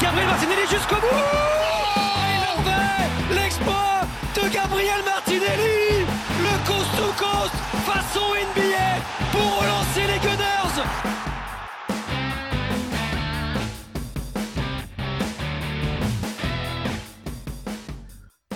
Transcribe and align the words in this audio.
Gabriel 0.00 0.26
Martinelli 0.26 0.66
jusqu'au 0.68 0.96
bout! 0.96 1.06
Le 2.50 2.64
fait 2.64 3.34
L'exploit 3.34 4.00
de 4.34 4.48
Gabriel 4.48 5.02
Martinelli 5.04 5.93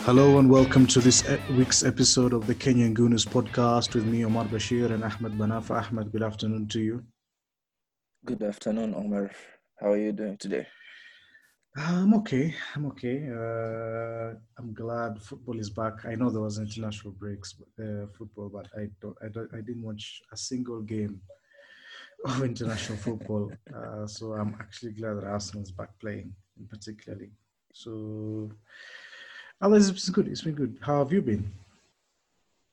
Hello 0.08 0.38
and 0.38 0.48
welcome 0.48 0.86
to 0.86 1.00
this 1.00 1.22
week's 1.50 1.84
episode 1.84 2.32
of 2.32 2.46
the 2.46 2.54
Kenyan 2.54 2.94
Gooners 2.94 3.26
podcast 3.28 3.94
with 3.94 4.06
me, 4.06 4.24
Omar 4.24 4.46
Bashir 4.46 4.90
and 4.90 5.04
Ahmed 5.04 5.32
Banafa. 5.36 5.86
Ahmed, 5.86 6.10
good 6.10 6.22
afternoon 6.22 6.66
to 6.68 6.80
you. 6.80 7.04
Good 8.24 8.42
afternoon, 8.42 8.94
Omar. 8.94 9.30
How 9.78 9.90
are 9.92 9.98
you 9.98 10.12
doing 10.12 10.38
today? 10.38 10.66
I'm 11.76 12.14
okay. 12.14 12.54
I'm 12.74 12.86
okay. 12.86 13.28
Uh, 13.28 14.38
I'm 14.58 14.72
glad 14.72 15.20
football 15.22 15.58
is 15.58 15.68
back. 15.68 16.06
I 16.06 16.14
know 16.14 16.30
there 16.30 16.40
was 16.40 16.58
international 16.58 17.12
breaks, 17.12 17.52
but, 17.52 17.84
uh, 17.84 18.06
football, 18.16 18.48
but 18.48 18.66
I 18.80 18.88
don't, 19.02 19.16
I 19.22 19.28
don't, 19.28 19.50
I 19.52 19.60
didn't 19.60 19.82
watch 19.82 20.22
a 20.32 20.38
single 20.38 20.80
game 20.80 21.20
of 22.24 22.42
international 22.42 22.96
football. 22.96 23.52
Uh, 23.76 24.06
so 24.06 24.32
I'm 24.32 24.56
actually 24.58 24.92
glad 24.92 25.18
that 25.18 25.24
Arsenal 25.24 25.64
is 25.64 25.70
back 25.70 25.90
playing, 26.00 26.32
in 26.58 26.66
particularly. 26.66 27.30
So, 27.74 28.50
otherwise, 29.60 29.88
it's 29.88 30.08
good. 30.10 30.28
It's 30.28 30.42
been 30.42 30.54
good. 30.54 30.78
How 30.80 30.98
have 31.00 31.12
you 31.12 31.22
been? 31.22 31.52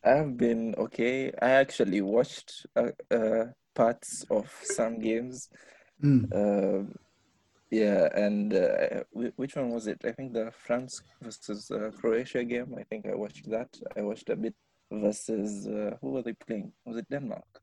I've 0.04 0.38
been 0.38 0.76
okay. 0.78 1.32
I 1.42 1.50
actually 1.50 2.02
watched 2.02 2.68
uh, 2.76 2.92
uh, 3.10 3.46
parts 3.74 4.26
of 4.30 4.52
some 4.64 5.00
games. 5.00 5.50
Mm. 6.04 6.34
Um 6.34 6.96
yeah, 7.72 8.08
and 8.16 8.54
uh, 8.54 9.04
which 9.12 9.56
one 9.56 9.70
was 9.70 9.88
it? 9.88 10.00
I 10.06 10.12
think 10.12 10.34
the 10.34 10.52
France 10.66 11.02
versus 11.22 11.70
uh, 11.72 11.92
Croatia 12.00 12.44
game. 12.44 12.76
I 12.80 12.84
think 12.84 13.06
I 13.06 13.16
watched 13.16 13.50
that. 13.50 13.70
I 13.98 14.02
watched 14.02 14.30
a 14.30 14.36
bit 14.36 14.54
versus 14.92 15.68
uh, 15.68 15.98
who 16.00 16.12
were 16.12 16.22
they 16.22 16.34
playing? 16.34 16.72
Was 16.86 16.98
it 16.98 17.10
Denmark? 17.10 17.62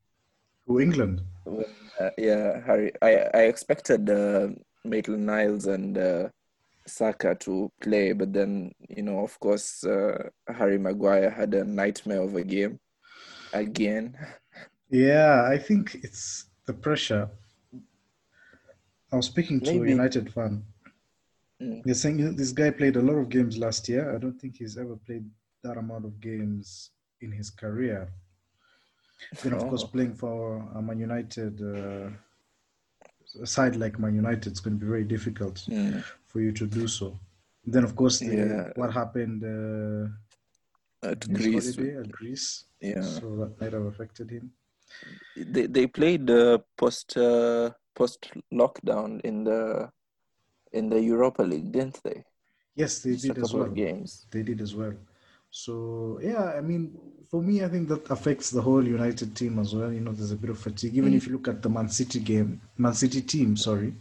Who 0.67 0.81
England? 0.81 1.23
Uh, 1.47 2.11
yeah, 2.19 2.61
Harry. 2.67 2.93
I 3.01 3.29
I 3.33 3.43
expected 3.43 4.11
uh, 4.11 4.49
Maitland 4.85 5.27
Niles 5.27 5.67
and 5.67 5.97
uh, 5.97 6.29
Saka 6.87 7.35
to 7.41 7.71
play, 7.81 8.13
but 8.13 8.33
then 8.33 8.73
you 8.89 9.03
know, 9.03 9.21
of 9.21 9.39
course, 9.41 9.85
uh, 9.85 10.29
Harry 10.49 10.79
Maguire 10.79 11.31
had 11.31 11.55
a 11.55 11.65
nightmare 11.65 12.23
of 12.23 12.35
a 12.37 12.43
game 12.43 12.79
again. 13.53 14.17
Yeah, 14.91 15.45
I 15.49 15.59
think 15.59 15.97
it's 16.03 16.47
the 16.67 16.73
pressure. 16.75 17.29
I 19.13 19.17
was 19.17 19.27
speaking 19.27 19.61
to 19.61 19.71
a 19.71 19.89
United 19.89 20.33
fan. 20.33 20.65
Mm. 21.61 21.83
They're 21.85 21.95
saying 21.95 22.37
this 22.37 22.53
guy 22.53 22.71
played 22.71 22.97
a 22.97 23.03
lot 23.03 23.15
of 23.15 23.29
games 23.29 23.59
last 23.59 23.89
year. 23.89 24.15
I 24.15 24.19
don't 24.19 24.39
think 24.41 24.57
he's 24.57 24.77
ever 24.79 24.97
played 24.97 25.25
that 25.63 25.77
amount 25.77 26.05
of 26.05 26.21
games 26.21 26.91
in 27.21 27.31
his 27.31 27.51
career. 27.51 28.09
Then, 29.43 29.53
of 29.53 29.69
course, 29.69 29.85
Oh. 29.85 29.89
playing 29.89 30.15
for 30.17 30.59
a 30.75 30.83
Man 30.83 30.99
United, 30.99 31.61
uh, 31.63 32.11
a 33.41 33.47
side 33.47 33.77
like 33.77 33.99
Man 33.99 34.15
United, 34.15 34.51
it's 34.53 34.61
going 34.61 34.79
to 34.79 34.85
be 34.85 34.89
very 34.89 35.05
difficult 35.05 35.57
Mm. 35.69 36.03
for 36.27 36.41
you 36.41 36.53
to 36.53 36.67
do 36.67 36.87
so. 36.87 37.19
Then, 37.65 37.85
of 37.85 37.95
course, 37.95 38.19
the, 38.19 38.37
Yeah. 38.37 38.73
what 38.77 38.93
happened 38.93 39.43
uh, 39.45 40.09
At 41.11 41.21
Greece, 41.33 41.77
holiday 41.77 41.97
at 41.97 42.11
Greece, 42.11 42.65
yeah, 42.81 43.03
so 43.03 43.37
that 43.37 43.61
might 43.61 43.73
have 43.73 43.87
affected 43.87 44.31
him. 44.31 44.53
they 45.37 45.67
they 45.67 45.87
played 45.87 46.31
uh, 46.31 46.59
post 46.77 47.17
uh, 47.17 47.71
post 47.95 48.31
lockdown 48.53 49.21
in 49.25 49.45
the 49.45 49.91
in 50.73 50.89
the 50.89 51.01
Europa 51.01 51.43
League, 51.43 51.71
didn't 51.73 52.01
they? 52.05 52.25
Yes, 52.75 53.01
they 53.03 53.13
Just 53.13 53.25
did 53.27 53.39
as 53.39 53.53
well. 53.55 53.69
games. 53.71 54.27
they 54.31 54.43
did 54.43 54.61
as 54.61 54.75
well. 54.75 54.95
So 55.55 56.19
yeah, 56.23 56.55
I 56.57 56.63
mean, 56.63 56.99
for 57.31 57.43
me, 57.43 57.63
I 57.63 57.69
think 57.69 57.87
that 57.89 58.11
affects 58.11 58.49
the 58.51 58.63
whole 58.63 58.83
United 58.83 59.37
team 59.37 59.59
as 59.59 59.75
well. 59.75 59.93
You 59.93 60.01
know, 60.01 60.13
there's 60.13 60.33
a 60.33 60.37
bit 60.37 60.49
of 60.49 60.59
fatigue. 60.59 60.97
Even 60.97 61.13
if 61.13 61.27
you 61.27 61.33
look 61.35 61.47
at 61.47 61.61
the 61.61 61.69
Man 61.69 61.91
City 61.91 62.21
game, 62.21 62.59
Man 62.79 62.95
City 62.95 63.21
team, 63.21 63.55
sorry, 63.55 63.93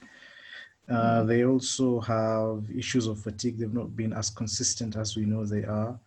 uh, 0.89 1.23
they 1.23 1.43
also 1.43 1.99
have 1.99 2.63
issues 2.73 3.05
of 3.05 3.19
fatigue. 3.19 3.57
They've 3.59 3.73
not 3.73 3.95
been 3.97 4.13
as 4.13 4.29
consistent 4.29 4.95
as 4.95 5.17
we 5.17 5.25
know 5.25 5.45
they 5.45 5.65
are. 5.65 5.99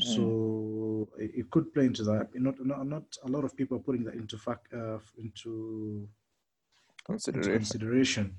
So 0.00 1.08
it, 1.16 1.30
it 1.36 1.50
could 1.52 1.72
play 1.72 1.84
into 1.84 2.02
that. 2.02 2.34
Not, 2.34 2.58
not 2.66 2.84
not 2.84 3.04
a 3.22 3.28
lot 3.28 3.44
of 3.44 3.56
people 3.56 3.76
are 3.76 3.80
putting 3.80 4.02
that 4.04 4.14
into 4.14 4.36
fact 4.36 4.74
uh, 4.74 4.98
into 5.18 6.08
into 7.08 7.12
Consideration. 7.12 7.52
consideration. 7.52 8.36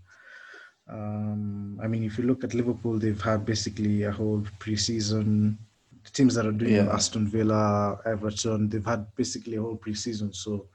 Um, 0.90 1.80
I 1.82 1.88
mean, 1.88 2.04
if 2.04 2.18
you 2.18 2.26
look 2.26 2.44
at 2.44 2.54
Liverpool, 2.54 3.00
they've 3.00 3.22
had 3.22 3.46
basically 3.46 4.04
a 4.04 4.12
whole 4.12 4.42
preseason. 4.60 5.56
The 6.04 6.12
teams 6.12 6.36
that 6.36 6.46
are 6.46 6.52
doing 6.52 6.74
Yeah. 6.74 6.94
Aston 6.94 7.28
Villa, 7.28 8.00
Everton, 8.06 8.70
they've 8.70 8.86
had 8.86 9.14
basically 9.16 9.56
a 9.56 9.62
whole 9.62 9.78
preseason. 9.78 10.36
So 10.36 10.68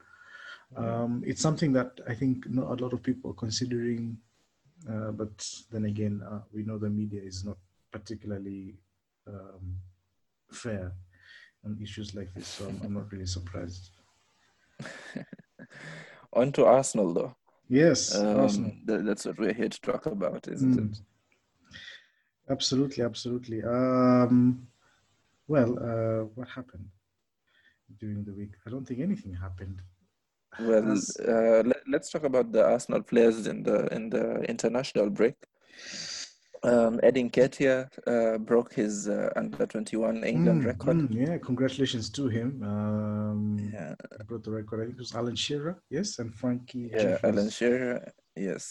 um, 0.75 1.23
it's 1.25 1.41
something 1.41 1.71
that 1.73 1.99
I 2.07 2.13
think 2.15 2.49
not 2.49 2.67
a 2.79 2.83
lot 2.83 2.93
of 2.93 3.03
people 3.03 3.31
are 3.31 3.35
considering. 3.35 4.17
Uh, 4.89 5.11
but 5.11 5.45
then 5.71 5.85
again, 5.85 6.21
uh, 6.29 6.41
we 6.53 6.63
know 6.63 6.77
the 6.77 6.89
media 6.89 7.21
is 7.21 7.43
not 7.45 7.57
particularly 7.91 8.75
um, 9.27 9.75
fair 10.51 10.93
on 11.65 11.77
issues 11.81 12.15
like 12.15 12.33
this. 12.33 12.47
So 12.47 12.67
I'm, 12.69 12.81
I'm 12.85 12.93
not 12.93 13.11
really 13.11 13.25
surprised. 13.25 13.89
On 16.33 16.51
to 16.53 16.65
Arsenal, 16.65 17.13
though. 17.13 17.35
Yes, 17.67 18.15
Um, 18.15 18.39
Arsenal. 18.39 18.71
th- 18.87 19.01
that's 19.03 19.25
what 19.25 19.37
we're 19.37 19.53
here 19.53 19.67
to 19.69 19.81
talk 19.81 20.05
about, 20.05 20.47
isn't 20.47 20.75
Mm. 20.77 20.91
it? 20.93 21.01
Absolutely, 22.49 23.03
absolutely. 23.03 23.61
Um, 23.63 24.67
well, 25.49 25.71
uh, 25.89 26.21
what 26.35 26.47
happened 26.47 26.87
during 27.99 28.23
the 28.23 28.33
week? 28.39 28.53
I 28.65 28.69
don't 28.69 28.85
think 28.87 28.99
anything 29.01 29.33
happened. 29.45 29.81
Well, 30.59 30.93
uh, 31.27 31.61
let, 31.71 31.81
let's 31.93 32.09
talk 32.11 32.23
about 32.23 32.51
the 32.51 32.63
Arsenal 32.65 33.01
players 33.11 33.47
in 33.47 33.63
the 33.63 33.77
in 33.97 34.09
the 34.09 34.25
international 34.53 35.09
break. 35.09 35.35
Um, 36.61 36.99
Eddie 37.03 37.23
Nketiah 37.29 37.87
uh, 38.13 38.37
broke 38.49 38.73
his 38.73 39.07
uh, 39.07 39.29
under 39.35 39.65
twenty 39.65 39.95
one 39.97 40.23
England 40.23 40.61
Mm, 40.63 40.67
record. 40.71 40.97
mm, 40.97 41.27
yeah, 41.27 41.37
congratulations 41.37 42.09
to 42.17 42.27
him. 42.27 42.47
Um, 42.63 43.39
Yeah, 43.73 43.95
he 44.17 44.23
brought 44.29 44.43
the 44.43 44.51
record. 44.51 44.81
I 44.81 44.83
think 44.85 44.95
it 44.97 45.05
was 45.07 45.15
Alan 45.15 45.35
Shearer, 45.35 45.75
yes, 45.89 46.19
and 46.19 46.33
Frankie. 46.35 46.89
yeah, 46.91 47.01
Jeffers. 47.03 47.23
Alan 47.23 47.49
Shearer. 47.49 48.11
Yes. 48.35 48.65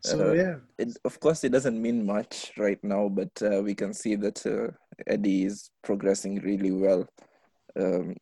So 0.00 0.30
uh, 0.30 0.32
yeah, 0.42 0.54
It, 0.78 0.96
of 1.04 1.18
course, 1.18 1.42
it 1.44 1.52
doesn't 1.52 1.80
mean 1.86 2.06
much 2.06 2.52
right 2.56 2.82
now, 2.84 3.08
but 3.08 3.34
uh, 3.42 3.62
we 3.66 3.74
can 3.74 3.92
see 3.92 4.14
that 4.16 4.38
uh, 4.46 4.70
Eddie 5.06 5.44
is 5.44 5.70
progressing 5.82 6.40
really 6.40 6.72
well. 6.72 7.06
Um, 7.78 8.14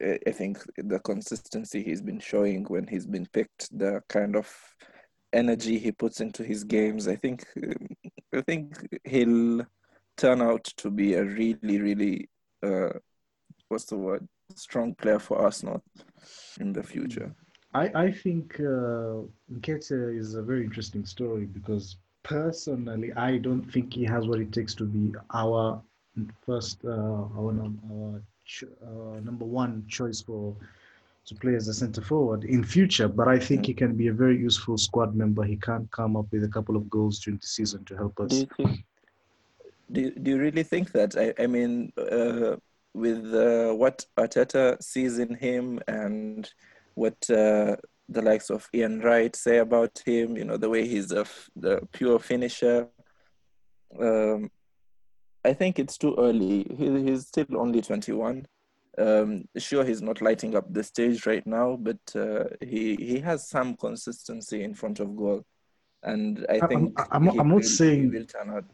I 0.00 0.30
think 0.32 0.58
the 0.76 0.98
consistency 1.00 1.82
he's 1.82 2.00
been 2.02 2.18
showing 2.18 2.64
when 2.64 2.86
he's 2.86 3.06
been 3.06 3.26
picked, 3.26 3.76
the 3.76 4.02
kind 4.08 4.34
of 4.36 4.50
energy 5.32 5.78
he 5.78 5.92
puts 5.92 6.20
into 6.20 6.42
his 6.42 6.64
games, 6.64 7.06
I 7.06 7.16
think, 7.16 7.46
um, 7.62 7.88
I 8.34 8.40
think 8.40 8.76
he'll 9.04 9.64
turn 10.16 10.42
out 10.42 10.64
to 10.78 10.90
be 10.90 11.14
a 11.14 11.24
really, 11.24 11.80
really, 11.80 12.28
uh, 12.62 12.90
what's 13.68 13.84
the 13.84 13.96
word, 13.96 14.26
strong 14.54 14.94
player 14.94 15.18
for 15.18 15.38
Arsenal 15.38 15.82
in 16.60 16.72
the 16.72 16.82
future. 16.82 17.34
I, 17.74 17.90
I 17.94 18.12
think 18.12 18.56
uh, 18.60 19.22
Nketiah 19.52 20.18
is 20.18 20.34
a 20.34 20.42
very 20.42 20.64
interesting 20.64 21.06
story 21.06 21.46
because 21.46 21.96
personally, 22.22 23.12
I 23.14 23.38
don't 23.38 23.70
think 23.72 23.94
he 23.94 24.04
has 24.04 24.26
what 24.26 24.40
it 24.40 24.52
takes 24.52 24.74
to 24.76 24.84
be 24.84 25.14
our 25.32 25.82
first, 26.44 26.78
uh, 26.84 26.90
our, 26.90 27.52
our 28.86 29.20
number 29.20 29.44
one 29.44 29.84
choice 29.88 30.20
for 30.20 30.56
to 31.24 31.34
play 31.36 31.54
as 31.54 31.68
a 31.68 31.74
center 31.74 32.00
forward 32.00 32.44
in 32.44 32.64
future. 32.64 33.08
But 33.08 33.28
I 33.28 33.38
think 33.38 33.66
he 33.66 33.74
can 33.74 33.94
be 33.94 34.08
a 34.08 34.12
very 34.12 34.36
useful 34.36 34.76
squad 34.76 35.14
member. 35.14 35.44
He 35.44 35.56
can't 35.56 35.90
come 35.92 36.16
up 36.16 36.26
with 36.32 36.44
a 36.44 36.48
couple 36.48 36.76
of 36.76 36.90
goals 36.90 37.20
during 37.20 37.38
the 37.38 37.46
season 37.46 37.84
to 37.84 37.96
help 37.96 38.18
us. 38.18 38.44
Do 39.92 40.00
you, 40.00 40.10
do 40.10 40.30
you 40.32 40.38
really 40.38 40.62
think 40.62 40.92
that? 40.92 41.16
I 41.16 41.34
I 41.42 41.46
mean, 41.46 41.92
uh, 41.96 42.56
with 42.94 43.34
uh, 43.34 43.72
what 43.74 44.04
Arteta 44.18 44.82
sees 44.82 45.18
in 45.18 45.34
him 45.34 45.80
and 45.86 46.50
what 46.94 47.18
uh, 47.30 47.76
the 48.08 48.22
likes 48.22 48.50
of 48.50 48.68
Ian 48.74 49.00
Wright 49.00 49.34
say 49.34 49.58
about 49.58 50.02
him, 50.04 50.36
you 50.36 50.44
know, 50.44 50.56
the 50.56 50.68
way 50.68 50.86
he's 50.86 51.12
a 51.12 51.24
pure 51.92 52.18
finisher. 52.18 52.88
Um, 53.98 54.50
I 55.44 55.52
think 55.52 55.78
it's 55.78 55.98
too 55.98 56.14
early. 56.18 56.66
He, 56.76 57.02
he's 57.04 57.26
still 57.26 57.46
only 57.56 57.80
21. 57.82 58.46
Um, 58.98 59.48
sure, 59.56 59.84
he's 59.84 60.02
not 60.02 60.20
lighting 60.20 60.54
up 60.54 60.72
the 60.72 60.84
stage 60.84 61.26
right 61.26 61.46
now, 61.46 61.76
but 61.80 61.98
uh, 62.14 62.44
he 62.60 62.94
he 62.96 63.20
has 63.20 63.48
some 63.48 63.74
consistency 63.76 64.62
in 64.64 64.74
front 64.74 65.00
of 65.00 65.16
goal, 65.16 65.44
and 66.02 66.44
I 66.50 66.54
I'm- 66.58 66.68
think 66.68 67.00
I'm 67.10 67.28
I'm 67.40 67.48
not 67.48 67.54
will- 67.56 67.62
saying- 67.62 68.02
he 68.12 68.18
will 68.18 68.26
turn 68.26 68.50
out. 68.50 68.64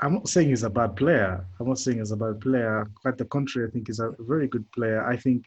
I'm 0.00 0.14
not 0.14 0.28
saying 0.28 0.50
he's 0.50 0.62
a 0.64 0.70
bad 0.70 0.94
player. 0.96 1.44
I'm 1.58 1.66
not 1.66 1.78
saying 1.78 1.98
he's 1.98 2.12
a 2.12 2.16
bad 2.16 2.40
player. 2.40 2.88
Quite 3.02 3.16
the 3.18 3.24
contrary, 3.24 3.66
I 3.68 3.70
think 3.72 3.88
he's 3.88 3.98
a 4.00 4.14
very 4.20 4.46
good 4.46 4.70
player. 4.70 5.02
I 5.04 5.16
think 5.16 5.46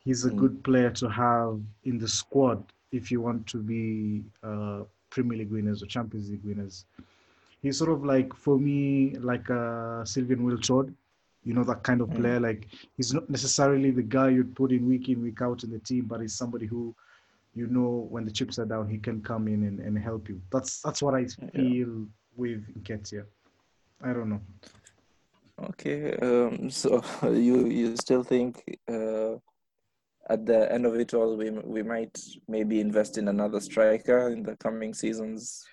he's 0.00 0.24
a 0.24 0.30
Mm. 0.30 0.36
good 0.38 0.64
player 0.64 0.90
to 0.90 1.08
have 1.08 1.60
in 1.84 1.98
the 1.98 2.08
squad 2.08 2.64
if 2.90 3.12
you 3.12 3.20
want 3.20 3.46
to 3.48 3.58
be 3.58 4.24
uh, 4.42 4.82
Premier 5.10 5.38
League 5.38 5.52
winners 5.52 5.82
or 5.82 5.86
Champions 5.86 6.30
League 6.30 6.42
winners. 6.42 6.84
He's 7.62 7.78
sort 7.78 7.90
of 7.90 8.04
like 8.04 8.34
for 8.34 8.58
me 8.58 9.14
like 9.20 9.48
uh, 9.48 10.04
Sylvain 10.04 10.38
Wiltord, 10.38 10.92
you 11.44 11.54
know 11.54 11.64
that 11.64 11.82
kind 11.82 12.00
of 12.00 12.08
Mm. 12.08 12.16
player. 12.16 12.40
Like 12.40 12.66
he's 12.96 13.14
not 13.14 13.30
necessarily 13.30 13.90
the 13.92 14.02
guy 14.02 14.30
you'd 14.30 14.54
put 14.54 14.72
in 14.72 14.86
week 14.86 15.08
in 15.08 15.22
week 15.22 15.40
out 15.40 15.62
in 15.64 15.70
the 15.70 15.78
team, 15.78 16.06
but 16.06 16.20
he's 16.20 16.34
somebody 16.34 16.66
who 16.66 16.94
you 17.54 17.66
know 17.66 18.06
when 18.10 18.24
the 18.24 18.30
chips 18.30 18.58
are 18.58 18.64
down 18.64 18.88
he 18.88 18.98
can 18.98 19.20
come 19.22 19.46
in 19.46 19.62
and, 19.64 19.78
and 19.80 19.98
help 19.98 20.28
you. 20.28 20.40
That's 20.50 20.80
that's 20.82 21.02
what 21.02 21.14
I 21.14 21.26
feel 21.54 22.06
with 22.36 22.66
Nketiah. 22.74 23.26
I 24.02 24.12
don't 24.12 24.30
know. 24.30 24.40
Okay, 25.70 26.14
um, 26.16 26.70
so 26.80 27.02
you 27.22 27.66
you 27.68 27.96
still 27.96 28.24
think 28.24 28.64
uh, 28.88 29.34
at 30.28 30.46
the 30.46 30.72
end 30.72 30.86
of 30.86 30.94
it 30.96 31.14
all 31.14 31.36
we 31.36 31.50
we 31.50 31.82
might 31.82 32.18
maybe 32.48 32.80
invest 32.80 33.18
in 33.18 33.28
another 33.28 33.60
striker 33.60 34.28
in 34.30 34.42
the 34.42 34.56
coming 34.56 34.94
seasons, 34.94 35.64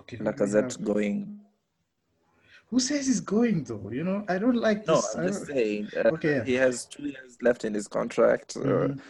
Okay. 0.00 0.16
Lacazette 0.18 0.82
going? 0.82 1.40
Who 2.70 2.80
says 2.80 3.06
he's 3.06 3.20
going 3.20 3.64
though? 3.64 3.90
You 3.90 4.02
know, 4.04 4.24
I 4.28 4.38
don't 4.38 4.56
like 4.56 4.86
No, 4.86 4.96
this. 4.96 5.14
I'm 5.14 5.26
just 5.28 5.46
saying. 5.46 5.88
Uh, 5.96 6.10
Okay. 6.14 6.42
He 6.44 6.54
has 6.54 6.86
two 6.86 7.04
years 7.08 7.36
left 7.40 7.64
in 7.64 7.74
his 7.74 7.86
contract 7.88 8.56
uh, 8.56 8.60
Mhm. 8.60 9.00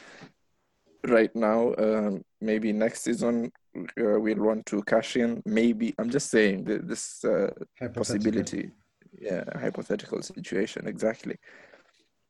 right 1.07 1.35
now. 1.35 1.75
Um, 1.79 2.25
maybe 2.41 2.73
next 2.73 3.03
season 3.03 3.51
uh, 3.77 4.19
we'll 4.21 4.43
want 4.43 4.67
to 4.67 4.83
cash 4.83 5.17
in. 5.17 5.43
Maybe 5.47 5.95
I'm 5.99 6.11
just 6.11 6.31
saying 6.31 6.67
th- 6.67 6.83
this 6.85 7.25
uh, 7.25 7.51
possibility. 7.95 8.71
Yeah, 9.19 9.45
hypothetical 9.59 10.21
situation 10.23 10.87
exactly. 10.87 11.37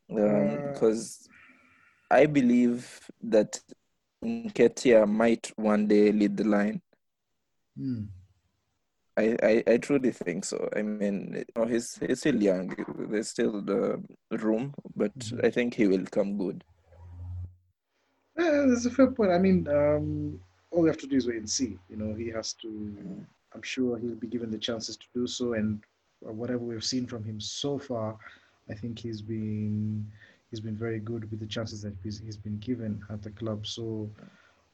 Uh, 0.08 0.72
Because 0.72 1.28
I 2.10 2.26
believe 2.26 3.00
that 3.24 3.60
Nketiah 4.24 5.08
might 5.08 5.52
one 5.56 5.88
day 5.88 6.12
lead 6.12 6.36
the 6.36 6.44
line. 6.44 6.80
Hmm. 7.76 8.04
I, 9.18 9.36
I, 9.42 9.64
I 9.66 9.76
truly 9.78 10.10
think 10.12 10.44
so. 10.44 10.68
I 10.76 10.82
mean, 10.82 11.32
you 11.36 11.44
know, 11.56 11.66
he's 11.66 11.96
he's 11.98 12.20
still 12.20 12.42
young. 12.42 12.74
There's 13.10 13.28
still 13.28 13.62
the 13.62 14.02
room, 14.30 14.74
but 14.94 15.16
Mhm. 15.18 15.44
I 15.44 15.50
think 15.50 15.74
he 15.74 15.86
will 15.86 16.04
come 16.06 16.36
good. 16.36 16.64
Yeah, 18.38 18.66
that's 18.68 18.86
a 18.86 18.90
fair 18.90 19.10
point. 19.10 19.30
I 19.32 19.38
mean, 19.38 19.66
um, 19.68 20.40
all 20.70 20.82
we 20.82 20.88
have 20.88 20.98
to 20.98 21.06
do 21.06 21.16
is 21.16 21.26
wait 21.26 21.36
and 21.36 21.48
see. 21.48 21.78
You 21.88 21.96
know, 21.96 22.14
he 22.14 22.28
has 22.30 22.52
to. 22.54 23.26
I'm 23.54 23.62
sure 23.62 23.98
he'll 23.98 24.14
be 24.14 24.26
given 24.26 24.50
the 24.50 24.58
chances 24.58 24.96
to 24.96 25.06
do 25.14 25.26
so, 25.26 25.54
and 25.54 25.82
whatever 26.20 26.58
we've 26.58 26.84
seen 26.84 27.06
from 27.06 27.24
him 27.24 27.40
so 27.40 27.78
far, 27.78 28.18
I 28.68 28.74
think 28.74 28.98
he's 28.98 29.22
been 29.22 30.06
he's 30.50 30.60
been 30.60 30.76
very 30.76 31.00
good 31.00 31.30
with 31.30 31.40
the 31.40 31.46
chances 31.46 31.82
that 31.82 31.94
he's, 32.02 32.20
he's 32.20 32.36
been 32.36 32.58
given 32.58 33.02
at 33.10 33.22
the 33.22 33.30
club. 33.30 33.66
So, 33.66 34.10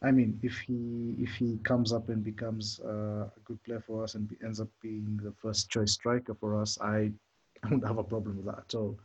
I 0.02 0.10
mean, 0.10 0.38
if 0.42 0.58
he 0.66 1.14
if 1.18 1.30
he 1.34 1.58
comes 1.64 1.92
up 1.92 2.08
and 2.08 2.22
becomes 2.24 2.80
uh, 2.84 3.24
a 3.38 3.40
good 3.44 3.62
player 3.64 3.80
for 3.86 4.02
us 4.02 4.14
and 4.16 4.28
be, 4.28 4.36
ends 4.44 4.60
up 4.60 4.68
being 4.80 5.20
the 5.22 5.32
first 5.32 5.70
choice 5.70 5.92
striker 5.92 6.34
for 6.34 6.60
us, 6.60 6.78
I 6.80 7.12
I 7.62 7.68
wouldn't 7.68 7.86
have 7.86 7.98
a 7.98 8.04
problem 8.04 8.36
with 8.38 8.46
that 8.46 8.58
at 8.68 8.74
all. 8.74 8.98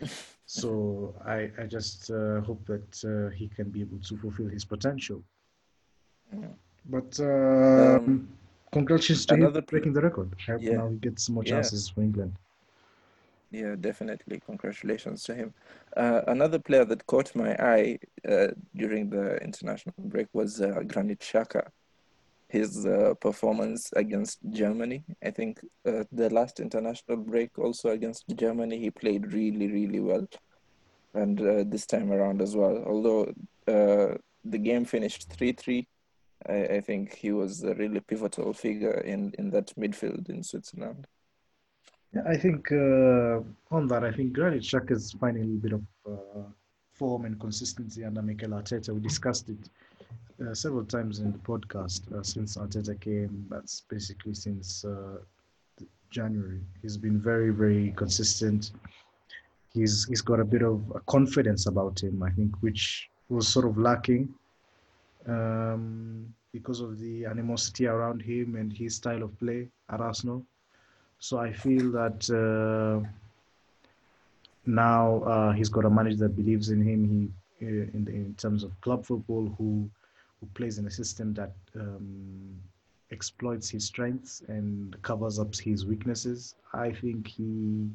So 0.44 1.14
I, 1.24 1.50
I 1.58 1.64
just 1.66 2.10
uh, 2.10 2.40
hope 2.42 2.66
that 2.66 3.04
uh, 3.04 3.30
he 3.34 3.48
can 3.48 3.70
be 3.70 3.80
able 3.80 4.00
to 4.00 4.16
fulfill 4.18 4.48
his 4.48 4.64
potential. 4.66 5.22
Yeah. 6.32 6.48
But 6.90 7.18
um, 7.20 7.28
Um, 7.30 8.28
congratulations 8.72 9.24
to 9.26 9.36
him 9.36 9.52
for 9.52 9.62
breaking 9.62 9.94
the 9.94 10.02
record. 10.02 10.34
I 10.46 10.52
hope 10.52 10.62
Yeah. 10.62 10.76
now 10.76 10.88
he 10.88 10.96
gets 10.96 11.30
more 11.30 11.44
Yeah. 11.44 11.52
chances 11.52 11.88
for 11.88 12.02
England. 12.02 12.34
Yeah, 13.52 13.76
definitely. 13.78 14.40
Congratulations 14.46 15.24
to 15.24 15.34
him. 15.34 15.52
Uh, 15.94 16.22
another 16.26 16.58
player 16.58 16.86
that 16.86 17.06
caught 17.06 17.36
my 17.36 17.54
eye 17.58 17.98
uh, 18.26 18.48
during 18.74 19.10
the 19.10 19.36
international 19.42 19.94
break 19.98 20.28
was 20.32 20.62
uh, 20.62 20.80
Granit 20.86 21.20
Xhaka. 21.20 21.68
His 22.48 22.86
uh, 22.86 23.12
performance 23.20 23.92
against 23.94 24.38
Germany. 24.50 25.04
I 25.22 25.30
think 25.30 25.60
uh, 25.86 26.04
the 26.12 26.30
last 26.30 26.60
international 26.60 27.18
break 27.18 27.58
also 27.58 27.90
against 27.90 28.24
Germany, 28.34 28.78
he 28.78 28.90
played 28.90 29.32
really, 29.34 29.70
really 29.70 30.00
well. 30.00 30.26
And 31.12 31.38
uh, 31.40 31.64
this 31.66 31.84
time 31.84 32.10
around 32.10 32.40
as 32.40 32.56
well. 32.56 32.82
Although 32.86 33.34
the 33.66 34.58
game 34.58 34.86
finished 34.86 35.28
3 35.30 35.52
3, 35.52 35.86
I, 36.48 36.54
I 36.76 36.80
think 36.80 37.14
he 37.14 37.32
was 37.32 37.62
a 37.62 37.74
really 37.74 38.00
pivotal 38.00 38.54
figure 38.54 38.98
in, 39.00 39.32
in 39.38 39.50
that 39.50 39.74
midfield 39.76 40.30
in 40.30 40.42
Switzerland. 40.42 41.06
Yeah, 42.14 42.22
I 42.26 42.36
think 42.36 42.70
uh, 42.70 43.40
on 43.70 43.86
that, 43.88 44.04
I 44.04 44.12
think 44.12 44.34
Granit 44.34 44.62
Xhaka 44.62 44.92
is 44.92 45.12
finding 45.12 45.44
a 45.44 45.46
little 45.46 45.60
bit 45.60 45.72
of 45.72 45.82
uh, 46.06 46.48
form 46.92 47.24
and 47.24 47.40
consistency 47.40 48.04
under 48.04 48.20
Mikel 48.20 48.50
Arteta. 48.50 48.92
We 48.94 49.00
discussed 49.00 49.48
it 49.48 49.70
uh, 50.46 50.54
several 50.54 50.84
times 50.84 51.20
in 51.20 51.32
the 51.32 51.38
podcast 51.38 52.12
uh, 52.12 52.22
since 52.22 52.56
Arteta 52.56 53.00
came. 53.00 53.46
That's 53.48 53.82
basically 53.88 54.34
since 54.34 54.84
uh, 54.84 55.18
January. 56.10 56.60
He's 56.82 56.98
been 56.98 57.18
very, 57.18 57.50
very 57.50 57.92
consistent. 57.96 58.72
He's 59.72 60.04
he's 60.04 60.20
got 60.20 60.38
a 60.38 60.44
bit 60.44 60.62
of 60.62 60.84
confidence 61.06 61.66
about 61.66 62.02
him, 62.02 62.22
I 62.22 62.30
think, 62.30 62.54
which 62.60 63.08
was 63.30 63.48
sort 63.48 63.64
of 63.64 63.78
lacking 63.78 64.28
um, 65.26 66.34
because 66.52 66.80
of 66.80 66.98
the 66.98 67.24
animosity 67.24 67.86
around 67.86 68.20
him 68.20 68.56
and 68.56 68.70
his 68.70 68.96
style 68.96 69.22
of 69.22 69.38
play 69.38 69.68
at 69.90 70.02
Arsenal. 70.02 70.44
So 71.22 71.38
I 71.38 71.52
feel 71.52 71.92
that 71.92 72.20
uh, 72.34 73.08
now 74.66 75.22
uh, 75.22 75.52
he's 75.52 75.68
got 75.68 75.84
a 75.84 75.90
manager 75.90 76.16
that 76.26 76.34
believes 76.34 76.70
in 76.70 76.82
him. 76.82 77.32
He, 77.60 77.64
uh, 77.64 77.86
in, 77.96 78.08
in 78.08 78.34
terms 78.36 78.64
of 78.64 78.78
club 78.80 79.06
football, 79.06 79.54
who 79.56 79.88
who 80.40 80.46
plays 80.54 80.78
in 80.78 80.86
a 80.88 80.90
system 80.90 81.32
that 81.34 81.52
um, 81.76 82.60
exploits 83.12 83.70
his 83.70 83.84
strengths 83.84 84.42
and 84.48 85.00
covers 85.02 85.38
up 85.38 85.54
his 85.54 85.86
weaknesses. 85.86 86.56
I 86.74 86.90
think 86.90 87.28
he 87.28 87.88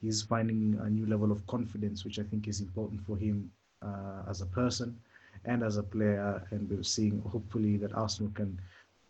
he's 0.00 0.22
finding 0.22 0.78
a 0.80 0.88
new 0.88 1.06
level 1.06 1.32
of 1.32 1.44
confidence, 1.48 2.04
which 2.04 2.20
I 2.20 2.22
think 2.22 2.46
is 2.46 2.60
important 2.60 3.04
for 3.04 3.16
him 3.16 3.50
uh, 3.82 4.30
as 4.30 4.42
a 4.42 4.46
person 4.46 4.96
and 5.44 5.64
as 5.64 5.76
a 5.76 5.82
player. 5.82 6.40
And 6.52 6.70
we're 6.70 6.84
seeing 6.84 7.20
hopefully 7.32 7.78
that 7.78 7.92
Arsenal 7.94 8.30
can 8.32 8.56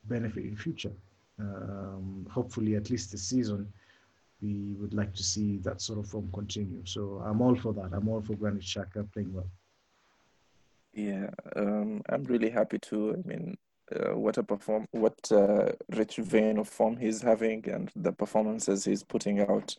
benefit 0.08 0.44
in 0.44 0.56
future. 0.56 0.92
Um, 1.40 2.26
hopefully, 2.30 2.76
at 2.76 2.90
least 2.90 3.12
this 3.12 3.22
season, 3.22 3.72
we 4.42 4.74
would 4.78 4.94
like 4.94 5.14
to 5.14 5.22
see 5.22 5.58
that 5.58 5.80
sort 5.80 5.98
of 5.98 6.06
form 6.08 6.30
continue. 6.32 6.82
So 6.84 7.22
I'm 7.24 7.40
all 7.40 7.56
for 7.56 7.72
that. 7.74 7.90
I'm 7.92 8.08
all 8.08 8.22
for 8.22 8.34
Granit 8.34 8.62
Xhaka 8.62 9.10
playing 9.12 9.32
well. 9.32 9.50
Yeah, 10.92 11.30
um, 11.56 12.02
I'm 12.08 12.24
really 12.24 12.50
happy 12.50 12.78
too. 12.78 13.14
I 13.14 13.28
mean, 13.28 13.56
uh, 13.94 14.16
what 14.16 14.38
a 14.38 14.42
perform, 14.42 14.86
what 14.92 15.18
uh, 15.30 15.72
rich 15.94 16.16
vein 16.16 16.58
of 16.58 16.68
form 16.68 16.96
he's 16.96 17.22
having, 17.22 17.68
and 17.68 17.90
the 17.96 18.12
performances 18.12 18.84
he's 18.84 19.02
putting 19.02 19.40
out. 19.40 19.76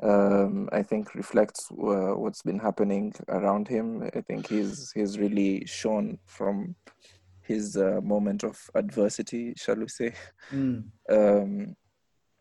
Um, 0.00 0.68
I 0.70 0.82
think 0.82 1.16
reflects 1.16 1.68
uh, 1.72 2.14
what's 2.14 2.42
been 2.42 2.58
happening 2.58 3.14
around 3.28 3.66
him. 3.66 4.08
I 4.14 4.20
think 4.20 4.46
he's 4.48 4.92
he's 4.92 5.18
really 5.18 5.64
shown 5.66 6.18
from 6.24 6.76
his 7.48 7.76
uh, 7.76 8.00
moment 8.02 8.44
of 8.44 8.56
adversity, 8.74 9.54
shall 9.56 9.76
we 9.76 9.88
say? 9.88 10.12
Mm. 10.52 10.84
Um, 11.10 11.74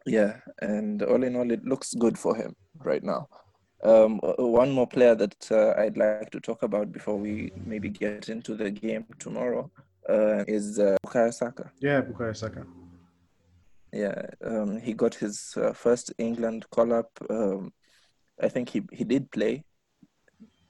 yeah, 0.05 0.37
and 0.61 1.01
all 1.03 1.23
in 1.23 1.35
all, 1.35 1.49
it 1.51 1.63
looks 1.65 1.93
good 1.93 2.17
for 2.17 2.35
him 2.35 2.53
right 2.83 3.03
now. 3.03 3.27
Um, 3.83 4.19
one 4.37 4.71
more 4.71 4.87
player 4.87 5.15
that 5.15 5.51
uh, 5.51 5.79
I'd 5.81 5.97
like 5.97 6.31
to 6.31 6.39
talk 6.39 6.63
about 6.63 6.91
before 6.91 7.17
we 7.17 7.51
maybe 7.65 7.89
get 7.89 8.29
into 8.29 8.55
the 8.55 8.71
game 8.71 9.05
tomorrow 9.19 9.71
uh, 10.09 10.43
is 10.47 10.79
uh, 10.79 10.97
Bukayo 11.05 11.33
Saka. 11.33 11.71
Yeah, 11.79 12.01
Bukayo 12.01 12.35
Saka. 12.35 12.65
Yeah, 13.93 14.21
um, 14.43 14.79
he 14.79 14.93
got 14.93 15.15
his 15.15 15.53
uh, 15.57 15.73
first 15.73 16.13
England 16.17 16.65
call 16.71 16.93
up. 16.93 17.09
Um, 17.29 17.71
I 18.41 18.49
think 18.49 18.69
he 18.69 18.81
he 18.91 19.03
did 19.03 19.31
play. 19.31 19.63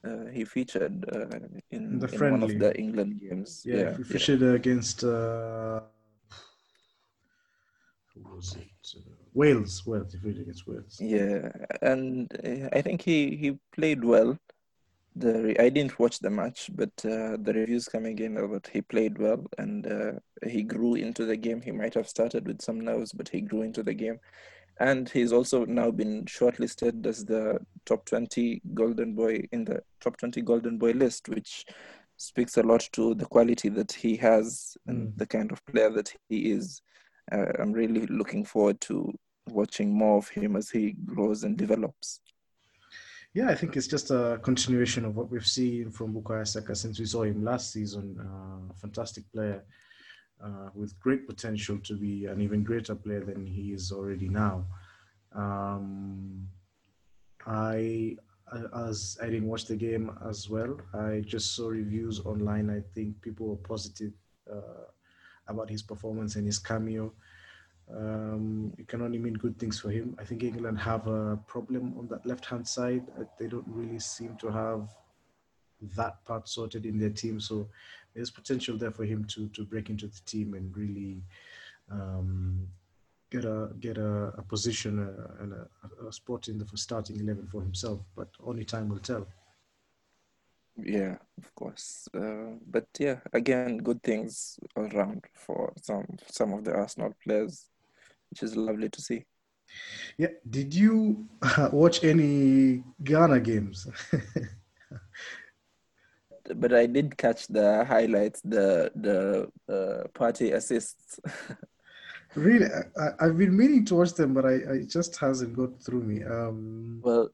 Uh, 0.07 0.25
he 0.31 0.45
featured 0.45 1.05
uh, 1.13 1.27
in, 1.71 1.83
The 1.99 2.07
in 2.13 2.29
one 2.29 2.43
of 2.43 2.57
the 2.59 2.77
England 2.79 3.19
games. 3.19 3.65
Yeah, 3.65 3.77
Yeah, 3.79 3.91
yeah. 3.91 4.03
featured 4.05 4.43
against 4.43 5.03
uh, 5.03 5.81
who 8.13 8.21
was 8.35 8.55
it? 8.55 8.97
Uh, 8.97 9.01
Wales. 9.33 9.85
Wales. 9.85 10.13
He 10.13 10.19
featured 10.19 10.41
against 10.41 10.67
Wales. 10.67 10.99
Yeah, 10.99 11.51
and 11.81 12.31
uh, 12.43 12.69
I 12.73 12.81
think 12.81 13.01
he 13.03 13.35
he 13.35 13.57
played 13.71 14.03
well. 14.03 14.37
The 15.15 15.33
re- 15.43 15.57
I 15.59 15.69
didn't 15.69 15.99
watch 15.99 16.19
the 16.19 16.29
match, 16.29 16.69
but 16.75 16.93
uh, 17.05 17.37
the 17.41 17.53
reviews 17.55 17.87
coming 17.87 18.19
in 18.19 18.37
are 18.37 18.47
that 18.49 18.67
he 18.67 18.81
played 18.81 19.17
well 19.19 19.45
and 19.57 19.87
uh, 19.87 20.13
he 20.47 20.63
grew 20.63 20.95
into 20.95 21.25
the 21.25 21.37
game. 21.37 21.61
He 21.61 21.71
might 21.71 21.95
have 21.95 22.07
started 22.09 22.47
with 22.47 22.61
some 22.61 22.81
nerves, 22.81 23.13
but 23.13 23.29
he 23.29 23.41
grew 23.41 23.63
into 23.63 23.83
the 23.83 23.93
game, 23.95 24.19
and 24.79 25.10
he's 25.10 25.31
also 25.34 25.65
now 25.65 25.91
been 25.91 26.25
shortlisted 26.25 27.05
as 27.05 27.25
the 27.25 27.60
top 27.86 28.05
twenty 28.05 28.62
golden 28.74 29.13
boy 29.15 29.43
in 29.51 29.65
the 29.65 29.81
top 30.01 30.17
twenty 30.17 30.41
golden 30.41 30.77
boy 30.77 30.91
list, 30.91 31.29
which 31.29 31.65
speaks 32.17 32.57
a 32.57 32.63
lot 32.63 32.88
to 32.93 33.13
the 33.15 33.25
quality 33.25 33.69
that 33.69 33.91
he 33.91 34.15
has 34.17 34.75
and 34.88 35.10
Mm. 35.10 35.17
the 35.17 35.25
kind 35.25 35.51
of 35.51 35.63
player 35.65 35.89
that 35.91 36.13
he 36.29 36.51
is. 36.51 36.81
Uh, 37.31 37.46
I'm 37.60 37.72
really 37.74 38.05
looking 38.07 38.43
forward 38.46 38.79
to 38.81 39.13
watching 39.50 39.93
more 39.93 40.17
of 40.17 40.27
him 40.29 40.55
as 40.55 40.69
he 40.69 40.93
grows 41.05 41.43
and 41.43 41.57
develops. 41.57 42.22
Yeah, 43.34 43.50
I 43.50 43.55
think 43.55 43.77
it's 43.77 43.88
just 43.88 44.10
a 44.10 44.39
continuation 44.41 45.05
of 45.05 45.15
what 45.15 45.29
we've 45.29 45.46
seen 45.46 45.91
from 45.91 46.13
Bukayo 46.13 46.48
Saka 46.48 46.74
since 46.75 46.98
we 47.00 47.05
saw 47.05 47.24
him 47.24 47.43
last 47.43 47.72
season. 47.72 48.17
Uh, 48.19 48.74
fantastic 48.81 49.24
player 49.31 49.63
uh, 50.44 50.70
with 50.75 51.00
great 51.00 51.27
potential 51.27 51.77
to 51.79 51.96
be 51.96 52.25
an 52.25 52.41
even 52.41 52.63
greater 52.63 52.96
player 52.96 53.24
than 53.24 53.46
he 53.46 53.74
is 53.74 53.91
already 53.91 54.29
now. 54.29 54.65
Um, 55.34 56.48
I, 57.46 58.17
as 58.75 59.17
I 59.22 59.25
didn't 59.25 59.48
watch 59.48 59.65
the 59.65 59.75
game 59.75 60.12
as 60.27 60.50
well, 60.50 60.79
I 60.94 61.24
just 61.25 61.56
saw 61.56 61.70
reviews 61.70 62.20
online. 62.22 62.70
I 62.70 62.82
think 62.94 63.22
people 63.22 63.48
were 63.48 63.56
positive 63.56 64.13
uh, 64.51 64.86
about 65.48 65.70
his 65.70 65.82
performance 65.82 66.36
and 66.36 66.46
his 66.46 66.60
cameo. 66.60 67.13
Um, 67.89 68.74
it 68.77 68.88
can 68.88 69.01
only 69.01 69.17
mean 69.17 69.36
good 69.36 69.58
things 69.58 69.79
for 69.79 69.89
him. 69.89 70.15
I 70.20 70.25
think 70.25 70.44
England 70.44 70.77
have 70.79 71.08
a 71.08 71.38
problem 71.48 71.96
on 71.98 72.08
that 72.10 72.25
left 72.25 72.46
hand 72.46 72.67
side. 72.67 73.08
They 73.39 73.48
don't 73.48 73.67
really 73.67 74.00
seem 74.00 74.36
to 74.38 74.50
have 74.50 74.89
that 75.96 76.24
part 76.25 76.50
sorted 76.50 76.86
in 76.86 76.98
their 76.98 77.12
team. 77.12 77.39
So 77.39 77.70
there's 78.17 78.31
potential 78.31 78.75
there 78.77 78.91
for 78.91 79.05
him 79.05 79.24
to 79.25 79.47
to 79.50 79.63
break 79.63 79.89
into 79.91 80.07
the 80.07 80.19
team 80.25 80.55
and 80.55 80.75
really 80.75 81.21
um, 81.91 82.67
get 83.29 83.45
a 83.45 83.69
get 83.79 83.97
a, 84.00 84.33
a 84.38 84.41
position 84.41 85.00
uh, 85.00 85.43
and 85.43 85.53
a, 85.53 86.07
a, 86.07 86.12
spot 86.12 86.47
in 86.47 86.57
the 86.57 86.65
starting 86.75 87.19
eleven 87.19 87.47
for 87.47 87.62
himself. 87.62 88.00
But 88.15 88.29
only 88.43 88.65
time 88.65 88.89
will 88.89 89.00
tell. 89.12 89.27
Yeah, 90.75 91.17
of 91.38 91.53
course. 91.55 92.07
Uh, 92.13 92.57
but 92.65 92.88
yeah, 93.00 93.19
again, 93.33 93.77
good 93.77 94.01
things 94.01 94.59
all 94.75 94.88
around 94.88 95.25
for 95.33 95.74
some 95.81 96.07
some 96.31 96.53
of 96.53 96.63
the 96.63 96.74
Arsenal 96.74 97.13
players 97.24 97.69
which 98.31 98.41
is 98.41 98.55
lovely 98.55 98.89
to 98.89 99.01
see. 99.01 99.25
Yeah. 100.17 100.33
Did 100.50 100.74
you 100.74 101.27
watch 101.71 102.03
any 102.03 102.83
Ghana 103.03 103.41
games? 103.41 103.88
but 106.56 106.74
I 106.74 106.86
did 106.86 107.18
catch 107.18 107.48
the 107.48 107.86
highlights, 107.86 108.42
the 108.42 108.92
the 108.96 109.50
uh, 109.70 110.08
Partey 110.13 110.54
assists. 110.54 111.20
really, 112.36 112.68
I, 112.98 113.25
have 113.25 113.38
been 113.38 113.56
meaning 113.56 113.86
to 113.86 113.96
watch 113.96 114.13
them, 114.13 114.34
but 114.34 114.46
I, 114.46 114.56
I 114.74 114.86
just 114.88 115.18
hasn't 115.18 115.56
got 115.56 115.82
through 115.84 116.04
me. 116.04 116.24
Um... 116.24 117.01
Well, 117.04 117.30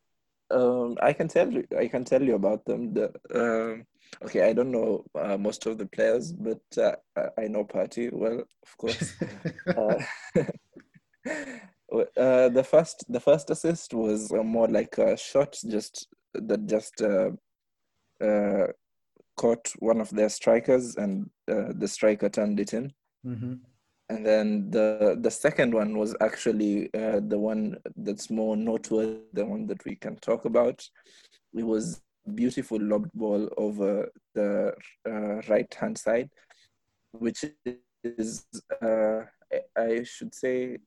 um, 0.51 0.97
I 1.01 1.13
can 1.13 1.27
tell 1.27 1.51
you, 1.51 1.65
I 1.77 1.87
can 1.87 2.03
tell 2.05 2.21
you 2.21 2.35
about 2.35 2.65
them. 2.65 2.93
The 2.93 3.11
um, 3.33 3.85
okay, 4.23 4.47
I 4.47 4.53
don't 4.53 4.71
know 4.71 5.03
uh, 5.15 5.37
most 5.37 5.65
of 5.65 5.77
the 5.77 5.85
players, 5.85 6.31
but 6.31 6.61
uh, 6.77 6.95
I 7.37 7.47
know 7.47 7.65
Partey 7.65 8.11
well, 8.11 8.39
of 8.39 8.77
course. 8.77 9.13
uh, 9.67 10.03
uh, 12.17 12.49
the 12.49 12.65
first 12.69 13.05
the 13.09 13.19
first 13.19 13.49
assist 13.49 13.93
was 13.93 14.31
uh, 14.31 14.43
more 14.43 14.67
like 14.67 14.97
a 14.97 15.17
shot 15.17 15.57
just 15.67 16.07
that 16.33 16.65
just 16.65 17.01
uh, 17.01 17.31
uh, 18.23 18.67
caught 19.35 19.71
one 19.79 19.99
of 19.99 20.09
their 20.09 20.29
strikers 20.29 20.95
and 20.95 21.29
uh, 21.51 21.71
the 21.75 21.87
striker 21.87 22.29
turned 22.29 22.59
it 22.59 22.73
in 22.73 22.91
mm-hmm. 23.25 23.53
and 24.09 24.25
then 24.25 24.69
the 24.69 25.17
the 25.21 25.31
second 25.31 25.73
one 25.73 25.97
was 25.97 26.15
actually 26.21 26.93
uh, 26.93 27.19
the 27.27 27.39
one 27.39 27.77
that's 27.97 28.29
more 28.29 28.55
noteworthy 28.55 29.19
the 29.33 29.45
one 29.45 29.65
that 29.65 29.83
we 29.85 29.95
can 29.95 30.15
talk 30.17 30.45
about 30.45 30.85
it 31.53 31.63
was 31.63 32.01
beautiful 32.35 32.79
lobbed 32.79 33.11
ball 33.13 33.49
over 33.57 34.09
the 34.33 34.73
right 35.49 35.73
hand 35.73 35.97
side 35.97 36.29
which 37.11 37.45
is 38.03 38.45
I 39.77 40.03
should 40.03 40.33
say 40.33 40.77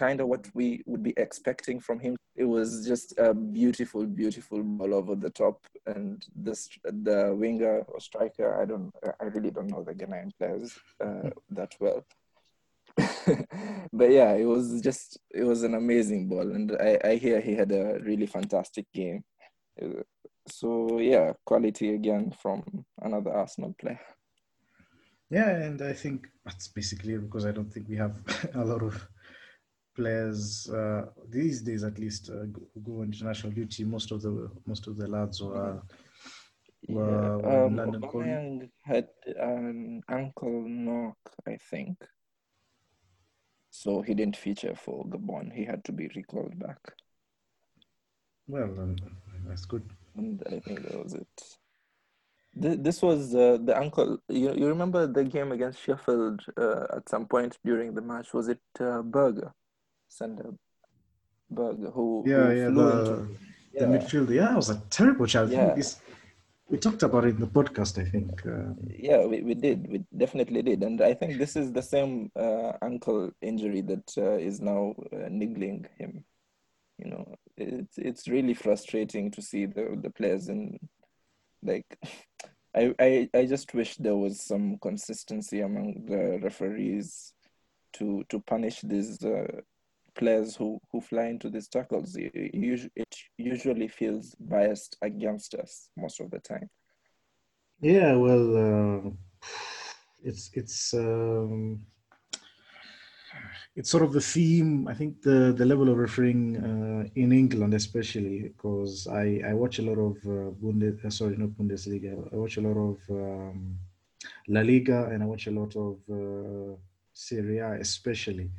kind 0.00 0.20
of 0.22 0.28
what 0.28 0.44
we 0.54 0.82
would 0.86 1.02
be 1.02 1.14
expecting 1.18 1.78
from 1.78 1.98
him. 2.00 2.16
It 2.34 2.46
was 2.56 2.86
just 2.86 3.08
a 3.18 3.34
beautiful, 3.34 4.06
beautiful 4.06 4.62
ball 4.62 4.94
over 4.94 5.14
the 5.14 5.34
top, 5.42 5.56
and 5.94 6.24
this 6.34 6.60
the 6.84 7.20
winger 7.42 7.76
or 7.90 8.00
striker. 8.00 8.48
I 8.62 8.64
don't, 8.70 8.90
I 9.22 9.24
really 9.34 9.50
don't 9.50 9.70
know 9.72 9.84
the 9.84 9.94
Ghanaian 10.00 10.30
players 10.38 10.68
uh, 11.04 11.28
that 11.50 11.72
well. 11.80 12.00
but 13.98 14.10
yeah, 14.18 14.32
it 14.42 14.48
was 14.54 14.80
just 14.80 15.18
it 15.40 15.44
was 15.44 15.62
an 15.64 15.74
amazing 15.74 16.28
ball, 16.30 16.48
and 16.56 16.72
I, 16.88 16.98
I 17.10 17.12
hear 17.16 17.38
he 17.40 17.54
had 17.54 17.72
a 17.72 17.98
really 18.10 18.26
fantastic 18.26 18.86
game. 18.94 19.22
So 20.48 20.98
yeah, 20.98 21.34
quality 21.44 21.94
again 21.94 22.32
from 22.42 22.58
another 23.02 23.32
Arsenal 23.42 23.74
player. 23.80 24.00
Yeah, 25.30 25.50
and 25.50 25.80
I 25.82 25.92
think 25.92 26.26
that's 26.44 26.68
basically 26.68 27.16
because 27.18 27.44
I 27.46 27.52
don't 27.52 27.72
think 27.72 27.86
we 27.88 27.98
have 27.98 28.16
a 28.54 28.64
lot 28.64 28.82
of 28.82 28.94
players 30.00 30.68
uh, 30.70 31.02
these 31.28 31.60
days 31.68 31.82
at 31.84 31.98
least 31.98 32.30
uh, 32.30 32.46
go 32.86 33.00
on 33.00 33.06
international 33.12 33.52
duty 33.52 33.84
most 33.84 34.08
of 34.12 34.22
the 34.22 34.32
most 34.66 34.86
of 34.86 34.96
the 34.96 35.06
lads 35.06 35.42
were, 35.42 35.82
were, 36.88 37.40
yeah. 37.42 37.64
um, 37.64 37.76
London 37.76 38.00
Aubameyang 38.00 38.70
had 38.82 39.08
an 39.36 40.02
ankle 40.08 40.64
knock 40.66 41.18
I 41.46 41.56
think 41.70 41.96
so 43.70 44.02
he 44.02 44.14
didn't 44.14 44.36
feature 44.46 44.74
for 44.74 45.04
Gabon 45.12 45.52
he 45.52 45.64
had 45.64 45.84
to 45.84 45.92
be 45.92 46.08
recalled 46.16 46.58
back 46.58 46.82
well 48.48 48.72
um, 48.82 48.96
that's 49.46 49.66
good 49.66 49.86
and 50.16 50.42
I 50.46 50.58
think 50.60 50.82
that 50.86 51.02
was 51.02 51.14
it 51.14 51.34
this 52.52 53.00
was 53.00 53.34
uh, 53.34 53.58
the 53.62 53.76
ankle. 53.76 54.18
You, 54.28 54.52
you 54.54 54.66
remember 54.66 55.06
the 55.06 55.22
game 55.22 55.52
against 55.52 55.82
Sheffield 55.84 56.44
uh, 56.56 56.86
at 56.96 57.08
some 57.08 57.26
point 57.26 57.56
during 57.64 57.94
the 57.94 58.02
match? 58.02 58.34
Was 58.34 58.48
it 58.48 58.60
uh, 58.80 59.02
Berge? 59.02 59.44
Sander 60.10 60.50
Berge, 61.50 61.90
who 61.94 62.24
yeah 62.26 62.46
who 62.46 62.56
yeah 62.60 62.68
the, 62.68 63.00
into, 63.00 63.36
yeah. 63.72 63.80
the 63.80 63.86
midfielder. 63.86 64.34
Yeah, 64.34 64.52
it 64.52 64.56
was 64.56 64.70
a 64.70 64.82
terrible 64.90 65.26
challenge. 65.26 65.52
Yeah. 65.52 65.74
we 66.68 66.78
talked 66.78 67.02
about 67.02 67.24
it 67.24 67.34
in 67.36 67.40
the 67.40 67.46
podcast, 67.46 67.98
I 67.98 68.08
think. 68.08 68.46
Uh, 68.46 68.74
yeah, 69.08 69.24
we, 69.24 69.42
we 69.42 69.54
did. 69.54 69.88
We 69.90 70.04
definitely 70.16 70.62
did. 70.62 70.82
And 70.82 71.00
I 71.00 71.14
think 71.14 71.38
this 71.38 71.56
is 71.56 71.72
the 71.72 71.82
same 71.82 72.30
uh, 72.36 72.72
ankle 72.82 73.30
injury 73.40 73.80
that 73.82 74.12
uh, 74.18 74.36
is 74.36 74.60
now 74.60 74.94
uh, 75.12 75.28
niggling 75.30 75.86
him. 75.98 76.24
You 76.98 77.10
know, 77.10 77.34
it's 77.56 77.96
it's 77.96 78.28
really 78.28 78.54
frustrating 78.54 79.30
to 79.32 79.40
see 79.40 79.66
the 79.66 79.98
the 80.00 80.10
players 80.10 80.48
in 80.48 80.78
like. 81.62 81.86
I, 82.72 82.94
I, 83.00 83.28
I 83.34 83.46
just 83.46 83.74
wish 83.74 83.96
there 83.96 84.14
was 84.14 84.40
some 84.40 84.78
consistency 84.80 85.60
among 85.60 86.04
the 86.06 86.38
referees 86.40 87.32
to 87.94 88.24
to 88.28 88.38
punish 88.38 88.80
these 88.82 89.20
uh, 89.24 89.60
players 90.20 90.54
who, 90.54 90.78
who 90.90 91.00
fly 91.00 91.26
into 91.34 91.48
these 91.50 91.68
tackles, 91.68 92.16
it, 92.16 93.14
usually 93.38 93.88
feels 93.88 94.34
biased 94.38 94.96
against 95.02 95.54
us 95.54 95.72
most 95.96 96.20
of 96.20 96.30
the 96.30 96.38
time. 96.52 96.68
Yeah, 97.80 98.12
well, 98.24 98.46
uh, 98.66 99.10
it's 100.22 100.50
it's 100.60 100.92
um, 100.94 101.80
it's 103.74 103.90
sort 103.94 104.04
of 104.04 104.12
the 104.12 104.26
theme. 104.32 104.86
I 104.92 104.94
think 104.94 105.22
the 105.22 105.54
the 105.60 105.64
level 105.64 105.88
of 105.88 105.96
refereeing 106.06 106.44
uh, 106.68 107.02
in 107.22 107.32
England, 107.32 107.72
especially 107.74 108.36
because 108.48 108.94
I 109.24 109.26
I 109.50 109.52
watch 109.62 109.78
a 109.78 109.86
lot 109.90 110.00
of 110.08 110.16
uh, 110.36 110.50
Bundes, 110.60 111.04
uh, 111.04 111.10
sorry, 111.10 111.36
not 111.38 111.56
Bundesliga. 111.58 112.14
I 112.32 112.36
watch 112.36 112.56
a 112.58 112.66
lot 112.68 112.78
of 112.88 112.96
um, 113.22 113.78
La 114.48 114.60
Liga 114.60 115.08
and 115.10 115.22
I 115.22 115.26
watch 115.26 115.46
a 115.46 115.56
lot 115.60 115.72
of 115.76 115.94
uh, 116.10 116.76
Serie 117.14 117.58
A, 117.58 117.80
especially, 117.80 118.50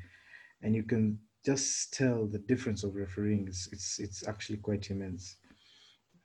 and 0.63 0.75
you 0.75 0.83
can 0.83 1.19
just 1.45 1.93
tell 1.93 2.25
the 2.27 2.39
difference 2.39 2.83
of 2.83 2.95
refereeing. 2.95 3.47
It's 3.47 3.67
it's, 3.71 3.99
it's 3.99 4.27
actually 4.27 4.57
quite 4.57 4.89
immense. 4.91 5.37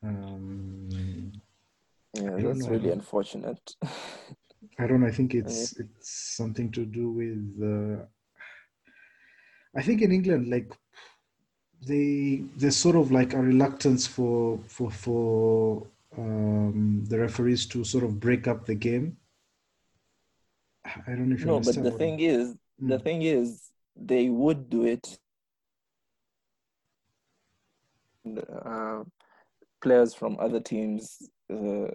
Um, 0.03 1.33
yeah, 2.15 2.37
that's 2.37 2.69
really 2.69 2.91
unfortunate. 2.91 3.75
I 4.79 4.87
don't 4.87 5.01
know. 5.01 5.07
I 5.07 5.13
think 5.13 5.35
it's 5.35 5.79
it's 5.79 6.11
something 6.37 6.71
to 6.73 6.85
do 6.85 7.11
with. 7.11 7.45
Uh, 7.63 8.05
I 9.77 9.83
think 9.83 10.03
in 10.03 10.13
England, 10.13 10.49
like 10.49 10.73
they 11.87 12.43
there's 12.57 12.77
sort 12.77 12.97
of 12.97 13.11
like 13.11 13.35
a 13.35 13.41
reluctance 13.41 14.07
for 14.07 14.59
for 14.67 14.91
for 14.91 15.87
um, 16.17 17.05
the 17.09 17.19
referees 17.19 17.67
to 17.67 17.85
sort 17.85 18.05
of 18.05 18.19
break 18.21 18.49
up 18.49 18.65
the 18.67 18.75
game. 18.75 19.17
I 20.85 21.11
don't 21.11 21.29
know 21.29 21.35
if 21.35 21.41
you 21.41 21.47
no, 21.47 21.61
but 21.61 21.83
the 21.83 21.91
thing 21.91 22.21
is, 22.21 22.55
mm. 22.83 22.89
the 22.89 22.99
thing 22.99 23.23
is, 23.23 23.71
they 23.97 24.29
would 24.29 24.69
do 24.71 24.85
it. 24.85 25.19
Uh, 28.65 29.05
players 29.81 30.15
from 30.15 30.37
other 30.41 30.61
teams 30.61 31.31
uh, 31.53 31.89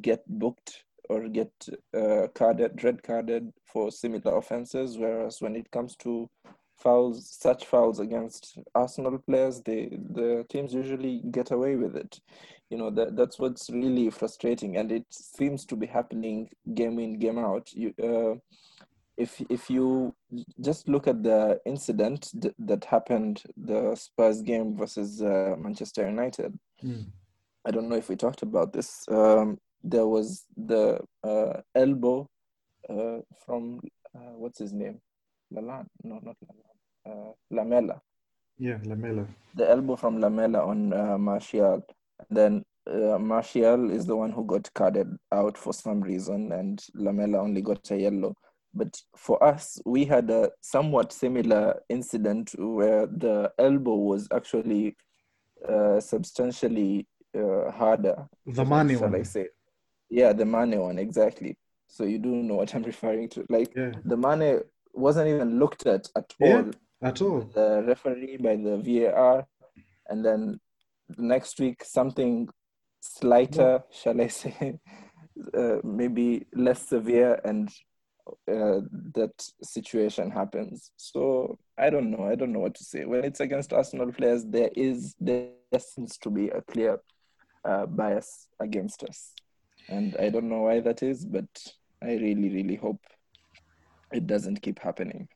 get 0.00 0.22
booked 0.28 0.84
or 1.08 1.28
get 1.28 1.52
uh, 1.96 2.28
carded, 2.34 2.82
red 2.82 3.02
carded 3.02 3.52
for 3.66 3.90
similar 3.90 4.36
offenses. 4.36 4.96
Whereas 4.96 5.40
when 5.40 5.56
it 5.56 5.70
comes 5.70 5.96
to 5.96 6.30
fouls, 6.76 7.28
such 7.30 7.66
fouls 7.66 8.00
against 8.00 8.58
Arsenal 8.74 9.18
players, 9.18 9.60
they 9.62 9.88
the 9.90 10.44
teams 10.48 10.72
usually 10.74 11.22
get 11.30 11.50
away 11.50 11.76
with 11.76 11.96
it. 11.96 12.20
You 12.70 12.78
know 12.78 12.90
that 12.90 13.16
that's 13.16 13.38
what's 13.38 13.70
really 13.70 14.10
frustrating, 14.10 14.76
and 14.76 14.90
it 14.90 15.06
seems 15.10 15.64
to 15.66 15.76
be 15.76 15.86
happening 15.86 16.48
game 16.74 16.98
in 16.98 17.18
game 17.18 17.38
out. 17.38 17.72
You 17.72 17.92
uh, 18.02 18.34
if 19.16 19.40
if 19.48 19.70
you 19.70 20.14
just 20.60 20.88
look 20.88 21.06
at 21.06 21.22
the 21.22 21.60
incident 21.64 22.30
th- 22.40 22.54
that 22.58 22.84
happened 22.84 23.42
the 23.56 23.94
Spurs 23.94 24.42
game 24.42 24.76
versus 24.76 25.22
uh, 25.22 25.54
Manchester 25.58 26.06
United, 26.06 26.58
mm. 26.82 27.06
I 27.64 27.70
don't 27.70 27.88
know 27.88 27.96
if 27.96 28.08
we 28.08 28.16
talked 28.16 28.42
about 28.42 28.72
this. 28.72 29.04
Um, 29.08 29.58
there 29.82 30.06
was 30.06 30.44
the 30.56 31.00
uh, 31.22 31.60
elbow 31.74 32.28
uh, 32.88 33.18
from 33.44 33.80
uh, 34.14 34.34
what's 34.36 34.58
his 34.58 34.72
name, 34.72 35.00
Lalan? 35.52 35.86
No, 36.02 36.20
not 36.22 36.36
Lalan. 36.46 36.74
Uh, 37.06 37.32
Lamela. 37.50 38.00
Yeah, 38.58 38.78
Lamela. 38.84 39.26
The 39.54 39.68
elbow 39.68 39.96
from 39.96 40.20
Lamela 40.20 40.64
on 40.64 40.92
uh, 40.92 41.18
Martial. 41.18 41.84
And 42.18 42.28
then 42.30 42.64
uh, 42.86 43.18
Martial 43.18 43.90
is 43.90 44.06
the 44.06 44.16
one 44.16 44.30
who 44.30 44.44
got 44.44 44.72
carded 44.74 45.08
out 45.32 45.58
for 45.58 45.72
some 45.72 46.00
reason, 46.00 46.52
and 46.52 46.82
Lamela 46.94 47.38
only 47.38 47.62
got 47.62 47.90
a 47.90 47.96
yellow. 47.96 48.34
But 48.74 49.00
for 49.16 49.42
us, 49.42 49.80
we 49.86 50.04
had 50.04 50.30
a 50.30 50.50
somewhat 50.60 51.12
similar 51.12 51.80
incident 51.88 52.54
where 52.58 53.06
the 53.06 53.52
elbow 53.58 53.94
was 53.94 54.28
actually 54.34 54.96
uh, 55.68 56.00
substantially 56.00 57.06
uh, 57.36 57.70
harder. 57.70 58.26
The 58.46 58.64
money 58.64 58.94
shall 58.94 59.04
one. 59.10 59.14
I 59.16 59.22
say? 59.22 59.48
Yeah, 60.10 60.32
the 60.32 60.44
money 60.44 60.76
one 60.76 60.98
exactly. 60.98 61.56
So 61.86 62.04
you 62.04 62.18
do 62.18 62.30
know 62.30 62.56
what 62.56 62.74
I'm 62.74 62.82
referring 62.92 63.28
to. 63.30 63.46
Like 63.48 63.72
Yeah. 63.76 63.92
the 64.04 64.16
money 64.16 64.58
wasn't 64.92 65.28
even 65.28 65.58
looked 65.58 65.86
at 65.86 66.08
at 66.16 66.32
Yeah. 66.40 66.46
all 66.46 66.70
At 67.02 67.22
all. 67.22 67.40
the 67.54 67.84
referee 67.86 68.38
by 68.38 68.56
the 68.56 68.76
VAR, 68.78 69.46
and 70.08 70.24
then 70.24 70.60
next 71.16 71.60
week 71.60 71.84
something 71.84 72.48
slighter, 73.00 73.82
shall 73.92 74.20
I 74.20 74.28
say, 74.42 74.78
uh, 75.56 75.76
maybe 75.84 76.46
less 76.54 76.88
severe, 76.88 77.40
and 77.44 77.68
uh, 78.26 78.80
that 79.14 79.32
situation 79.62 80.30
happens. 80.30 80.90
So 80.96 81.58
I 81.78 81.90
don't 81.90 82.10
know. 82.10 82.24
I 82.24 82.34
don't 82.34 82.52
know 82.52 82.60
what 82.60 82.74
to 82.76 82.84
say. 82.84 83.04
When 83.04 83.24
it's 83.24 83.40
against 83.40 83.72
Arsenal 83.72 84.12
players, 84.12 84.44
there 84.44 84.70
is 84.74 85.14
there 85.20 85.50
seems 85.78 86.16
to 86.18 86.30
be 86.30 86.48
a 86.48 86.62
clear 86.62 87.00
uh, 87.64 87.86
bias 87.86 88.48
against 88.60 89.04
us, 89.04 89.32
and 89.88 90.16
I 90.18 90.28
don't 90.30 90.48
know 90.48 90.62
why 90.62 90.80
that 90.80 91.02
is, 91.02 91.24
but 91.24 91.48
I 92.02 92.14
really, 92.14 92.50
really 92.50 92.76
hope 92.76 93.00
it 94.12 94.26
doesn't 94.26 94.62
keep 94.62 94.78
happening. 94.78 95.28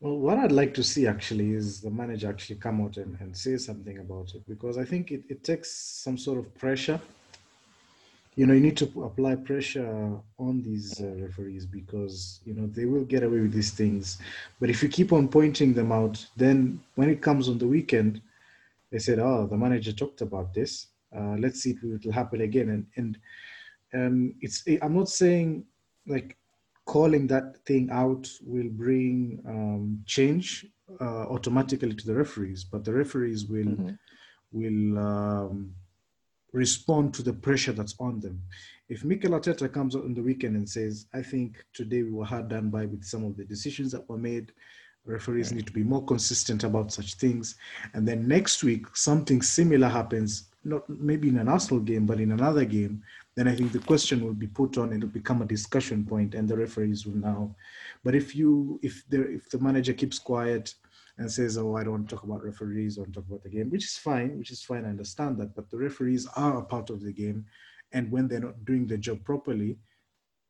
Well, 0.00 0.18
what 0.18 0.38
I'd 0.38 0.52
like 0.52 0.74
to 0.74 0.82
see 0.82 1.06
actually 1.06 1.54
is 1.54 1.80
the 1.80 1.90
manager 1.90 2.28
actually 2.28 2.56
come 2.56 2.82
out 2.82 2.98
and, 2.98 3.16
and 3.20 3.36
say 3.36 3.56
something 3.56 3.98
about 3.98 4.34
it 4.34 4.46
because 4.46 4.76
I 4.76 4.84
think 4.84 5.10
it, 5.10 5.22
it 5.28 5.42
takes 5.42 5.72
some 5.72 6.18
sort 6.18 6.38
of 6.38 6.54
pressure. 6.54 7.00
You 8.36 8.46
know, 8.46 8.52
you 8.52 8.60
need 8.60 8.76
to 8.76 8.84
apply 9.04 9.36
pressure 9.36 10.20
on 10.38 10.62
these 10.62 11.00
uh, 11.00 11.14
referees 11.24 11.64
because, 11.64 12.40
you 12.44 12.54
know, 12.54 12.66
they 12.66 12.84
will 12.84 13.04
get 13.04 13.22
away 13.22 13.40
with 13.40 13.52
these 13.52 13.70
things. 13.70 14.18
But 14.60 14.68
if 14.68 14.82
you 14.82 14.90
keep 14.90 15.12
on 15.12 15.28
pointing 15.28 15.72
them 15.72 15.90
out, 15.90 16.24
then 16.36 16.80
when 16.96 17.08
it 17.08 17.22
comes 17.22 17.48
on 17.48 17.56
the 17.58 17.66
weekend, 17.66 18.20
they 18.92 18.98
said, 18.98 19.18
oh, 19.18 19.46
the 19.50 19.56
manager 19.56 19.92
talked 19.92 20.20
about 20.20 20.52
this. 20.52 20.88
Uh, 21.16 21.36
let's 21.38 21.62
see 21.62 21.70
if 21.70 21.82
it 21.82 22.04
will 22.04 22.12
happen 22.12 22.42
again. 22.42 22.68
And, 22.68 22.86
and 22.96 23.18
um, 23.94 24.34
it's, 24.42 24.62
I'm 24.82 24.94
not 24.94 25.08
saying 25.08 25.64
like 26.06 26.36
calling 26.84 27.26
that 27.28 27.56
thing 27.64 27.88
out 27.90 28.28
will 28.44 28.68
bring 28.68 29.42
um, 29.48 30.02
change 30.06 30.66
uh, 31.00 31.24
automatically 31.34 31.94
to 31.94 32.06
the 32.06 32.14
referees, 32.14 32.64
but 32.64 32.84
the 32.84 32.92
referees 32.92 33.46
will 33.46 33.64
Mhm. 33.64 33.98
will 34.52 34.98
um, 34.98 35.74
respond 36.56 37.12
to 37.14 37.22
the 37.22 37.32
pressure 37.32 37.72
that's 37.72 37.94
on 38.00 38.18
them. 38.20 38.42
If 38.88 39.04
Mikel 39.04 39.32
Arteta 39.32 39.70
comes 39.70 39.94
out 39.94 40.04
on 40.04 40.14
the 40.14 40.22
weekend 40.22 40.56
and 40.56 40.68
says, 40.68 41.06
"I 41.12 41.22
think 41.22 41.64
today 41.74 42.02
we 42.02 42.12
were 42.12 42.24
hard 42.24 42.48
done 42.48 42.70
by 42.70 42.86
with 42.86 43.04
some 43.04 43.24
of 43.24 43.36
the 43.36 43.44
decisions 43.44 43.92
that 43.92 44.08
were 44.08 44.18
made," 44.30 44.52
referees 45.04 45.52
need 45.52 45.66
to 45.66 45.72
be 45.80 45.84
more 45.84 46.04
consistent 46.04 46.64
about 46.64 46.92
such 46.92 47.14
things, 47.14 47.56
and 47.94 48.08
then 48.08 48.26
next 48.26 48.64
week 48.64 48.84
something 48.96 49.40
similar 49.42 49.88
happens, 49.88 50.48
not 50.64 50.88
maybe 50.88 51.28
in 51.28 51.38
an 51.38 51.48
Arsenal 51.48 51.82
game, 51.90 52.06
but 52.06 52.20
in 52.20 52.32
another 52.32 52.64
game, 52.64 53.02
then 53.36 53.46
I 53.46 53.54
think 53.54 53.70
the 53.72 53.88
question 53.90 54.24
will 54.24 54.34
be 54.34 54.48
put 54.48 54.78
on 54.78 54.92
and 54.92 55.02
it'll 55.02 55.20
become 55.20 55.42
a 55.42 55.52
discussion 55.56 56.04
point, 56.06 56.34
and 56.34 56.48
the 56.48 56.56
referees 56.56 57.04
will 57.06 57.20
now. 57.32 57.54
But 58.02 58.14
if 58.14 58.34
you 58.34 58.80
if 58.82 59.04
the 59.10 59.20
if 59.38 59.50
the 59.50 59.58
manager 59.58 59.92
keeps 59.92 60.18
quiet 60.18 60.74
and 61.18 61.30
says, 61.30 61.56
"Oh, 61.56 61.76
I 61.76 61.84
don't 61.84 61.92
want 61.92 62.08
to 62.08 62.14
talk 62.14 62.24
about 62.24 62.44
referees, 62.44 62.98
I 62.98 63.02
want 63.02 63.14
to 63.14 63.20
talk 63.20 63.28
about 63.28 63.42
the 63.42 63.50
game," 63.50 63.70
which 63.70 63.84
is 63.84 63.96
fine, 63.96 64.38
which 64.38 64.50
is 64.50 64.62
fine. 64.62 64.84
I 64.84 64.90
understand 64.90 65.38
that, 65.38 65.54
but 65.54 65.70
the 65.70 65.78
referees 65.78 66.26
are 66.36 66.58
a 66.58 66.64
part 66.64 66.90
of 66.90 67.00
the 67.00 67.12
game, 67.12 67.46
and 67.92 68.10
when 68.10 68.28
they're 68.28 68.40
not 68.40 68.64
doing 68.64 68.86
their 68.86 68.98
job 68.98 69.24
properly, 69.24 69.78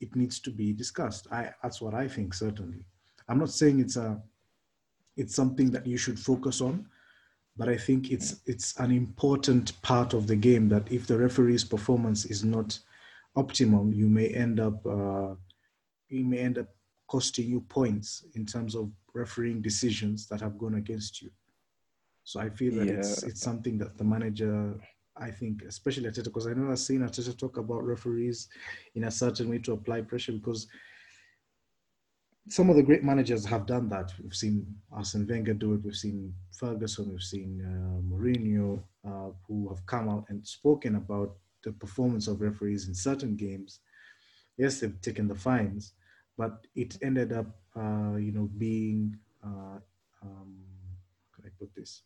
it 0.00 0.14
needs 0.16 0.40
to 0.40 0.50
be 0.50 0.72
discussed. 0.72 1.26
I 1.30 1.52
that's 1.62 1.80
what 1.80 1.94
I 1.94 2.08
think 2.08 2.34
certainly. 2.34 2.84
I'm 3.28 3.38
not 3.38 3.50
saying 3.50 3.80
it's 3.80 3.96
a 3.96 4.20
it's 5.16 5.34
something 5.34 5.70
that 5.70 5.86
you 5.86 5.96
should 5.96 6.18
focus 6.18 6.60
on, 6.60 6.86
but 7.56 7.68
I 7.68 7.76
think 7.76 8.10
it's 8.10 8.40
it's 8.46 8.78
an 8.78 8.90
important 8.90 9.80
part 9.82 10.14
of 10.14 10.26
the 10.26 10.36
game 10.36 10.68
that 10.68 10.90
if 10.92 11.06
the 11.06 11.18
referee's 11.18 11.64
performance 11.64 12.24
is 12.26 12.44
not 12.44 12.78
optimum, 13.34 13.92
you 13.92 14.08
may 14.08 14.28
end 14.28 14.60
up 14.60 14.84
uh, 14.86 15.34
you 16.08 16.24
may 16.24 16.38
end 16.38 16.58
up 16.58 16.68
costing 17.08 17.48
you 17.48 17.60
points 17.60 18.24
in 18.34 18.44
terms 18.44 18.74
of 18.74 18.90
refereeing 19.16 19.60
decisions 19.62 20.26
that 20.28 20.40
have 20.40 20.58
gone 20.58 20.74
against 20.76 21.22
you. 21.22 21.30
So 22.24 22.40
I 22.40 22.48
feel 22.50 22.74
that 22.78 22.88
it's 22.88 23.22
Yeah. 23.22 23.28
it's 23.30 23.40
something 23.48 23.78
that 23.78 23.96
the 23.98 24.04
manager, 24.04 24.56
I 25.16 25.30
think, 25.30 25.62
especially 25.62 26.08
Arteta, 26.08 26.24
because 26.24 26.46
I 26.46 26.54
know 26.54 26.70
I've 26.70 26.78
seen 26.90 27.00
Arteta 27.00 27.32
talk 27.36 27.56
about 27.56 27.84
referees 27.84 28.48
in 28.94 29.04
a 29.04 29.10
certain 29.10 29.48
way 29.50 29.58
to 29.60 29.72
apply 29.72 30.02
pressure 30.02 30.32
because 30.32 30.66
some 32.48 32.70
of 32.70 32.76
the 32.76 32.82
great 32.88 33.02
managers 33.02 33.44
have 33.44 33.66
done 33.66 33.88
that. 33.88 34.08
We've 34.22 34.34
seen 34.44 34.54
Arsene 34.92 35.26
Wenger 35.26 35.54
do 35.54 35.74
it. 35.74 35.82
We've 35.84 35.96
seen 36.06 36.32
Ferguson. 36.60 37.10
We've 37.10 37.22
seen 37.34 37.50
uh, 37.70 37.98
Mourinho, 38.08 38.82
uh, 39.10 39.30
who 39.46 39.68
have 39.70 39.84
come 39.86 40.08
out 40.08 40.24
and 40.28 40.46
spoken 40.46 40.94
about 40.96 41.30
the 41.64 41.72
performance 41.72 42.28
of 42.28 42.40
referees 42.40 42.86
in 42.88 42.94
certain 42.94 43.34
games. 43.36 43.80
Yes, 44.58 44.78
they've 44.78 45.00
taken 45.00 45.26
the 45.26 45.34
fines, 45.34 45.94
but 46.38 46.66
it 46.76 46.96
ended 47.02 47.32
up, 47.32 47.48
uh, 47.76 48.16
you 48.16 48.32
know, 48.32 48.48
being, 48.58 49.16
uh, 49.44 49.78
um, 50.22 50.56
how 51.30 51.36
can 51.36 51.44
I 51.44 51.50
put 51.58 51.74
this? 51.74 52.02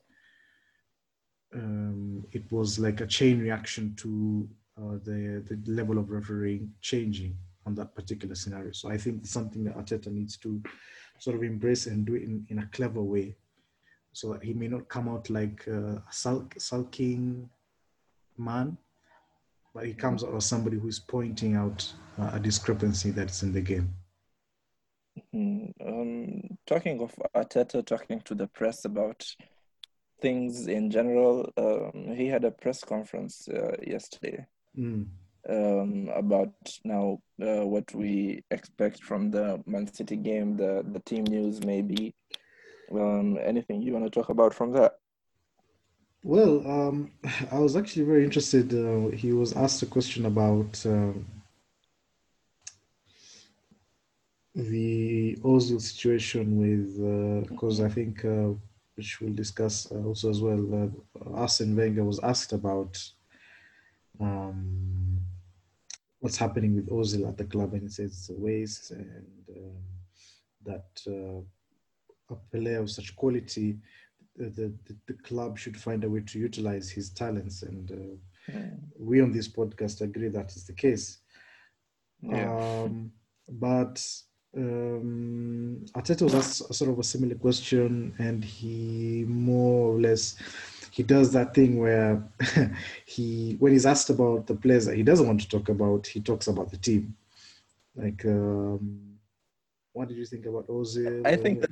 Um, 1.55 2.27
it 2.33 2.51
was 2.51 2.79
like 2.79 3.01
a 3.01 3.07
chain 3.07 3.41
reaction 3.41 3.95
to 3.97 4.49
uh, 4.79 4.99
the 5.05 5.43
the 5.49 5.59
level 5.67 5.99
of 5.99 6.11
refereeing 6.11 6.73
changing 6.81 7.37
on 7.67 7.75
that 7.75 7.95
particular 7.95 8.35
scenario. 8.35 8.73
So 8.73 8.89
I 8.89 8.97
think 8.97 9.21
it's 9.21 9.31
something 9.31 9.65
that 9.65 9.77
Arteta 9.77 10.09
needs 10.09 10.37
to 10.39 10.63
sort 11.19 11.37
of 11.37 11.43
embrace 11.43 11.87
and 11.87 12.07
do 12.07 12.15
it 12.15 12.23
in, 12.23 12.47
in 12.49 12.59
a 12.61 12.67
clever 12.73 13.03
way, 13.03 13.37
so 14.13 14.33
that 14.33 14.43
he 14.43 14.55
may 14.55 14.69
not 14.69 14.89
come 14.89 15.09
out 15.09 15.29
like 15.29 15.67
a 15.67 16.03
sulk, 16.11 16.55
sulking 16.59 17.51
man, 18.39 18.79
but 19.75 19.87
he 19.87 19.93
comes 19.93 20.25
out 20.25 20.35
as 20.35 20.47
somebody 20.47 20.79
who's 20.79 20.99
pointing 20.99 21.55
out 21.57 21.93
uh, 22.19 22.31
a 22.35 22.41
discrepancy 22.41 23.11
that's 23.11 23.43
in 23.43 23.53
the 23.53 23.61
game. 23.61 23.93
Um, 26.71 26.77
talking 26.79 27.01
of 27.01 27.15
Arteta 27.35 27.85
talking 27.85 28.21
to 28.23 28.35
the 28.35 28.47
press 28.47 28.85
about 28.85 29.25
things 30.21 30.67
in 30.67 30.91
general, 30.91 31.51
um, 31.57 32.15
he 32.15 32.27
had 32.27 32.45
a 32.45 32.51
press 32.51 32.85
conference 32.85 33.49
uh, 33.49 33.77
yesterday 33.87 34.47
Mm. 34.79 35.09
um, 35.49 36.09
about 36.15 36.53
now 36.85 37.19
uh, 37.43 37.67
what 37.67 37.93
we 37.93 38.45
expect 38.53 39.03
from 39.03 39.33
the 39.33 39.61
Man 39.67 39.93
City 39.93 40.17
game, 40.17 40.57
the 40.57 40.85
the 40.93 41.01
team 41.01 41.25
news, 41.25 41.61
maybe. 41.65 42.15
Um, 42.93 43.37
anything 43.43 43.83
you 43.83 43.93
want 43.93 44.05
to 44.05 44.11
talk 44.11 44.29
about 44.29 44.55
from 44.55 44.73
that? 44.75 44.93
Well, 46.23 46.65
um, 46.71 47.11
I 47.51 47.59
was 47.59 47.75
actually 47.75 48.05
very 48.05 48.23
interested. 48.23 48.73
Uh, 48.73 49.17
he 49.17 49.33
was 49.33 49.53
asked 49.55 49.83
a 49.83 49.87
question 49.87 50.27
about 50.27 50.87
um, 50.87 51.27
the 54.55 55.37
Ozil 55.43 55.81
situation 55.81 56.59
with, 56.59 57.49
because 57.49 57.81
I 57.81 57.89
think, 57.89 58.25
uh, 58.25 58.51
which 58.97 59.21
we'll 59.21 59.33
discuss 59.35 59.91
uh, 59.93 60.03
also 60.05 60.31
as 60.31 60.41
well, 60.41 60.63
uh, 60.75 61.31
Arsene 61.35 61.77
Wenger 61.77 62.05
was 62.05 62.21
asked 62.21 62.53
about 62.53 62.99
um, 64.21 65.19
what's 66.19 66.37
happening 66.37 66.75
with 66.75 66.91
Ozil 66.91 67.29
at 67.29 67.39
the 67.39 67.45
club, 67.45 67.73
and 67.75 67.83
he 67.83 67.89
says 67.89 68.11
it's 68.11 68.31
a 68.31 68.35
waste, 68.35 68.91
and 68.91 69.45
um, 69.57 69.77
that 70.65 70.91
uh, 71.07 72.35
a 72.35 72.37
player 72.53 72.81
of 72.81 72.91
such 72.91 73.17
quality 73.17 73.79
the, 74.37 74.73
the, 74.87 74.97
the 75.07 75.15
club 75.15 75.59
should 75.59 75.77
find 75.77 76.03
a 76.05 76.09
way 76.09 76.21
to 76.21 76.39
utilize 76.39 76.89
his 76.89 77.11
talents. 77.11 77.63
And 77.63 77.91
uh, 77.91 78.17
Mm, 78.49 78.81
we 78.99 79.21
on 79.21 79.33
this 79.33 79.49
podcast 79.49 80.01
agree 80.01 80.29
that 80.29 80.57
is 80.57 80.65
the 80.65 80.73
case. 80.73 81.19
Yeah. 82.23 82.83
Um, 82.83 83.13
but 83.49 84.05
um, 84.57 85.85
Arteta 85.95 86.23
was 86.23 86.35
asked 86.35 86.71
a 86.71 86.75
sort 86.75 86.91
of 86.91 86.99
a 86.99 87.05
similar 87.05 87.35
question, 87.37 88.15
and 88.19 88.45
he 88.45 89.25
more 89.29 89.95
or 89.95 90.01
less 90.01 90.37
he 90.91 91.03
does 91.03 91.33
that 91.33 91.55
thing 91.55 91.79
where 91.79 92.23
he 93.07 93.57
when 93.61 93.73
he's 93.73 93.87
asked 93.87 94.11
about 94.11 94.47
the 94.47 94.55
players 94.55 94.87
that 94.87 94.97
he 94.97 95.03
doesn't 95.03 95.27
want 95.27 95.41
to 95.41 95.49
talk 95.49 95.69
about, 95.69 96.07
he 96.07 96.21
talks 96.21 96.49
about 96.49 96.71
the 96.71 96.77
team. 96.77 97.15
Like, 97.95 98.25
um, 98.25 99.19
what 99.93 100.09
did 100.09 100.17
you 100.17 100.27
think 100.27 100.47
about 100.47 100.67
Ozil? 100.69 101.27
I 101.27 101.37
think 101.37 101.65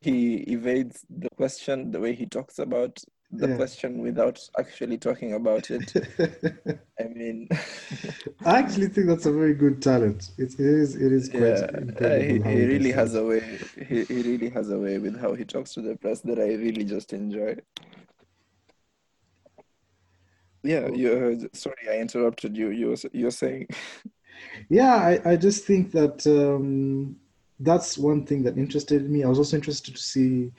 he 0.00 0.36
evades 0.36 1.04
the 1.10 1.28
question 1.36 1.90
the 1.90 1.98
way 1.98 2.14
he 2.14 2.26
talks 2.26 2.58
about 2.58 2.98
the 3.30 3.48
Yeah. 3.48 3.56
question 3.56 3.98
without 3.98 4.40
actually 4.58 4.98
talking 4.98 5.34
about 5.34 5.70
it. 5.70 5.92
I 7.00 7.04
mean, 7.04 7.48
I 8.44 8.58
actually 8.58 8.88
think 8.88 9.06
that's 9.08 9.26
a 9.26 9.32
very 9.32 9.54
good 9.54 9.82
talent. 9.82 10.30
It 10.38 10.58
is. 10.58 10.96
It 10.96 11.12
is 11.12 11.28
quite 11.28 11.58
yeah, 12.00 12.18
he, 12.18 12.38
he 12.38 12.66
really 12.66 12.92
has 12.92 13.14
a 13.14 13.24
way. 13.24 13.58
He, 13.76 14.04
he 14.04 14.22
really 14.22 14.48
has 14.50 14.70
a 14.70 14.78
way 14.78 14.98
with 14.98 15.18
how 15.20 15.34
he 15.34 15.44
talks 15.44 15.74
to 15.74 15.82
the 15.82 15.96
press 15.96 16.20
that 16.22 16.38
I 16.38 16.54
really 16.54 16.84
just 16.84 17.12
enjoy. 17.12 17.56
Yeah, 20.62 20.88
you. 20.88 21.12
Uh, 21.44 21.56
sorry, 21.56 21.76
I 21.90 21.98
interrupted 21.98 22.56
you. 22.56 22.70
You 22.70 22.88
were, 22.88 22.96
you 23.12 23.24
were 23.26 23.30
saying. 23.30 23.68
Yeah, 24.68 24.96
I, 24.96 25.32
I 25.32 25.36
just 25.36 25.64
think 25.64 25.92
that 25.92 26.26
um, 26.26 27.16
that's 27.60 27.96
one 27.98 28.26
thing 28.26 28.42
that 28.44 28.58
interested 28.58 29.08
me. 29.08 29.24
I 29.24 29.28
was 29.28 29.38
also 29.38 29.56
interested 29.56 29.94
to 29.94 30.00
see 30.00 30.52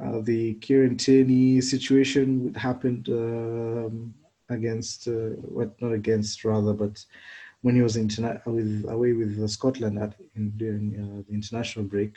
uh, 0.00 0.20
the 0.20 0.54
Kieran 0.54 0.96
Tierney 0.96 1.60
situation 1.60 2.52
that 2.52 2.58
happened 2.58 3.08
um, 3.08 4.14
against, 4.48 5.08
uh, 5.08 5.30
what 5.56 5.80
not 5.80 5.92
against 5.92 6.44
rather, 6.44 6.72
but 6.72 7.04
when 7.62 7.74
he 7.76 7.82
was 7.82 7.96
interna- 7.96 8.44
with 8.46 8.84
away 8.88 9.12
with 9.12 9.40
uh, 9.42 9.46
Scotland 9.46 9.98
at 9.98 10.14
in, 10.34 10.50
during 10.56 10.94
uh, 11.00 11.22
the 11.28 11.34
international 11.34 11.84
break. 11.84 12.14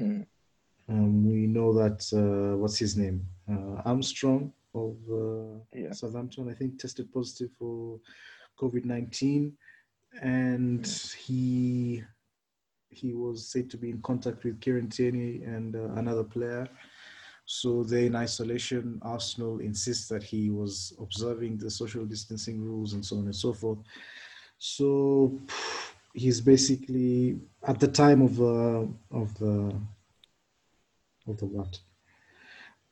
Mhm. 0.00 0.26
Um, 0.88 1.30
we 1.30 1.46
know 1.46 1.72
that 1.74 2.02
uh, 2.12 2.56
what's 2.58 2.78
his 2.78 2.96
name 2.96 3.24
uh, 3.48 3.82
Armstrong 3.84 4.52
of 4.74 4.96
uh, 5.10 5.60
Yeah. 5.72 5.92
Southampton, 5.92 6.48
I 6.50 6.54
think, 6.54 6.78
tested 6.78 7.12
positive 7.12 7.50
for 7.58 8.00
COVID 8.58 8.84
nineteen, 8.84 9.56
and 10.20 10.84
he 11.26 12.02
he 12.92 13.14
was 13.14 13.48
said 13.48 13.70
to 13.70 13.76
be 13.76 13.90
in 13.90 14.00
contact 14.02 14.44
with 14.44 14.60
Kieran 14.60 14.88
Tierney 14.88 15.42
and 15.44 15.74
uh, 15.74 15.92
another 15.96 16.24
player. 16.24 16.68
So 17.44 17.82
they're 17.82 18.04
in 18.06 18.16
isolation. 18.16 19.00
Arsenal 19.02 19.58
insists 19.60 20.08
that 20.08 20.22
he 20.22 20.50
was 20.50 20.94
observing 21.00 21.58
the 21.58 21.70
social 21.70 22.04
distancing 22.04 22.62
rules 22.62 22.92
and 22.92 23.04
so 23.04 23.16
on 23.16 23.24
and 23.24 23.36
so 23.36 23.52
forth. 23.52 23.78
So 24.58 25.40
he's 26.14 26.40
basically 26.40 27.40
at 27.66 27.80
the 27.80 27.88
time 27.88 28.22
of 28.22 28.40
uh, 28.40 28.86
of 29.10 29.36
the 29.38 29.74
of 31.26 31.36
the 31.38 31.46
what 31.46 31.78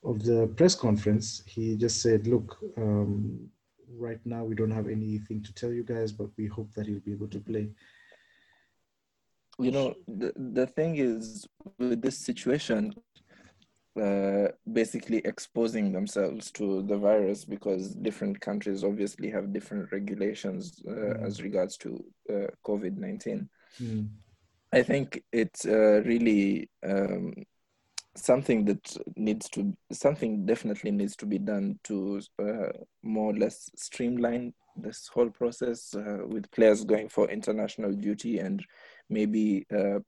of 0.02 0.24
the 0.24 0.46
press 0.56 0.74
conference, 0.74 1.42
he 1.46 1.76
just 1.76 2.00
said, 2.00 2.26
"Look, 2.26 2.58
um, 2.76 3.48
right 3.98 4.20
now 4.24 4.44
we 4.44 4.54
don't 4.54 4.70
have 4.70 4.88
anything 4.88 5.42
to 5.42 5.54
tell 5.54 5.72
you 5.72 5.84
guys, 5.84 6.10
but 6.10 6.30
we 6.36 6.46
hope 6.46 6.72
that 6.74 6.86
he'll 6.86 7.00
be 7.00 7.12
able 7.12 7.28
to 7.28 7.40
play." 7.40 7.68
You 9.58 9.70
know, 9.72 9.94
the, 10.08 10.32
the 10.36 10.66
thing 10.66 10.96
is 10.96 11.46
with 11.78 12.00
this 12.00 12.16
situation, 12.16 12.94
uh, 14.00 14.48
basically 14.72 15.18
exposing 15.24 15.92
themselves 15.92 16.50
to 16.52 16.82
the 16.82 16.96
virus 16.96 17.44
because 17.44 17.94
different 17.94 18.40
countries 18.40 18.84
obviously 18.84 19.30
have 19.30 19.52
different 19.52 19.92
regulations 19.92 20.80
uh, 20.86 20.92
Mm. 20.92 21.26
as 21.26 21.42
regards 21.42 21.76
to 21.78 22.04
uh, 22.30 22.46
COVID 22.64 22.96
19. 22.96 23.48
Mm, 23.80 24.08
I 24.72 24.82
think 24.82 25.22
it's 25.32 25.66
uh, 25.66 26.02
really 26.04 26.70
um, 26.82 27.34
something 28.16 28.64
that 28.66 28.96
needs 29.16 29.48
to, 29.50 29.76
something 29.92 30.46
definitely 30.46 30.92
needs 30.92 31.16
to 31.16 31.26
be 31.26 31.38
done 31.38 31.78
to 31.84 32.20
uh, 32.38 32.72
more 33.02 33.32
or 33.32 33.36
less 33.36 33.70
streamline 33.76 34.52
this 34.76 35.08
whole 35.12 35.30
process 35.30 35.94
uh, 35.94 36.18
with 36.26 36.50
players 36.52 36.84
going 36.84 37.08
for 37.08 37.28
international 37.28 37.92
duty 37.92 38.38
and 38.38 38.64
maybe 39.10 39.66
uh, 39.72 39.98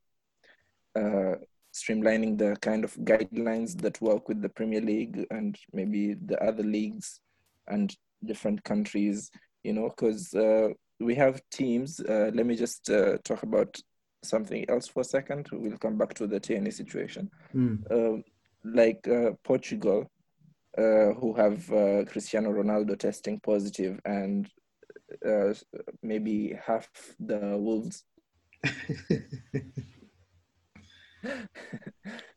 uh, 0.99 1.37
streamlining 1.75 2.38
the 2.38 2.57
kind 2.61 2.85
of 2.85 2.95
guidelines 2.97 3.81
that 3.81 4.01
work 4.01 4.29
with 4.29 4.41
the 4.43 4.49
Premier 4.49 4.81
League 4.81 5.27
and 5.31 5.57
maybe 5.73 6.15
the 6.15 6.43
other 6.43 6.62
leagues 6.62 7.21
and 7.69 7.95
different 8.25 8.62
countries, 8.62 9.31
you 9.65 9.73
know, 9.73 9.88
because 9.88 10.35
uh, 10.35 10.69
we 11.01 11.15
have 11.15 11.41
teams. 11.51 12.01
Uh, 12.01 12.31
let 12.35 12.47
me 12.47 12.55
just 12.57 12.91
uh, 12.91 13.17
talk 13.25 13.43
about 13.43 13.77
something 14.23 14.65
else 14.69 14.87
for 14.87 15.01
a 15.01 15.05
second. 15.05 15.49
We'll 15.51 15.79
come 15.79 15.99
back 15.99 16.15
to 16.15 16.27
the 16.27 16.38
Tierney 16.38 16.71
situation. 16.71 17.31
mm, 17.55 18.23
like 18.65 19.09
uh, 19.09 19.33
Portugal, 19.43 20.09
uh, 20.79 21.12
who 21.15 21.35
have 21.35 21.71
uh, 21.73 22.05
Cristiano 22.05 22.51
Ronaldo 22.53 22.99
testing 22.99 23.41
positive 23.41 24.01
and 24.05 24.49
uh, 25.27 25.53
maybe 26.03 26.57
half 26.65 26.88
the 27.19 27.59
Wolves 27.59 28.05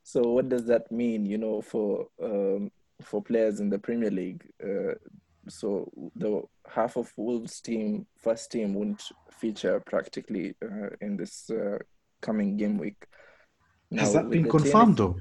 so 0.03 0.21
what 0.21 0.49
does 0.49 0.65
that 0.65 0.91
mean 0.91 1.25
you 1.25 1.37
know 1.37 1.61
for 1.61 2.07
um, 2.21 2.71
for 3.01 3.21
players 3.21 3.59
in 3.59 3.69
the 3.69 3.77
premier 3.79 4.11
league 4.11 4.43
uh, 4.63 4.93
so 5.47 5.91
the 6.15 6.41
half 6.67 6.97
of 6.97 7.11
wolves 7.17 7.61
team 7.61 8.05
first 8.17 8.51
team 8.51 8.73
won't 8.73 9.01
feature 9.31 9.79
practically 9.85 10.55
uh, 10.63 10.89
in 11.01 11.17
this 11.17 11.49
uh, 11.49 11.77
coming 12.21 12.57
game 12.57 12.77
week 12.77 13.05
Has 13.95 14.13
that 14.13 14.29
been 14.29 14.49
confirmed, 14.49 14.97
though? 14.97 15.15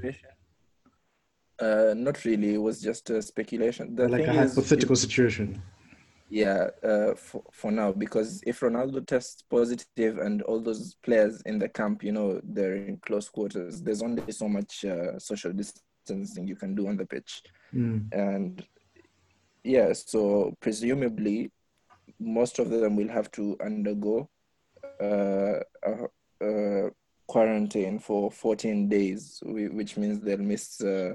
uh, 1.61 1.95
not 1.97 2.25
really 2.25 2.55
it 2.55 2.63
was 2.63 2.81
just 2.81 3.11
a 3.11 3.21
speculation 3.23 3.95
the 3.95 4.09
like 4.09 4.23
a 4.23 4.27
thing 4.27 4.37
is 4.37 4.55
hypothetical 4.55 4.97
situation. 4.97 5.63
Yeah, 6.35 6.67
uh, 6.83 7.15
for, 7.15 7.45
for 7.53 7.71
now, 7.71 7.93
because 7.93 8.43
if 8.45 8.59
Ronaldo 8.59 9.07
tests 9.07 9.45
positive 9.49 10.19
and 10.19 10.43
all 10.43 10.61
those 10.61 10.97
players 11.05 11.41
in 11.43 11.61
the 11.61 11.69
camp, 11.69 12.03
you 12.03 12.11
know, 12.11 12.41
they're 12.43 12.75
in 12.75 12.97
close 13.07 13.29
quarters, 13.29 13.81
there's 13.81 14.03
only 14.03 14.33
so 14.33 14.49
much 14.49 14.85
uh, 14.85 15.17
social 15.17 15.53
distancing 15.53 16.49
you 16.49 16.57
can 16.57 16.75
do 16.75 16.89
on 16.89 16.97
the 16.97 17.07
pitch. 17.07 17.41
Mm, 17.73 18.13
And 18.13 18.67
yeah, 19.63 19.93
so 19.93 20.53
presumably, 20.59 21.53
most 22.19 22.59
of 22.59 22.69
them 22.69 22.97
will 22.97 23.09
have 23.11 23.31
to 23.33 23.57
undergo 23.65 24.29
uh, 25.01 25.61
a, 25.85 26.09
a 26.43 26.91
quarantine 27.29 28.01
for 28.01 28.33
14 28.33 28.89
days, 28.89 29.39
which 29.45 29.97
means 29.97 30.19
they'll 30.19 30.39
miss 30.39 30.81
uh, 30.81 31.15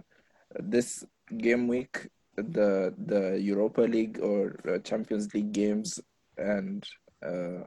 this 0.59 1.03
game 1.37 1.67
week, 1.67 2.07
the 2.47 2.93
the 3.05 3.39
Europa 3.39 3.81
League 3.81 4.19
or 4.19 4.59
uh, 4.67 4.79
Champions 4.79 5.33
League 5.33 5.51
games, 5.51 5.99
and 6.37 6.83
uh, 7.25 7.63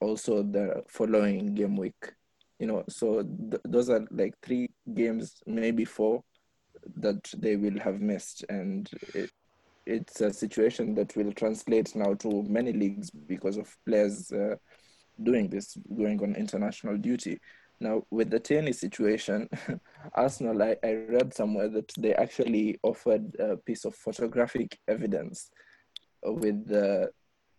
also 0.00 0.42
the 0.42 0.82
following 0.88 1.54
game 1.54 1.76
week. 1.76 2.12
You 2.58 2.66
know, 2.68 2.84
so 2.88 3.22
th- 3.22 3.62
those 3.64 3.90
are 3.90 4.06
like 4.10 4.34
three 4.42 4.70
games, 4.94 5.42
maybe 5.46 5.84
four, 5.84 6.22
that 6.96 7.30
they 7.36 7.56
will 7.56 7.78
have 7.80 8.00
missed, 8.00 8.44
and 8.48 8.88
it, 9.14 9.30
it's 9.86 10.20
a 10.20 10.32
situation 10.32 10.94
that 10.94 11.14
will 11.16 11.32
translate 11.32 11.94
now 11.94 12.14
to 12.14 12.42
many 12.44 12.72
leagues 12.72 13.10
because 13.10 13.56
of 13.56 13.76
players 13.86 14.30
uh, 14.32 14.56
doing 15.22 15.48
this, 15.48 15.76
going 15.96 16.22
on 16.22 16.34
international 16.36 16.96
duty. 16.96 17.38
Now, 17.80 18.02
with 18.10 18.30
the 18.30 18.40
Tierney 18.40 18.72
situation, 18.72 19.48
Arsenal, 20.14 20.62
I, 20.62 20.76
I 20.82 20.92
read 20.94 21.34
somewhere 21.34 21.68
that 21.68 21.92
they 21.98 22.14
actually 22.14 22.78
offered 22.82 23.34
a 23.38 23.56
piece 23.56 23.84
of 23.84 23.94
photographic 23.94 24.78
evidence 24.88 25.50
with 26.22 26.66
the, 26.66 27.10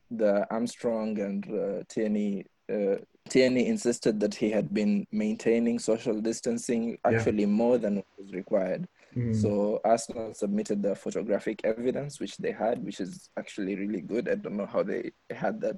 the 0.10 0.46
Armstrong 0.50 1.20
and 1.20 1.46
uh, 1.52 1.84
Tierney. 1.90 2.46
Uh, 2.72 2.96
Tierney 3.30 3.68
insisted 3.68 4.20
that 4.20 4.36
he 4.36 4.50
had 4.52 4.74
been 4.74 5.06
maintaining 5.12 5.80
social 5.80 6.20
distancing 6.22 6.92
Yeah. 6.92 7.18
actually 7.18 7.46
more 7.46 7.78
than 7.78 8.04
was 8.18 8.34
required. 8.34 8.88
mm. 9.16 9.36
So 9.36 9.80
Arsenal 9.84 10.34
submitted 10.34 10.82
the 10.82 10.96
photographic 10.96 11.62
evidence, 11.64 12.20
which 12.20 12.38
they 12.38 12.52
had, 12.52 12.84
which 12.84 13.00
is 13.00 13.30
actually 13.38 13.76
really 13.76 14.02
good. 14.02 14.30
I 14.30 14.36
don't 14.36 14.58
know 14.58 14.66
how 14.68 14.84
they 14.84 15.12
had 15.32 15.60
that 15.62 15.78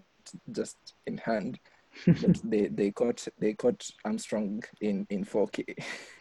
just 0.52 0.78
in 1.08 1.17
hand, 1.17 1.60
they 2.43 2.67
they 2.67 2.91
caught 2.91 3.27
they 3.39 3.53
caught 3.53 3.86
Armstrong 4.05 4.63
in 4.81 5.05
in 5.10 5.23
4K, 5.25 5.63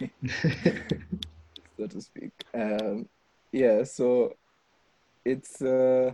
so 1.78 1.86
to 1.86 2.00
speak. 2.00 2.32
Um, 2.54 3.08
yeah, 3.52 3.84
so 3.84 4.34
it's 5.24 5.60
uh, 5.62 6.12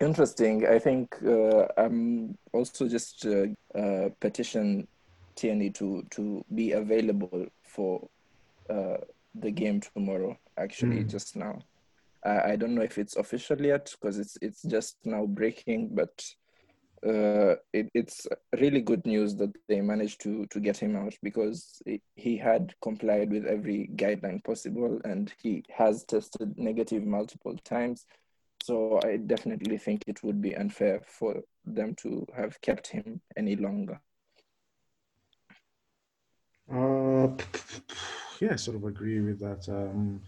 interesting. 0.00 0.66
I 0.66 0.78
think 0.78 1.14
uh, 1.24 1.66
I'm 1.76 2.36
also 2.52 2.88
just 2.88 3.26
uh, 3.26 3.46
uh, 3.78 4.08
petition 4.20 4.86
Tierney 5.36 5.70
to 5.70 6.02
to 6.10 6.44
be 6.54 6.72
available 6.72 7.46
for 7.64 8.08
uh, 8.70 8.98
the 9.34 9.50
game 9.50 9.80
tomorrow. 9.80 10.36
Actually, 10.58 11.04
Mm. 11.04 11.10
just 11.10 11.36
now. 11.36 11.58
I, 12.24 12.52
I 12.52 12.56
don't 12.56 12.74
know 12.74 12.82
if 12.82 12.98
it's 12.98 13.16
official 13.16 13.60
yet 13.60 13.94
because 14.00 14.18
it's 14.18 14.36
it's 14.42 14.62
just 14.62 14.96
now 15.04 15.26
breaking, 15.26 15.94
but 15.94 16.12
uh, 17.06 17.56
it, 17.72 17.90
it's 17.94 18.26
really 18.60 18.80
good 18.80 19.04
news 19.06 19.34
that 19.36 19.52
they 19.68 19.80
managed 19.80 20.20
to 20.22 20.46
to 20.46 20.60
get 20.60 20.76
him 20.76 20.96
out 20.96 21.14
because 21.22 21.82
he 22.16 22.36
had 22.36 22.74
complied 22.80 23.30
with 23.30 23.46
every 23.46 23.90
guideline 23.96 24.42
possible 24.44 25.00
and 25.04 25.32
he 25.42 25.64
has 25.70 26.04
tested 26.04 26.56
negative 26.56 27.04
multiple 27.04 27.56
times. 27.64 28.06
So 28.62 29.00
I 29.04 29.16
definitely 29.16 29.78
think 29.78 30.04
it 30.06 30.22
would 30.22 30.40
be 30.40 30.54
unfair 30.56 31.00
for 31.06 31.42
them 31.64 31.94
to 31.96 32.26
have 32.36 32.60
kept 32.60 32.86
him 32.86 33.20
any 33.36 33.56
longer. 33.56 34.00
Uh, 36.72 37.28
yeah, 38.40 38.52
I 38.52 38.56
sort 38.56 38.76
of 38.76 38.84
agree 38.84 39.20
with 39.20 39.40
that. 39.40 39.68
Um, 39.68 40.22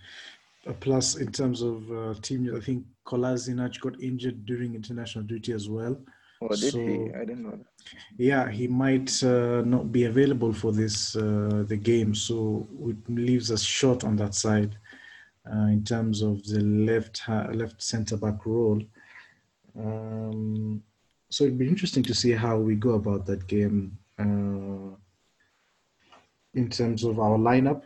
Uh, 0.67 0.73
plus, 0.81 1.17
in 1.17 1.31
terms 1.31 1.61
of 1.61 1.93
uh, 1.93 2.15
team, 2.23 2.49
I 2.57 2.61
think 2.61 2.87
Kolasinac 3.05 3.79
got 3.81 4.01
injured 4.01 4.47
during 4.47 4.75
international 4.75 5.25
duty 5.25 5.53
as 5.53 5.69
well. 5.69 5.95
Or 6.45 6.57
did 6.57 6.73
So- 6.73 6.79
he? 6.79 6.95
I 7.21 7.25
didn't 7.29 7.43
know 7.45 7.57
that. 7.61 7.67
Yeah, 8.19 8.51
he 8.51 8.67
might 8.69 9.11
uh, 9.23 9.63
not 9.75 9.91
be 9.97 10.05
available 10.05 10.53
for 10.53 10.73
this 10.73 11.17
uh, 11.17 11.65
the 11.73 11.77
game, 11.77 12.15
so 12.15 12.69
it 12.93 13.01
leaves 13.09 13.51
us 13.51 13.63
short 13.63 14.05
on 14.05 14.17
that 14.17 14.35
side 14.35 14.73
uh, 15.51 15.69
in 15.77 15.83
terms 15.85 16.21
of 16.23 16.35
the 16.53 16.61
left 16.61 17.17
left 17.61 17.83
centre 17.83 18.17
back 18.25 18.45
role. 18.47 18.81
Um, 19.85 20.83
so 21.31 21.45
it'd 21.45 21.59
be 21.59 21.69
interesting 21.69 22.03
to 22.05 22.15
see 22.15 22.33
how 22.33 22.57
we 22.59 22.75
go 22.77 22.93
about 23.03 23.27
that 23.27 23.47
game 23.47 23.79
uh, 24.19 24.91
in 26.61 26.69
terms 26.71 27.05
of 27.05 27.19
our 27.19 27.39
lineup. 27.39 27.83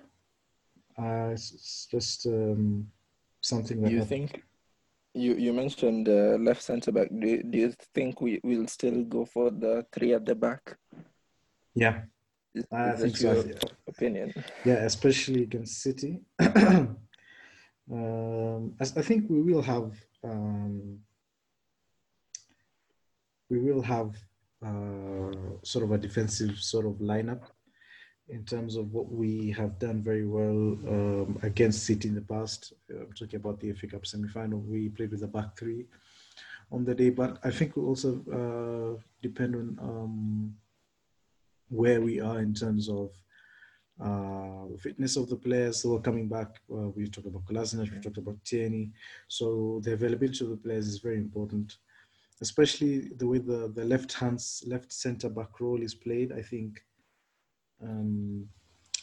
Uh, 0.98 1.30
it's, 1.32 1.52
it's 1.52 1.86
just 1.90 2.26
um, 2.26 2.86
something 3.40 3.80
that 3.82 3.92
you 3.92 4.02
I- 4.02 4.04
think 4.04 4.42
you 5.18 5.34
you 5.34 5.52
mentioned 5.52 6.08
uh, 6.08 6.38
left 6.38 6.62
centre 6.62 6.92
back? 6.92 7.08
Do 7.10 7.26
you, 7.26 7.42
do 7.42 7.58
you 7.58 7.72
think 7.94 8.20
we 8.20 8.40
will 8.42 8.66
still 8.66 9.04
go 9.04 9.24
for 9.24 9.50
the 9.50 9.84
three 9.92 10.14
at 10.14 10.24
the 10.24 10.34
back? 10.34 10.76
yeah. 11.74 12.02
Is, 12.54 12.64
I 12.72 12.92
is 12.92 13.00
think 13.00 13.16
so. 13.16 13.32
your 13.32 13.44
opinion? 13.86 14.32
Yeah, 14.64 14.84
especially 14.84 15.42
against 15.42 15.82
City. 15.82 16.20
um, 17.92 18.74
as 18.80 18.96
I 18.96 19.02
think 19.02 19.28
we 19.28 19.42
will 19.42 19.62
have 19.62 19.92
um, 20.24 20.98
we 23.50 23.58
will 23.58 23.82
have 23.82 24.16
uh, 24.64 25.30
sort 25.62 25.84
of 25.84 25.92
a 25.92 25.98
defensive 25.98 26.58
sort 26.58 26.86
of 26.86 26.94
lineup 26.94 27.42
in 28.28 28.44
terms 28.44 28.76
of 28.76 28.92
what 28.92 29.10
we 29.10 29.50
have 29.50 29.78
done 29.78 30.02
very 30.02 30.26
well 30.26 30.76
um, 30.88 31.38
against 31.42 31.86
City 31.86 32.08
in 32.08 32.14
the 32.14 32.20
past. 32.20 32.74
Uh, 32.90 33.00
I'm 33.00 33.12
talking 33.12 33.36
about 33.40 33.60
the 33.60 33.72
FA 33.72 33.86
Cup 33.86 34.06
semi-final. 34.06 34.60
We 34.60 34.90
played 34.90 35.10
with 35.10 35.22
a 35.22 35.26
back 35.26 35.56
three 35.56 35.86
on 36.70 36.84
the 36.84 36.94
day, 36.94 37.10
but 37.10 37.38
I 37.42 37.50
think 37.50 37.76
we 37.76 37.82
also 37.82 38.20
uh, 38.30 39.00
depend 39.22 39.54
on 39.54 39.78
um, 39.80 40.54
where 41.70 42.00
we 42.00 42.20
are 42.20 42.40
in 42.40 42.52
terms 42.52 42.88
of 42.88 43.10
uh, 44.00 44.76
fitness 44.78 45.16
of 45.16 45.28
the 45.28 45.36
players 45.36 45.82
who 45.82 45.96
are 45.96 46.00
coming 46.00 46.28
back. 46.28 46.60
Uh, 46.70 46.88
we 46.90 47.08
talked 47.08 47.26
about 47.26 47.46
Kolasinac, 47.46 47.92
we 47.92 48.00
talked 48.00 48.18
about 48.18 48.44
Tierney. 48.44 48.92
So 49.28 49.80
the 49.82 49.94
availability 49.94 50.44
of 50.44 50.50
the 50.50 50.56
players 50.56 50.86
is 50.86 50.98
very 50.98 51.16
important, 51.16 51.78
especially 52.42 53.08
the 53.16 53.26
way 53.26 53.38
the, 53.38 53.72
the 53.74 53.84
left 53.84 54.12
hands, 54.12 54.62
left 54.66 54.92
centre 54.92 55.30
back 55.30 55.60
role 55.60 55.82
is 55.82 55.94
played. 55.94 56.32
I 56.32 56.42
think. 56.42 56.82
Um, 57.82 58.48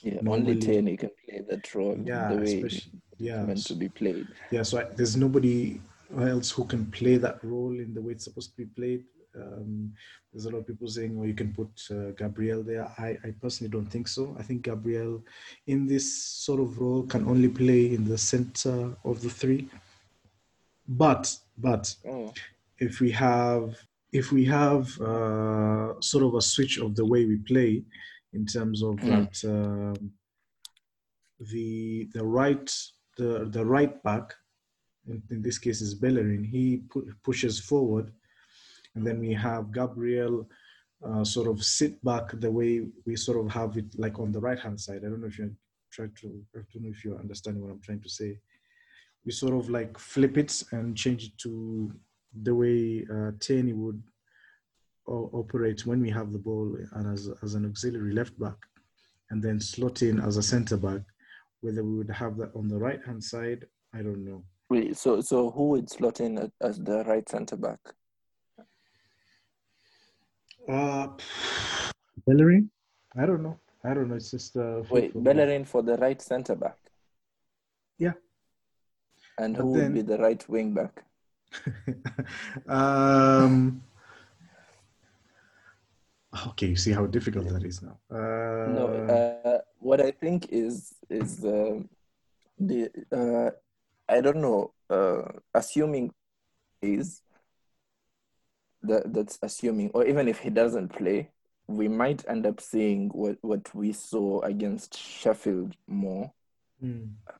Yeah, 0.04 0.20
Normally- 0.22 0.52
only 0.52 0.62
Tierney 0.62 0.98
can 0.98 1.10
play 1.26 1.42
that 1.50 1.74
role 1.74 1.98
yeah, 2.06 2.30
the 2.34 2.42
way 2.42 2.70
yeah, 3.18 3.40
it's 3.42 3.48
meant 3.48 3.66
to 3.68 3.74
be 3.76 3.90
played. 3.90 4.28
yeah. 4.52 4.62
So 4.64 4.78
I, 4.80 4.84
there's 4.96 5.16
nobody 5.18 5.80
else 6.16 6.52
who 6.52 6.66
can 6.66 6.86
play 6.92 7.18
that 7.18 7.44
role 7.44 7.80
in 7.80 7.94
the 7.96 8.02
way 8.02 8.12
it's 8.14 8.26
supposed 8.26 8.52
to 8.52 8.58
be 8.58 8.66
played. 8.66 9.04
Um, 9.36 9.94
there's 10.32 10.46
a 10.46 10.50
lot 10.52 10.60
of 10.60 10.68
people 10.68 10.88
saying, 10.88 11.18
"Oh, 11.20 11.24
you 11.24 11.34
can 11.34 11.52
put 11.54 11.72
uh, 11.90 12.12
Gabriel 12.12 12.62
there." 12.62 12.86
I, 13.00 13.18
I 13.28 13.32
personally 13.42 13.72
don't 13.72 13.88
think 13.90 14.08
so. 14.08 14.36
I 14.40 14.44
think 14.44 14.62
Gabriel, 14.64 15.24
in 15.66 15.88
this 15.88 16.06
sort 16.46 16.60
of 16.60 16.78
role, 16.80 17.04
can 17.04 17.26
only 17.26 17.48
play 17.50 17.94
in 17.96 18.04
the 18.06 18.18
center 18.18 18.96
of 19.04 19.22
the 19.22 19.30
three. 19.30 19.68
But 20.88 21.36
but 21.58 21.96
Oh, 22.08 22.32
if 22.80 23.00
we 23.00 23.10
have 23.12 23.76
if 24.12 24.32
we 24.32 24.46
have 24.46 24.84
uh, 25.02 26.00
sort 26.02 26.24
of 26.26 26.36
a 26.36 26.42
switch 26.42 26.78
of 26.80 26.96
the 26.96 27.06
way 27.06 27.26
we 27.26 27.38
play 27.38 27.84
in 28.36 28.46
terms 28.46 28.82
of 28.84 28.96
Mm. 28.98 29.10
that 29.12 29.36
um, 29.56 30.12
the 31.52 32.08
the 32.14 32.24
right 32.24 32.70
the 33.18 33.46
the 33.56 33.66
right 33.66 34.02
back 34.04 34.34
in, 35.08 35.22
in 35.32 35.42
this 35.42 35.58
case 35.66 35.82
is 35.82 35.94
Bellerin 36.04 36.44
he 36.44 36.66
pu- 36.90 37.12
pushes 37.24 37.60
forward. 37.60 38.12
And 38.96 39.06
then 39.06 39.20
we 39.20 39.34
have 39.34 39.74
Gabriel 39.74 40.36
uh, 41.06 41.24
sort 41.26 41.48
of 41.50 41.58
sit 41.64 42.02
back 42.04 42.26
the 42.40 42.50
way 42.60 42.72
we 43.06 43.16
sort 43.18 43.38
of 43.46 43.52
have 43.52 43.76
it 43.78 43.90
like 43.98 44.18
on 44.20 44.32
the 44.32 44.40
right 44.40 44.58
hand 44.66 44.80
side. 44.80 45.02
I 45.04 45.10
don't 45.10 45.22
know 45.22 45.28
if 45.28 45.38
you 45.38 45.52
try 45.92 46.08
to 46.22 46.28
I 46.56 46.60
don't 46.72 46.84
know 46.84 46.90
if 46.96 47.04
you're 47.04 47.20
understanding 47.26 47.62
what 47.62 47.72
I'm 47.72 47.82
trying 47.82 48.02
to 48.08 48.10
say. 48.10 48.40
We 49.26 49.32
sort 49.32 49.54
of 49.60 49.70
like 49.70 49.98
flip 50.14 50.38
it 50.38 50.64
and 50.72 50.96
change 50.96 51.22
it 51.28 51.38
to 51.40 51.92
the 52.48 52.56
way 52.56 53.06
uh, 53.16 53.32
would 53.82 54.02
operate 55.08 55.86
when 55.86 56.02
we 56.02 56.10
have 56.10 56.32
the 56.32 56.40
ball 56.40 56.76
and 56.94 57.14
as, 57.14 57.30
as 57.44 57.54
an 57.56 57.66
auxiliary 57.66 58.14
left 58.14 58.38
back, 58.40 58.56
and 59.30 59.42
then 59.44 59.60
slot 59.60 60.02
in 60.02 60.20
as 60.20 60.38
a 60.38 60.44
centre 60.44 60.78
back. 60.78 61.02
Whether 61.62 61.84
we 61.84 61.96
would 61.98 62.10
have 62.12 62.38
that 62.38 62.56
on 62.56 62.68
the 62.68 62.78
right 62.78 63.00
hand 63.06 63.24
side, 63.24 63.66
I 63.94 64.00
don't 64.04 64.24
know. 64.26 64.44
Wait, 64.70 64.98
so 64.98 65.22
so 65.22 65.52
who 65.52 65.70
would 65.70 65.90
slot 65.90 66.20
in 66.20 66.52
as 66.62 66.80
the 66.80 67.04
right 67.06 67.28
centre 67.30 67.56
back? 67.56 67.80
Uh, 70.68 71.08
Bellerin? 72.28 72.70
I 73.16 73.26
don't 73.26 73.44
know. 73.44 73.60
I 73.84 73.94
don't 73.94 74.10
know. 74.10 74.16
It's 74.16 74.32
just 74.32 74.58
uh, 74.58 74.82
Wait. 74.90 75.12
Bellerin 75.24 75.66
for 75.66 75.84
the 75.84 75.96
right 75.98 76.20
centre 76.22 76.56
back. 76.56 76.78
Yeah. 78.00 78.14
And 79.38 79.56
But 79.56 79.64
who 79.64 79.74
then- 79.78 79.84
would 79.84 79.94
be 79.94 80.02
the 80.02 80.18
right 80.18 80.50
wing 80.50 80.74
back? 80.74 81.04
um. 82.68 83.82
Okay, 86.48 86.68
you 86.68 86.76
see 86.76 86.92
how 86.92 87.06
difficult 87.06 87.48
that 87.50 87.64
is 87.64 87.82
now. 87.82 87.98
Uh, 88.12 88.68
No, 88.68 88.88
uh, 88.88 89.62
what 89.80 90.02
I 90.02 90.12
think 90.12 90.50
is 90.50 90.94
is 91.10 91.44
uh, 91.46 91.80
the 92.60 92.90
uh, 93.12 93.52
I 94.10 94.22
don't 94.22 94.42
know. 94.42 94.74
Uh, 94.90 95.24
assuming 95.54 96.14
is 96.82 97.22
that 98.84 99.14
that's 99.14 99.40
assuming, 99.42 99.92
or 99.94 100.06
even 100.06 100.28
if 100.28 100.40
he 100.40 100.50
doesn't 100.50 100.90
play, 100.90 101.30
we 101.68 101.88
might 101.88 102.24
end 102.28 102.46
up 102.46 102.62
seeing 102.62 103.10
what 103.10 103.38
what 103.42 103.74
we 103.74 103.94
saw 103.94 104.42
against 104.42 104.98
Sheffield 104.98 105.76
more, 105.88 106.32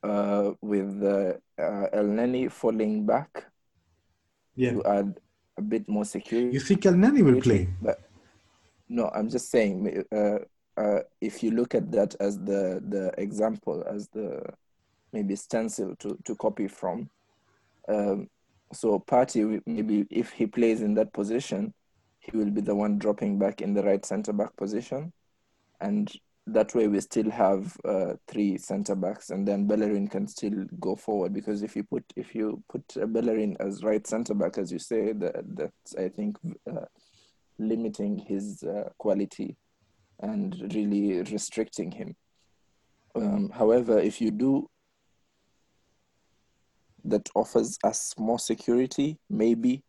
uh, 0.04 0.52
with 0.62 1.04
uh, 1.04 1.34
uh, 1.62 1.88
El 1.94 2.06
Neni 2.06 2.52
falling 2.52 3.06
back 3.06 3.46
yeah. 4.56 4.72
to 4.72 4.84
add 4.86 5.20
a 5.58 5.62
bit 5.62 5.88
more 5.88 6.06
security. 6.06 6.54
You 6.54 6.60
think 6.60 6.86
El 6.86 6.94
Neni 6.94 7.22
will 7.24 7.42
play? 7.42 7.70
But 7.82 8.05
no, 8.90 9.10
I'm 9.14 9.30
just 9.30 9.50
saying. 9.50 10.04
Uh, 10.12 10.40
uh, 10.78 11.00
if 11.22 11.42
you 11.42 11.52
look 11.52 11.74
at 11.74 11.92
that 11.92 12.16
as 12.20 12.38
the 12.38 12.82
the 12.90 13.12
example, 13.18 13.84
as 13.90 14.10
the 14.10 14.42
maybe 15.14 15.36
stencil 15.36 15.96
to 15.98 16.18
to 16.26 16.36
copy 16.36 16.68
from, 16.68 17.10
um, 17.88 18.30
so 18.74 19.00
Partey 19.00 19.62
maybe 19.66 20.06
if 20.10 20.32
he 20.32 20.46
plays 20.46 20.82
in 20.82 20.94
that 20.96 21.14
position, 21.14 21.74
he 22.20 22.36
will 22.36 22.52
be 22.52 22.62
the 22.62 22.76
one 22.76 22.98
dropping 22.98 23.40
back 23.40 23.62
in 23.62 23.74
the 23.74 23.84
right 23.84 24.06
centre 24.06 24.34
back 24.34 24.56
position, 24.58 25.14
and 25.80 26.12
that 26.48 26.76
way 26.76 26.88
we 26.88 27.00
still 27.00 27.32
have 27.32 27.76
uh, 27.86 28.14
three 28.28 28.58
centre 28.58 28.96
backs, 28.96 29.30
and 29.30 29.48
then 29.48 29.66
Bellerin 29.68 30.08
can 30.08 30.28
still 30.28 30.66
go 30.80 30.96
forward 30.96 31.34
because 31.34 31.64
if 31.64 31.76
you 31.76 31.84
put 31.84 32.04
if 32.16 32.36
you 32.36 32.62
put 32.70 32.84
Bellerin 33.14 33.58
as 33.60 33.84
right 33.84 34.06
centre 34.06 34.36
back, 34.36 34.58
as 34.58 34.72
you 34.72 34.80
say, 34.80 35.14
that 35.14 35.44
that's 35.56 35.96
I 35.96 36.10
think 36.10 36.38
uh, 36.70 36.86
limiting 37.58 38.18
his 38.18 38.64
uh, 38.64 38.90
quality 38.98 39.58
and 40.20 40.74
really 40.74 41.22
restricting 41.24 41.92
him. 41.92 42.16
Um, 43.16 43.50
however, 43.50 44.00
if 44.00 44.22
you 44.22 44.32
do 44.32 44.70
that 47.06 47.30
offers 47.36 47.78
us 47.84 48.14
more 48.18 48.40
security, 48.40 49.18
maybe 49.30 49.84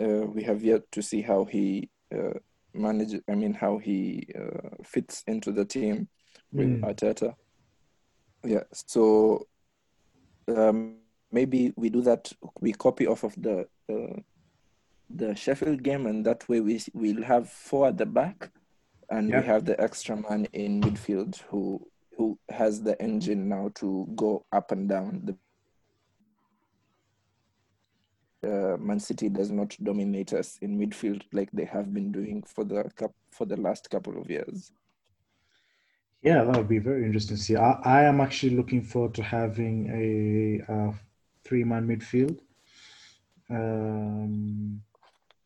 uh, 0.00 0.26
we 0.26 0.42
have 0.42 0.62
yet 0.62 0.82
to 0.92 1.02
see 1.02 1.20
how 1.20 1.44
he 1.44 1.90
uh, 2.14 2.38
manages. 2.72 3.20
I 3.28 3.34
mean, 3.34 3.54
how 3.54 3.78
he 3.78 4.26
uh, 4.38 4.82
fits 4.84 5.22
into 5.26 5.52
the 5.52 5.64
team 5.64 6.08
with 6.52 6.68
Mm. 6.68 6.80
Arteta. 6.82 7.34
Yeah, 8.44 8.62
so 8.72 9.46
um, 10.48 10.98
maybe 11.32 11.72
we 11.76 11.90
do 11.90 12.02
that. 12.02 12.32
We 12.60 12.72
copy 12.72 13.06
off 13.06 13.24
of 13.24 13.34
the 13.40 13.66
uh, 13.90 14.20
the 15.10 15.34
Sheffield 15.34 15.82
game, 15.82 16.06
and 16.06 16.24
that 16.26 16.48
way 16.48 16.60
we 16.60 16.80
we'll 16.92 17.22
have 17.22 17.48
four 17.48 17.88
at 17.88 17.98
the 17.98 18.06
back, 18.06 18.50
and 19.10 19.30
Yeah. 19.30 19.40
we 19.40 19.46
have 19.46 19.64
the 19.64 19.80
extra 19.80 20.16
man 20.16 20.46
in 20.52 20.80
midfield 20.80 21.40
who 21.48 21.86
who 22.16 22.38
has 22.48 22.80
the 22.82 23.00
engine 23.02 23.48
now 23.48 23.70
to 23.74 24.06
go 24.14 24.44
up 24.52 24.70
and 24.70 24.88
down. 24.88 25.22
The 28.42 28.74
uh, 28.74 28.76
Man 28.76 29.00
City 29.00 29.28
does 29.28 29.50
not 29.50 29.76
dominate 29.82 30.32
us 30.32 30.58
in 30.60 30.78
midfield 30.78 31.22
like 31.32 31.50
they 31.52 31.64
have 31.64 31.92
been 31.92 32.12
doing 32.12 32.42
for 32.42 32.62
the 32.64 32.84
cup 32.94 33.12
for 33.30 33.46
the 33.46 33.56
last 33.56 33.90
couple 33.90 34.20
of 34.20 34.30
years. 34.30 34.70
Yeah, 36.22 36.44
that 36.44 36.56
would 36.56 36.68
be 36.68 36.78
very 36.78 37.04
interesting 37.04 37.36
to 37.36 37.42
see. 37.42 37.56
I, 37.56 37.72
I 37.84 38.02
am 38.04 38.20
actually 38.20 38.56
looking 38.56 38.82
forward 38.82 39.14
to 39.14 39.22
having 39.22 39.88
a, 40.68 40.72
uh 40.72 40.92
three-man 41.44 41.86
midfield. 41.86 42.38
Um, 43.50 44.80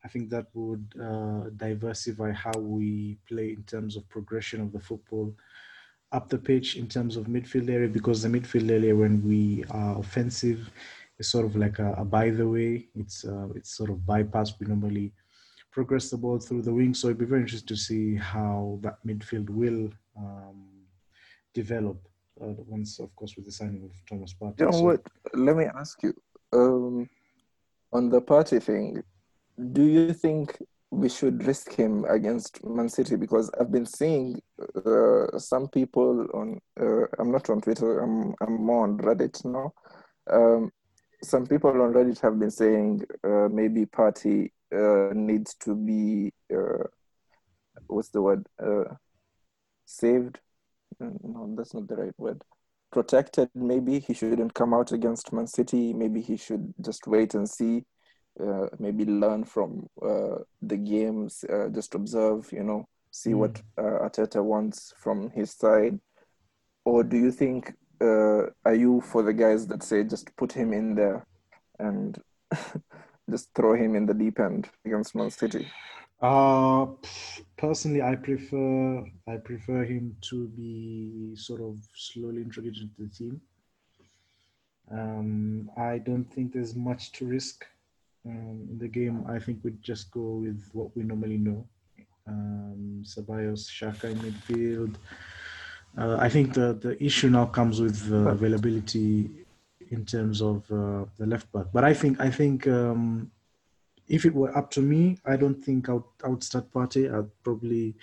I 0.05 0.09
think 0.09 0.31
that 0.31 0.47
would 0.55 0.87
uh, 1.01 1.51
diversify 1.57 2.31
how 2.33 2.53
we 2.59 3.19
play 3.29 3.49
in 3.53 3.63
terms 3.65 3.97
of 3.97 4.09
progression 4.09 4.61
of 4.61 4.73
the 4.73 4.81
football. 4.81 5.35
up 6.19 6.27
the 6.31 6.39
pitch 6.51 6.69
in 6.83 6.87
terms 6.97 7.17
of 7.19 7.27
midfield 7.27 7.69
area 7.69 7.89
because 7.99 8.19
the 8.23 8.29
midfield 8.37 8.71
area, 8.79 8.95
when 9.03 9.15
we 9.31 9.41
are 9.81 9.95
offensive, 9.99 10.61
is 11.19 11.29
sort 11.29 11.45
of 11.49 11.55
like 11.65 11.79
a, 11.87 11.91
a 12.03 12.05
by 12.19 12.27
the 12.31 12.49
way. 12.55 12.71
It's 13.03 13.19
uh, 13.33 13.49
it's 13.59 13.71
sort 13.81 13.91
of 13.95 13.99
bypass. 14.13 14.49
We 14.59 14.65
normally 14.73 15.13
progress 15.77 16.05
the 16.13 16.17
ball 16.25 16.39
through 16.47 16.63
the 16.69 16.73
wing. 16.79 16.95
So 16.95 17.09
it'd 17.09 17.19
be 17.27 17.27
very 17.35 17.43
interesting 17.43 17.75
to 17.77 17.81
see 17.89 18.07
how 18.35 18.79
that 18.85 18.97
midfield 19.11 19.49
will 19.51 19.91
um, 20.17 20.59
develop 21.61 21.99
uh, 22.43 22.57
once, 22.75 22.91
of 23.05 23.11
course, 23.19 23.33
with 23.37 23.45
the 23.49 23.53
signing 23.53 23.83
of 23.89 23.93
Thomas 24.09 24.33
Partey. 24.39 24.61
You 24.61 24.67
know 24.67 24.73
So- 24.81 24.87
what? 24.89 25.01
Let 25.35 25.55
me 25.61 25.67
ask 25.83 25.95
you. 26.07 26.15
Um, 26.61 26.95
on 27.93 28.09
the 28.09 28.21
Partey 28.23 28.61
thing, 28.63 29.03
do 29.73 29.83
you 29.85 30.12
think 30.12 30.59
we 30.90 31.09
should 31.09 31.47
risk 31.47 31.73
him 31.73 32.05
against 32.09 32.64
Man 32.64 32.88
City? 32.88 33.16
Because 33.16 33.51
I've 33.61 33.73
been 33.73 33.87
seeing 33.87 34.40
uh, 34.87 35.38
some 35.38 35.68
people 35.68 36.27
on. 36.35 36.61
Uh, 36.81 37.07
I'm 37.18 37.31
not 37.31 37.51
on 37.51 37.61
Twitter. 37.61 38.01
I'm 38.01 38.35
I'm 38.40 38.64
more 38.64 38.85
on 38.85 38.99
Reddit 38.99 39.44
now. 39.44 39.73
Um, 40.31 40.71
some 41.23 41.47
people 41.47 41.71
on 41.71 41.92
Reddit 41.92 42.21
have 42.21 42.38
been 42.38 42.51
saying 42.51 43.03
uh, 43.25 43.49
maybe 43.51 43.87
Partey 43.87 44.51
uh, 44.73 45.12
needs 45.14 45.55
to 45.61 45.75
be 45.75 46.33
uh, 46.55 46.85
what's 47.87 48.11
the 48.11 48.23
word? 48.23 48.47
Uh, 48.62 48.94
saved. 49.85 50.38
No, 51.01 51.55
that's 51.57 51.75
not 51.75 51.88
the 51.88 51.97
right 51.97 52.14
word 52.18 52.42
protected. 52.90 53.51
Maybe 53.55 53.99
he 53.99 54.14
shouldn't 54.14 54.55
come 54.55 54.75
out 54.75 54.92
against 54.92 55.33
Man 55.33 55.47
City. 55.47 55.92
Maybe 55.92 56.21
he 56.21 56.37
should 56.37 56.73
just 56.81 57.07
wait 57.07 57.35
and 57.35 57.49
see. 57.49 57.85
Uh, 58.40 58.68
maybe 58.79 59.05
learn 59.05 59.44
from 59.44 59.88
uh, 60.03 60.38
the 60.62 60.77
games. 60.77 61.44
Uh, 61.44 61.68
just 61.68 61.94
observe. 61.94 62.48
You 62.53 62.64
know, 62.64 62.88
see 63.11 63.35
what 63.35 63.61
uh, 63.77 64.07
Arteta 64.09 64.42
wants 64.42 64.94
from 64.96 65.31
his 65.31 65.53
side. 65.53 65.98
Or 66.85 67.03
do 67.03 67.16
you 67.16 67.33
think? 67.33 67.74
Uh, 68.01 68.46
are 68.64 68.74
you 68.74 69.01
for 69.01 69.22
the 69.22 69.33
guys 69.33 69.66
that 69.66 69.83
say 69.83 70.05
just 70.05 70.35
put 70.37 70.53
him 70.53 70.72
in 70.72 70.94
there 70.94 71.27
and 71.81 72.16
just 73.31 73.53
throw 73.55 73.74
him 73.74 73.96
in 73.96 74.07
the 74.07 74.14
deep 74.14 74.38
end 74.38 74.68
against 74.85 75.16
Man 75.16 75.31
City? 75.31 75.66
Uh, 76.20 76.87
personally, 77.57 78.03
I 78.03 78.16
prefer 78.16 79.05
I 79.29 79.37
prefer 79.37 79.85
him 79.85 80.16
to 80.31 80.48
be 80.48 81.35
sort 81.37 81.61
of 81.61 81.79
slowly 81.94 82.42
introduced 82.42 82.83
into 82.83 82.94
the 82.98 83.09
team. 83.09 83.40
Um, 84.90 85.70
I 85.77 85.98
don't 85.98 86.24
think 86.24 86.53
there's 86.53 86.74
much 86.74 87.12
to 87.12 87.27
risk 87.27 87.64
um, 88.29 88.67
in 88.71 88.79
the 88.79 88.88
game. 88.88 89.25
I 89.29 89.38
think 89.38 89.61
we'd 89.64 89.83
just 89.83 90.11
go 90.11 90.27
with 90.45 90.62
what 90.73 90.95
we 90.97 91.03
normally 91.03 91.38
know. 91.38 91.67
Um, 92.27 93.03
Ceballos, 93.05 93.62
Xhaka 93.77 94.05
in 94.11 94.19
midfield. 94.19 94.95
Uh, 95.97 96.17
I 96.21 96.29
think 96.29 96.53
the, 96.55 96.75
the 96.75 97.03
issue 97.03 97.31
now 97.31 97.47
comes 97.47 97.81
with 97.81 98.12
uh, 98.12 98.17
availability 98.37 99.31
in 99.91 100.05
terms 100.05 100.43
of 100.43 100.59
uh, 100.71 101.07
the 101.17 101.27
left 101.27 101.51
back. 101.53 101.67
But 101.73 101.85
I 101.85 101.95
think 101.95 102.21
I 102.21 102.31
think 102.31 102.67
um, 102.69 103.31
if 104.07 104.27
it 104.27 104.35
were 104.35 104.57
up 104.57 104.71
to 104.73 104.81
me, 104.83 105.19
I 105.25 105.37
don't 105.37 105.62
think 105.64 105.88
I 105.88 105.95
would, 105.95 106.05
I 106.25 106.29
would 106.29 106.45
start 106.45 106.71
Partey. 106.71 107.12
I'd 107.12 107.31
probably 107.43 107.95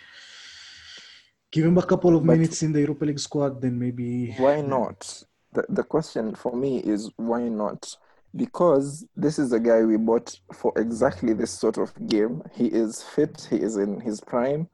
give 1.52 1.66
him 1.66 1.78
a 1.78 1.86
couple 1.86 2.16
of 2.16 2.26
But- 2.26 2.34
minutes 2.34 2.64
in 2.64 2.74
the 2.74 2.82
Europa 2.82 3.06
League 3.06 3.20
squad, 3.20 3.62
then 3.62 3.78
maybe. 3.78 4.34
Why 4.38 4.62
not? 4.62 5.24
The, 5.54 5.66
the 5.70 5.84
question 5.84 6.36
for 6.36 6.54
me 6.56 6.80
is 6.80 7.12
why 7.18 7.48
not? 7.48 7.96
Because 8.36 9.06
this 9.16 9.40
is 9.40 9.54
a 9.54 9.60
guy 9.60 9.84
we 9.84 9.98
bought 9.98 10.38
for 10.54 10.74
exactly 10.78 11.34
this 11.34 11.52
sort 11.52 11.78
of 11.78 11.94
game. 12.08 12.44
He 12.54 12.68
is 12.68 13.02
fit, 13.02 13.48
he 13.50 13.58
is 13.58 13.78
in 13.78 14.00
his 14.02 14.20
prime. 14.20 14.68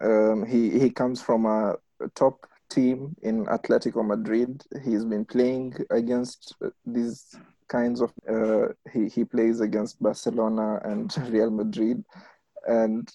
Um, 0.00 0.46
he, 0.46 0.78
he 0.78 0.90
comes 0.90 1.20
from 1.20 1.46
a, 1.46 1.76
top 2.14 2.46
team 2.70 3.14
in 3.20 3.44
Atletico 3.44 4.06
Madrid. 4.06 4.64
He's 4.82 5.04
been 5.04 5.26
playing 5.26 5.74
against 5.90 6.54
uh, 6.64 6.70
these 6.86 7.34
kinds 7.68 8.00
of, 8.00 8.10
uh, 8.26 8.68
he, 8.90 9.06
he 9.08 9.24
plays 9.24 9.60
against 9.60 10.02
Barcelona 10.02 10.80
and 10.84 11.14
Real 11.28 11.50
Madrid. 11.50 12.02
And 12.66 13.06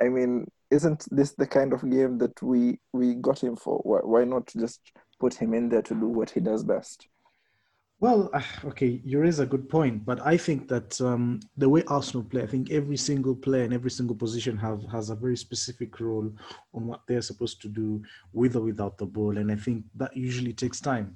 I 0.00 0.08
mean, 0.08 0.50
isn't 0.70 1.06
this 1.10 1.32
the 1.32 1.46
kind 1.46 1.74
of 1.74 1.90
game 1.90 2.16
that 2.18 2.40
we, 2.42 2.78
we 2.94 3.14
got 3.14 3.42
him 3.42 3.56
for? 3.56 3.78
Why, 3.78 3.98
why 3.98 4.24
not 4.24 4.50
just 4.56 4.80
put 5.20 5.34
him 5.34 5.54
in 5.54 5.68
there 5.68 5.82
to 5.82 5.94
do 5.94 6.06
what 6.06 6.30
he 6.30 6.40
does 6.40 6.64
best. 6.64 7.06
Well, 8.00 8.30
uh, 8.32 8.42
okay, 8.64 9.02
you 9.04 9.20
raise 9.20 9.40
a 9.40 9.46
good 9.46 9.68
point, 9.68 10.06
but 10.06 10.24
I 10.26 10.38
think 10.38 10.68
that 10.68 10.98
um, 11.02 11.38
the 11.58 11.68
way 11.68 11.84
Arsenal 11.86 12.24
play, 12.24 12.42
I 12.42 12.46
think 12.46 12.70
every 12.70 12.96
single 12.96 13.34
player 13.34 13.64
in 13.64 13.74
every 13.74 13.90
single 13.90 14.16
position 14.16 14.56
have 14.56 14.82
has 14.90 15.10
a 15.10 15.14
very 15.14 15.36
specific 15.36 16.00
role 16.00 16.32
on 16.72 16.86
what 16.86 17.02
they're 17.06 17.20
supposed 17.20 17.60
to 17.60 17.68
do 17.68 18.02
with 18.32 18.56
or 18.56 18.62
without 18.62 18.96
the 18.96 19.04
ball, 19.04 19.36
and 19.36 19.52
I 19.52 19.56
think 19.56 19.84
that 19.96 20.16
usually 20.16 20.54
takes 20.54 20.80
time. 20.80 21.14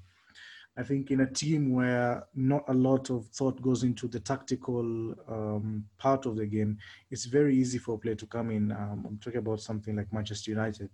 I 0.77 0.83
think 0.83 1.11
in 1.11 1.21
a 1.21 1.31
team 1.31 1.73
where 1.73 2.25
not 2.35 2.65
a 2.69 2.75
lot 2.75 3.09
of 3.09 3.29
thought 3.29 3.63
goes 3.63 3.83
into 3.83 4.07
the 4.07 4.21
tactical 4.21 5.15
um, 5.27 5.87
part 5.97 6.27
of 6.27 6.37
the 6.37 6.45
game, 6.45 6.77
it's 7.11 7.25
very 7.25 7.57
easy 7.57 7.79
for 7.79 7.95
a 7.95 7.99
player 7.99 8.17
to 8.17 8.27
come 8.27 8.51
in. 8.51 8.73
Um, 8.73 9.07
I'm 9.09 9.19
talking 9.19 9.39
about 9.39 9.61
something 9.61 9.97
like 9.97 10.13
Manchester 10.13 10.51
United. 10.51 10.91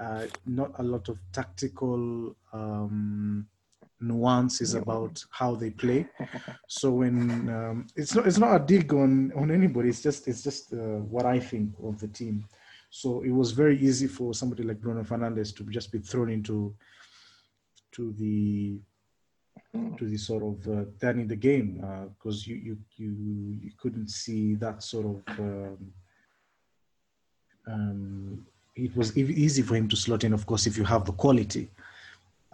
Uh, 0.00 0.26
not 0.46 0.70
a 0.78 0.82
lot 0.82 1.10
of 1.10 1.18
tactical 1.32 2.34
nuances 4.00 4.74
about 4.74 5.22
how 5.30 5.54
they 5.54 5.70
play. 5.70 6.06
So 6.68 6.90
when 6.92 7.48
um, 7.48 7.86
it's 7.96 8.14
not 8.14 8.26
it's 8.26 8.38
not 8.38 8.54
a 8.54 8.64
dig 8.64 8.94
on 8.94 9.32
on 9.34 9.50
anybody. 9.50 9.88
It's 9.88 10.02
just 10.02 10.28
it's 10.28 10.42
just 10.42 10.72
uh, 10.72 11.00
what 11.14 11.26
I 11.26 11.40
think 11.40 11.74
of 11.82 11.98
the 11.98 12.08
team. 12.08 12.44
So 12.90 13.22
it 13.22 13.30
was 13.30 13.52
very 13.52 13.78
easy 13.78 14.06
for 14.06 14.34
somebody 14.34 14.62
like 14.62 14.80
Bruno 14.80 15.02
Fernandes 15.02 15.54
to 15.56 15.64
just 15.64 15.92
be 15.92 15.98
thrown 15.98 16.30
into 16.30 16.74
to 17.92 18.12
the 18.18 18.80
to 19.98 20.06
the 20.06 20.16
sort 20.16 20.42
of 20.42 20.68
uh, 20.68 20.84
then 20.98 21.20
in 21.20 21.28
the 21.28 21.36
game 21.36 21.84
because 22.14 22.46
you, 22.46 22.56
you 22.56 22.78
you 22.96 23.10
you 23.64 23.70
couldn't 23.78 24.08
see 24.08 24.54
that 24.54 24.82
sort 24.82 25.06
of 25.06 25.38
um, 25.38 25.92
um, 27.66 28.46
it 28.74 28.96
was 28.96 29.16
easy 29.16 29.62
for 29.62 29.76
him 29.76 29.88
to 29.88 29.96
slot 29.96 30.24
in 30.24 30.32
of 30.32 30.46
course 30.46 30.66
if 30.66 30.76
you 30.76 30.84
have 30.84 31.04
the 31.04 31.12
quality 31.12 31.68
Uh, 31.68 31.89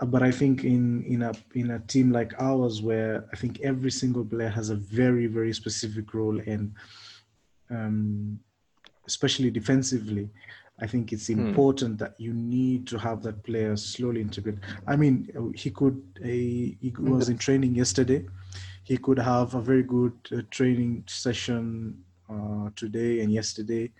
but 0.04 0.22
I 0.22 0.30
think 0.30 0.64
in 0.64 1.02
in 1.04 1.22
a 1.22 1.32
in 1.54 1.70
a 1.70 1.78
team 1.80 2.12
like 2.12 2.35
ours 2.38 2.82
where 2.82 3.24
I 3.32 3.37
think 3.37 3.61
every 3.61 3.90
single 3.90 4.24
player 4.24 4.50
has 4.50 4.70
a 4.70 4.76
very 4.76 5.26
very 5.26 5.54
specific 5.54 6.12
role 6.12 6.38
and 6.46 6.74
um, 7.70 8.38
especially 9.06 9.50
defensively 9.50 10.28
I 10.78 10.87
think 10.87 11.12
it's 11.12 11.30
important 11.30 11.98
that 11.98 12.14
you 12.18 12.35
need 12.35 12.87
to 12.88 12.98
have 12.98 13.22
that 13.22 13.42
player 13.42 13.76
slowly 13.76 14.20
integrate. 14.20 14.59
I 14.87 14.96
mean, 14.96 15.28
he 15.54 15.70
could. 15.70 16.02
Uh, 16.22 16.26
he 16.26 16.92
was 16.98 17.30
in 17.30 17.38
training 17.38 17.74
yesterday. 17.74 18.26
He 18.85 18.98
could 18.98 19.18
have 19.18 19.54
a 19.54 19.61
very 19.61 19.82
good 19.82 20.12
uh, 20.32 20.42
training 20.50 21.04
session 21.06 22.04
uh, 22.28 22.68
today 22.76 23.20
and 23.20 23.32
yesterday. 23.32 23.90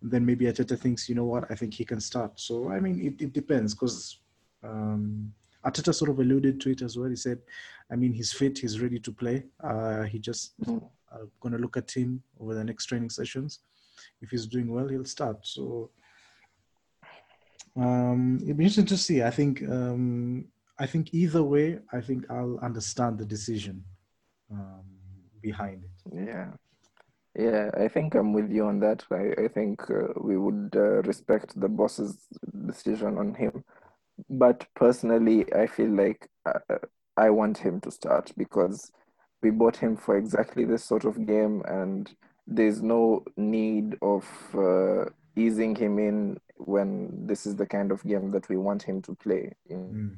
And 0.00 0.10
then 0.10 0.24
maybe 0.24 0.46
Arteta 0.46 0.78
thinks, 0.78 1.08
you 1.08 1.14
know 1.14 1.24
what, 1.24 1.44
I 1.50 1.54
think 1.54 1.74
he 1.74 1.84
can 1.84 2.00
start. 2.00 2.40
So 2.40 2.70
I 2.70 2.80
mean, 2.80 3.00
it, 3.04 3.22
it 3.22 3.32
depends 3.34 3.74
because 3.74 4.18
um, 4.64 5.32
Arteta 5.64 5.94
sort 5.94 6.10
of 6.10 6.18
alluded 6.18 6.60
to 6.60 6.70
it 6.70 6.82
as 6.82 6.96
well. 6.98 7.08
He 7.08 7.16
said, 7.16 7.38
I 7.90 7.96
mean, 7.96 8.12
he's 8.12 8.32
fit, 8.32 8.58
he's 8.58 8.80
ready 8.80 8.98
to 8.98 9.12
play. 9.12 9.44
Uh, 9.62 10.02
he 10.02 10.18
just 10.18 10.54
uh, 10.66 11.26
going 11.40 11.52
to 11.52 11.58
look 11.58 11.76
at 11.76 11.90
him 11.90 12.22
over 12.40 12.54
the 12.54 12.64
next 12.64 12.86
training 12.86 13.10
sessions. 13.10 13.60
If 14.20 14.30
he's 14.30 14.46
doing 14.46 14.72
well, 14.72 14.88
he'll 14.88 15.04
start. 15.04 15.38
So 15.42 15.90
um, 17.76 18.38
it'd 18.42 18.56
be 18.56 18.64
interesting 18.64 18.86
to 18.86 18.96
see. 18.96 19.22
I 19.22 19.30
think 19.30 19.62
um, 19.62 20.46
I 20.78 20.86
think 20.86 21.14
either 21.14 21.42
way, 21.42 21.78
I 21.92 22.00
think 22.00 22.30
I'll 22.30 22.58
understand 22.62 23.18
the 23.18 23.24
decision 23.24 23.84
um, 24.50 24.84
behind 25.40 25.84
it. 25.84 26.26
Yeah. 26.26 26.50
Yeah, 27.36 27.70
I 27.76 27.88
think 27.88 28.14
I'm 28.14 28.32
with 28.32 28.50
you 28.52 28.66
on 28.66 28.78
that. 28.80 29.04
I, 29.10 29.44
I 29.44 29.48
think 29.48 29.90
uh, 29.90 30.12
we 30.20 30.36
would 30.38 30.72
uh, 30.76 31.02
respect 31.02 31.58
the 31.58 31.68
boss's 31.68 32.28
decision 32.66 33.18
on 33.18 33.34
him. 33.34 33.64
But 34.28 34.66
personally, 34.74 35.52
I 35.52 35.66
feel 35.66 35.90
like 35.90 36.28
uh, 36.46 36.78
I 37.16 37.30
want 37.30 37.58
him 37.58 37.80
to 37.82 37.90
start 37.90 38.32
because 38.36 38.90
we 39.42 39.50
bought 39.50 39.76
him 39.76 39.96
for 39.96 40.16
exactly 40.16 40.64
this 40.64 40.84
sort 40.84 41.04
of 41.04 41.26
game, 41.26 41.62
and 41.66 42.10
there's 42.46 42.82
no 42.82 43.24
need 43.36 43.96
of 44.02 44.24
uh, 44.54 45.04
easing 45.36 45.74
him 45.74 45.98
in 45.98 46.38
when 46.56 47.26
this 47.26 47.46
is 47.46 47.56
the 47.56 47.66
kind 47.66 47.92
of 47.92 48.02
game 48.04 48.30
that 48.30 48.48
we 48.48 48.56
want 48.56 48.82
him 48.82 49.02
to 49.02 49.14
play. 49.14 49.52
In. 49.68 49.78
Mm. 49.78 50.16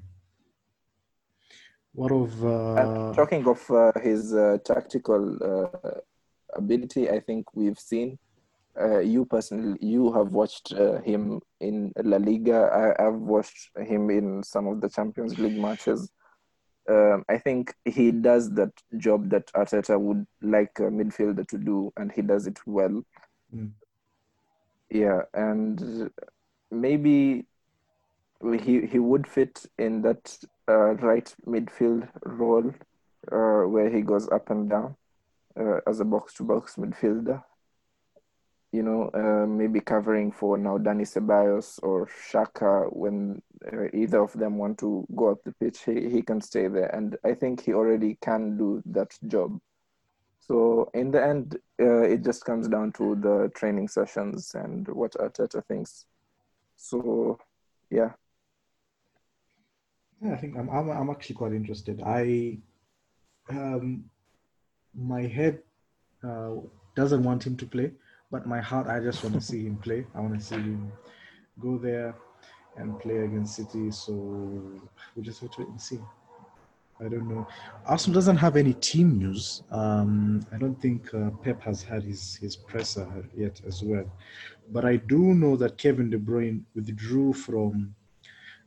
What 1.93 2.13
of 2.13 2.45
uh, 2.45 3.15
talking 3.15 3.47
of 3.49 3.71
uh, 3.71 3.93
his 4.03 4.35
uh, 4.35 4.59
tactical 4.65 5.39
uh, 5.43 6.01
ability, 6.55 7.09
I 7.09 7.21
think 7.21 7.55
we've 7.55 7.79
seen. 7.79 8.19
Uh, 8.79 8.99
you 8.99 9.25
personally, 9.25 9.79
you 9.81 10.13
have 10.13 10.29
watched 10.29 10.73
uh, 10.73 11.01
him 11.01 11.41
in 11.61 11.93
La 12.03 12.19
Liga. 12.19 12.95
I, 12.99 13.07
I've 13.07 13.15
watched 13.15 13.71
him 13.79 14.11
in 14.11 14.43
some 14.43 14.67
of 14.67 14.81
the 14.81 14.89
Champions 14.89 15.39
League 15.39 15.59
matches. 15.59 16.11
Um, 16.89 17.25
I 17.29 17.39
think 17.39 17.75
he 17.85 18.13
does 18.13 18.51
that 18.53 18.73
job 18.99 19.31
that 19.31 19.51
Arteta 19.55 19.99
would 19.99 20.27
like 20.43 20.79
a 20.79 20.83
midfielder 20.83 21.47
to 21.49 21.59
do, 21.59 21.93
and 21.97 22.13
he 22.13 22.23
does 22.23 22.47
it 22.47 22.59
well. 22.67 23.03
Mm. 23.55 23.73
Yeah, 24.91 25.23
and 25.35 26.11
maybe 26.71 27.47
he 28.61 28.87
he 28.87 28.99
would 28.99 29.27
fit 29.27 29.65
in 29.79 30.03
that 30.03 30.39
uh, 30.69 30.95
right 30.97 31.35
midfield 31.47 32.09
role 32.25 32.73
uh, 33.33 33.63
where 33.69 33.91
he 33.91 34.03
goes 34.03 34.29
up 34.29 34.51
and 34.51 34.71
down 34.71 34.97
uh, 35.59 35.81
as 35.87 36.01
a 36.01 36.05
box 36.05 36.35
to 36.35 36.45
box 36.45 36.77
midfielder. 36.77 37.43
You 38.77 38.83
know, 38.83 39.03
uh, 39.15 39.47
maybe 39.47 39.81
covering 39.81 40.31
for 40.31 40.59
now 40.59 40.77
Dani 40.77 41.07
Ceballos 41.13 41.69
or 41.83 41.99
Xhaka 42.31 42.75
when 43.03 43.41
uh, 43.73 43.87
either 43.95 44.21
of 44.21 44.33
them 44.35 44.59
want 44.59 44.77
to 44.81 45.07
go 45.17 45.31
up 45.33 45.41
the 45.45 45.53
pitch, 45.53 45.79
he, 45.87 46.11
he 46.11 46.21
can 46.21 46.41
stay 46.43 46.69
there. 46.69 46.95
And 46.95 47.17
I 47.25 47.33
think 47.33 47.55
he 47.65 47.73
already 47.73 48.19
can 48.21 48.59
do 48.59 48.83
that 48.97 49.11
job. 49.29 49.59
So 50.47 50.57
in 50.93 51.11
the 51.11 51.23
end, 51.33 51.57
uh, 51.81 52.03
it 52.03 52.23
just 52.23 52.45
comes 52.45 52.69
down 52.69 52.93
to 52.99 53.17
the 53.17 53.51
training 53.55 53.89
sessions 53.89 54.55
and 54.55 54.87
what 54.89 55.13
Arteta 55.13 55.65
thinks. 55.65 56.05
So, 56.77 57.39
yeah. 57.89 58.11
Yeah, 60.23 60.35
I 60.35 60.37
think 60.37 60.57
I'm, 60.59 60.69
I'm, 60.69 60.91
I'm 60.91 61.11
actually 61.11 61.37
quite 61.37 61.53
interested. 61.53 62.03
I, 62.05 62.59
um, 63.49 64.05
my 64.95 65.23
head 65.23 65.63
uh, 66.23 66.57
doesn't 66.95 67.23
want 67.23 67.47
him 67.47 67.57
to 67.57 67.67
play, 67.67 67.93
but 68.31 68.47
my 68.47 68.61
heart, 68.61 68.87
I 68.89 69.01
just 69.01 69.23
want 69.23 69.35
to 69.35 69.41
see 69.41 69.67
him 69.67 69.77
play. 69.77 70.07
I 70.15 70.21
want 70.21 70.39
to 70.39 70.45
see 70.45 70.57
him 70.57 70.93
go 71.61 71.79
there 71.79 72.15
and 72.77 72.99
play 73.01 73.19
against 73.19 73.57
City. 73.57 73.91
So 73.91 74.13
we 75.15 75.23
just 75.23 75.41
have 75.41 75.51
to 75.53 75.61
wait 75.61 75.69
and 75.69 75.81
see. 75.81 76.01
I 76.99 77.09
don't 77.09 77.29
know. 77.29 77.47
Arsenal 77.85 78.15
doesn't 78.15 78.39
have 78.39 78.57
any 78.57 78.73
team 78.73 79.19
news. 79.19 79.63
Um, 79.71 80.47
I 80.51 80.57
don't 80.57 80.81
think 80.81 81.13
uh, 81.13 81.31
Pep 81.43 81.61
has 81.61 81.83
had 81.83 82.03
his 82.03 82.37
his 82.37 82.57
presser 82.57 83.07
yet 83.37 83.61
as 83.67 83.83
well. 83.83 84.11
But 84.73 84.87
I 84.87 84.97
do 84.97 85.35
know 85.35 85.57
that 85.57 85.77
Kevin 85.77 86.09
De 86.09 86.19
Bruyne 86.19 86.63
withdrew 86.75 87.35
from 87.35 87.95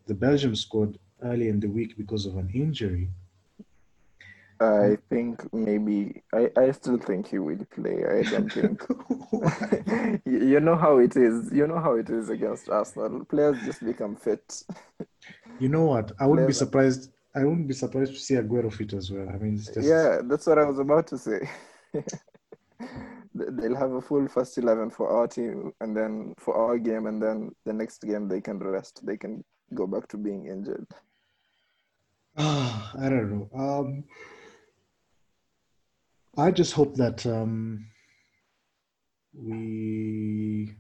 the 0.06 0.14
Belgium 0.14 0.56
squad 0.56 1.00
early 1.24 1.50
in 1.50 1.60
the 1.60 1.68
week 1.68 1.98
because 1.98 2.28
of 2.28 2.38
an 2.38 2.50
injury. 2.54 3.10
I 4.62 4.98
think 5.10 5.52
maybe 5.54 6.22
I, 6.34 6.50
I 6.58 6.72
still 6.72 6.98
think 6.98 7.28
he 7.28 7.40
will 7.40 7.66
play. 7.74 8.04
I 8.04 8.24
don't 8.24 8.52
think 8.52 8.84
you 10.26 10.40
you 10.54 10.60
know 10.60 10.76
how 10.76 10.98
it 10.98 11.16
is. 11.16 11.50
You 11.54 11.66
know 11.68 11.80
how 11.80 11.94
it 11.96 12.10
is 12.10 12.30
against 12.30 12.70
Arsenal. 12.70 13.24
Players 13.26 13.64
just 13.66 13.84
become 13.86 14.16
fit. 14.18 14.64
You 15.60 15.70
know 15.70 15.86
what? 15.86 16.12
I 16.20 16.26
wouldn't 16.28 16.48
be 16.48 16.54
surprised. 16.54 17.12
I 17.36 17.44
wouldn't 17.46 17.68
be 17.68 17.74
surprised 17.74 18.14
to 18.14 18.20
see 18.20 18.36
Aguero 18.36 18.72
fit 18.74 18.92
as 18.94 19.12
well. 19.12 19.30
I 19.30 19.38
mean, 19.38 19.56
it's 19.56 19.68
just 19.68 19.88
Yeah, 19.88 20.20
that's 20.24 20.46
what 20.48 20.58
I 20.58 20.66
was 20.66 20.80
about 20.80 21.08
to 21.08 21.18
say. 21.18 21.50
They- 23.36 23.52
They'll 23.52 23.76
have 23.76 23.92
a 23.92 24.02
full 24.02 24.28
first 24.28 24.58
eleven 24.58 24.90
for 24.90 25.08
our 25.10 25.28
team, 25.28 25.72
and 25.82 25.96
then 25.96 26.34
for 26.38 26.56
our 26.56 26.78
game, 26.78 27.06
and 27.06 27.22
then 27.22 27.52
the 27.66 27.72
next 27.74 28.02
game 28.02 28.28
they 28.28 28.42
can 28.42 28.58
rest. 28.60 29.06
They 29.06 29.18
can 29.18 29.44
go 29.74 29.86
back 29.88 30.08
to 30.10 30.18
being 30.18 30.48
injured. 30.48 30.88
Ah, 32.38 32.92
I 33.00 33.10
don't 33.10 33.30
know. 33.32 33.50
Um, 33.54 34.04
I 36.40 36.52
just 36.52 36.74
hope 36.74 36.96
that 36.96 37.26
um, 37.26 37.86
we 39.34 40.76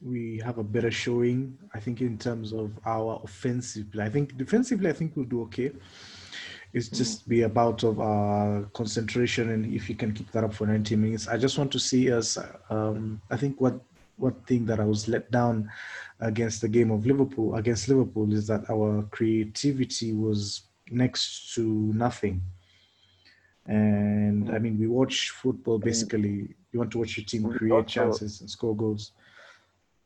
we 0.00 0.40
have 0.44 0.58
a 0.58 0.64
better 0.64 0.90
showing. 0.90 1.58
I 1.74 1.80
think 1.80 2.00
in 2.00 2.18
terms 2.18 2.52
of 2.52 2.78
our 2.84 3.20
offensive 3.24 3.90
play. 3.92 4.04
I 4.04 4.10
think 4.10 4.36
defensively, 4.36 4.90
I 4.90 4.92
think 4.92 5.16
we'll 5.16 5.26
do 5.26 5.42
okay. 5.42 5.72
It's 6.72 6.88
just 6.88 7.28
be 7.28 7.42
about 7.42 7.82
of 7.82 7.98
our 7.98 8.64
concentration 8.74 9.50
and 9.50 9.72
if 9.72 9.88
you 9.88 9.94
can 9.94 10.12
keep 10.12 10.30
that 10.32 10.44
up 10.44 10.52
for 10.52 10.66
90 10.66 10.96
minutes. 10.96 11.26
I 11.26 11.38
just 11.38 11.56
want 11.56 11.72
to 11.72 11.78
see 11.78 12.12
us. 12.12 12.36
Um, 12.68 13.22
I 13.30 13.36
think 13.36 13.60
what 13.60 13.80
what 14.16 14.46
thing 14.46 14.66
that 14.66 14.80
I 14.80 14.84
was 14.84 15.08
let 15.08 15.30
down 15.30 15.70
against 16.20 16.60
the 16.60 16.68
game 16.68 16.90
of 16.90 17.06
Liverpool 17.06 17.54
against 17.54 17.88
Liverpool 17.88 18.32
is 18.32 18.46
that 18.48 18.68
our 18.68 19.02
creativity 19.10 20.12
was 20.12 20.62
next 20.90 21.54
to 21.54 21.62
nothing. 21.94 22.42
And 23.68 24.50
I 24.50 24.58
mean, 24.58 24.78
we 24.78 24.86
watch 24.86 25.30
football 25.30 25.78
basically. 25.78 26.54
You 26.72 26.78
want 26.80 26.90
to 26.92 26.98
watch 26.98 27.16
your 27.18 27.26
team 27.26 27.42
create 27.52 27.72
also- 27.72 27.86
chances 27.88 28.40
and 28.40 28.50
score 28.50 28.74
goals. 28.74 29.12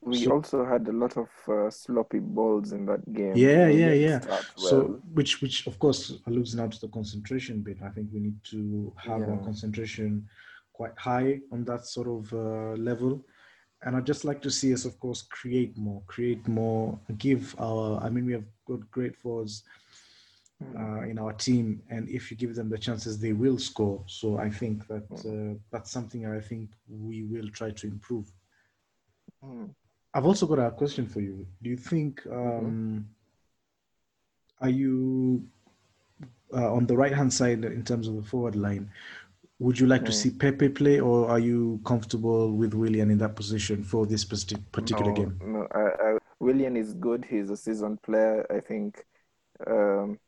We 0.05 0.25
So- 0.25 0.33
also 0.33 0.65
had 0.65 0.89
a 0.89 0.93
lot 0.93 1.17
of 1.17 1.29
uh, 1.49 1.71
sloppy 1.71 2.19
balls 2.19 2.73
in 2.73 2.87
that 2.87 3.03
game. 3.13 3.35
Yeah, 3.37 3.69
yeah, 3.69 3.93
yeah. 3.93 4.19
start 4.21 4.47
So, 4.57 5.01
which, 5.15 5.41
which 5.43 5.65
of 5.69 5.79
course 5.79 6.19
alludes 6.27 6.57
now 6.57 6.67
to 6.67 6.81
the 6.81 6.89
concentration 6.89 7.61
bit. 7.63 7.79
I 7.83 7.91
think 7.91 8.09
we 8.13 8.19
need 8.19 8.39
to 8.51 8.93
have 8.97 9.23
our 9.23 9.39
concentration 9.45 10.29
quite 10.73 10.99
high 10.99 11.41
on 11.53 11.65
that 11.67 11.87
sort 11.87 12.09
of 12.09 12.33
uh, 12.33 12.73
level. 12.91 13.25
And 13.85 13.95
I'd 13.97 14.07
just 14.07 14.25
like 14.25 14.43
to 14.43 14.51
see 14.51 14.73
us, 14.75 14.85
of 14.85 14.99
course, 14.99 15.23
create 15.23 15.77
more, 15.77 16.03
create 16.09 16.47
more, 16.49 16.99
give 17.19 17.55
our. 17.61 18.01
I 18.03 18.11
mean, 18.11 18.27
we 18.27 18.33
have 18.33 18.45
got 18.67 18.81
great 18.91 19.15
forwards 19.17 19.63
uh, 20.79 21.03
in 21.03 21.19
our 21.19 21.33
team, 21.33 21.83
and 21.91 22.09
if 22.09 22.31
you 22.31 22.37
give 22.37 22.55
them 22.55 22.69
the 22.69 22.79
chances, 22.79 23.19
they 23.19 23.33
will 23.33 23.59
score. 23.59 24.03
So 24.07 24.39
I 24.39 24.51
think 24.51 24.87
that 24.89 25.09
uh, 25.27 25.59
that's 25.71 25.91
something 25.91 26.27
I 26.27 26.41
think 26.41 26.71
we 26.89 27.23
will 27.23 27.49
try 27.51 27.71
to 27.71 27.87
improve. 27.87 28.31
Mm. 29.45 29.71
I've 30.15 30.27
also 30.27 30.47
got 30.47 30.59
a 30.59 30.71
question 30.71 31.07
for 31.07 31.21
you. 31.21 31.47
Do 31.63 31.71
you 31.71 31.77
think 31.77 32.23
um, 32.31 33.09
are 34.61 34.69
you 34.69 35.45
uh, 36.55 36.73
on 36.73 36.87
the 36.87 36.97
right 36.97 37.13
hand 37.13 37.33
side 37.33 37.65
in 37.65 37.83
terms 37.83 38.09
of 38.09 38.17
the 38.17 38.23
forward 38.23 38.57
line? 38.57 38.91
Would 39.59 39.79
you 39.79 39.87
like 39.87 40.05
to 40.07 40.13
see 40.13 40.31
Pepe 40.31 40.71
play, 40.71 40.99
or 40.99 41.31
are 41.31 41.39
you 41.39 41.81
comfortable 41.85 42.51
with 42.51 42.75
Willian 42.75 43.11
in 43.11 43.19
that 43.19 43.37
position 43.37 43.85
for 43.85 44.07
this 44.07 44.25
particular 44.25 45.13
no, 45.13 45.15
game? 45.15 45.41
No, 45.45 45.69
I, 45.73 45.81
I, 45.81 46.19
Willian 46.41 46.77
is 46.77 46.95
good. 46.95 47.25
He's 47.25 47.49
a 47.49 47.57
seasoned 47.57 48.03
player. 48.03 48.45
I 48.51 48.59
think. 48.59 49.05
Um, 49.65 50.19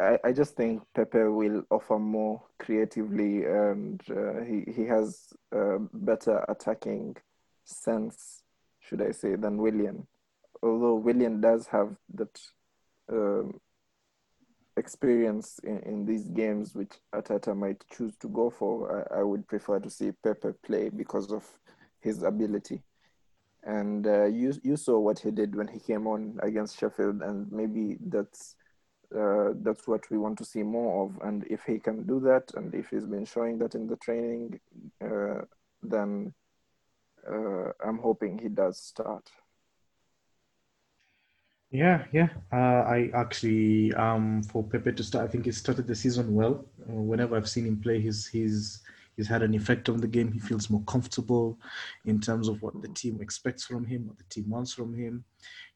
I, 0.00 0.18
I 0.24 0.32
just 0.32 0.56
think 0.56 0.82
Pepe 0.94 1.18
will 1.24 1.64
offer 1.70 1.98
more 1.98 2.42
creatively, 2.58 3.44
and 3.44 4.00
uh, 4.10 4.42
he 4.42 4.64
he 4.72 4.84
has 4.86 5.32
a 5.52 5.78
better 5.92 6.44
attacking 6.48 7.16
sense, 7.64 8.42
should 8.80 9.00
I 9.02 9.12
say, 9.12 9.36
than 9.36 9.58
Willian. 9.58 10.06
Although 10.62 10.96
Willian 10.96 11.40
does 11.40 11.66
have 11.68 11.96
that 12.14 12.40
um, 13.12 13.60
experience 14.76 15.60
in, 15.62 15.78
in 15.80 16.06
these 16.06 16.28
games, 16.28 16.74
which 16.74 16.92
Arteta 17.14 17.56
might 17.56 17.84
choose 17.90 18.16
to 18.16 18.28
go 18.28 18.50
for, 18.50 19.06
I, 19.12 19.20
I 19.20 19.22
would 19.22 19.46
prefer 19.46 19.78
to 19.78 19.90
see 19.90 20.10
Pepe 20.24 20.48
play 20.64 20.88
because 20.88 21.30
of 21.30 21.44
his 22.00 22.22
ability. 22.22 22.82
And 23.62 24.06
uh, 24.06 24.24
you 24.26 24.52
you 24.62 24.76
saw 24.76 24.98
what 24.98 25.20
he 25.20 25.30
did 25.30 25.54
when 25.54 25.68
he 25.68 25.78
came 25.78 26.06
on 26.06 26.38
against 26.42 26.78
Sheffield, 26.78 27.22
and 27.22 27.50
maybe 27.52 27.96
that's 28.00 28.56
that's 29.14 29.86
what 29.86 30.10
we 30.10 30.18
want 30.18 30.38
to 30.38 30.44
see 30.44 30.62
more 30.62 31.04
of. 31.04 31.26
And 31.26 31.46
if 31.48 31.64
he 31.64 31.78
can 31.78 32.04
do 32.06 32.20
that, 32.20 32.52
and 32.54 32.74
if 32.74 32.90
he's 32.90 33.06
been 33.06 33.24
showing 33.24 33.58
that 33.58 33.74
in 33.74 33.86
the 33.86 33.96
training, 33.96 34.60
uh, 35.02 35.42
then 35.82 36.34
uh, 37.30 37.70
I'm 37.84 37.98
hoping 37.98 38.38
he 38.38 38.48
does 38.48 38.78
start. 38.78 39.30
Yeah, 41.70 42.04
yeah. 42.12 42.28
Uh, 42.52 42.84
I 42.86 43.10
actually, 43.14 43.92
um, 43.94 44.44
for 44.44 44.62
Pepe 44.62 44.92
to 44.92 45.02
start, 45.02 45.24
I 45.24 45.28
think 45.28 45.46
he 45.46 45.52
started 45.52 45.88
the 45.88 45.94
season 45.94 46.32
well. 46.32 46.64
Uh, 46.88 46.92
whenever 46.92 47.36
I've 47.36 47.48
seen 47.48 47.66
him 47.66 47.80
play, 47.80 48.00
he's 48.00 48.28
he's 48.28 48.82
he's 49.16 49.26
had 49.26 49.42
an 49.42 49.54
effect 49.54 49.88
on 49.88 49.96
the 50.00 50.06
game. 50.06 50.30
He 50.30 50.38
feels 50.38 50.70
more 50.70 50.82
comfortable 50.82 51.58
in 52.04 52.20
terms 52.20 52.46
of 52.46 52.62
what 52.62 52.80
the 52.80 52.88
team 52.88 53.18
expects 53.20 53.64
from 53.64 53.84
him, 53.84 54.06
what 54.06 54.18
the 54.18 54.24
team 54.24 54.48
wants 54.50 54.72
from 54.72 54.94
him. 54.94 55.24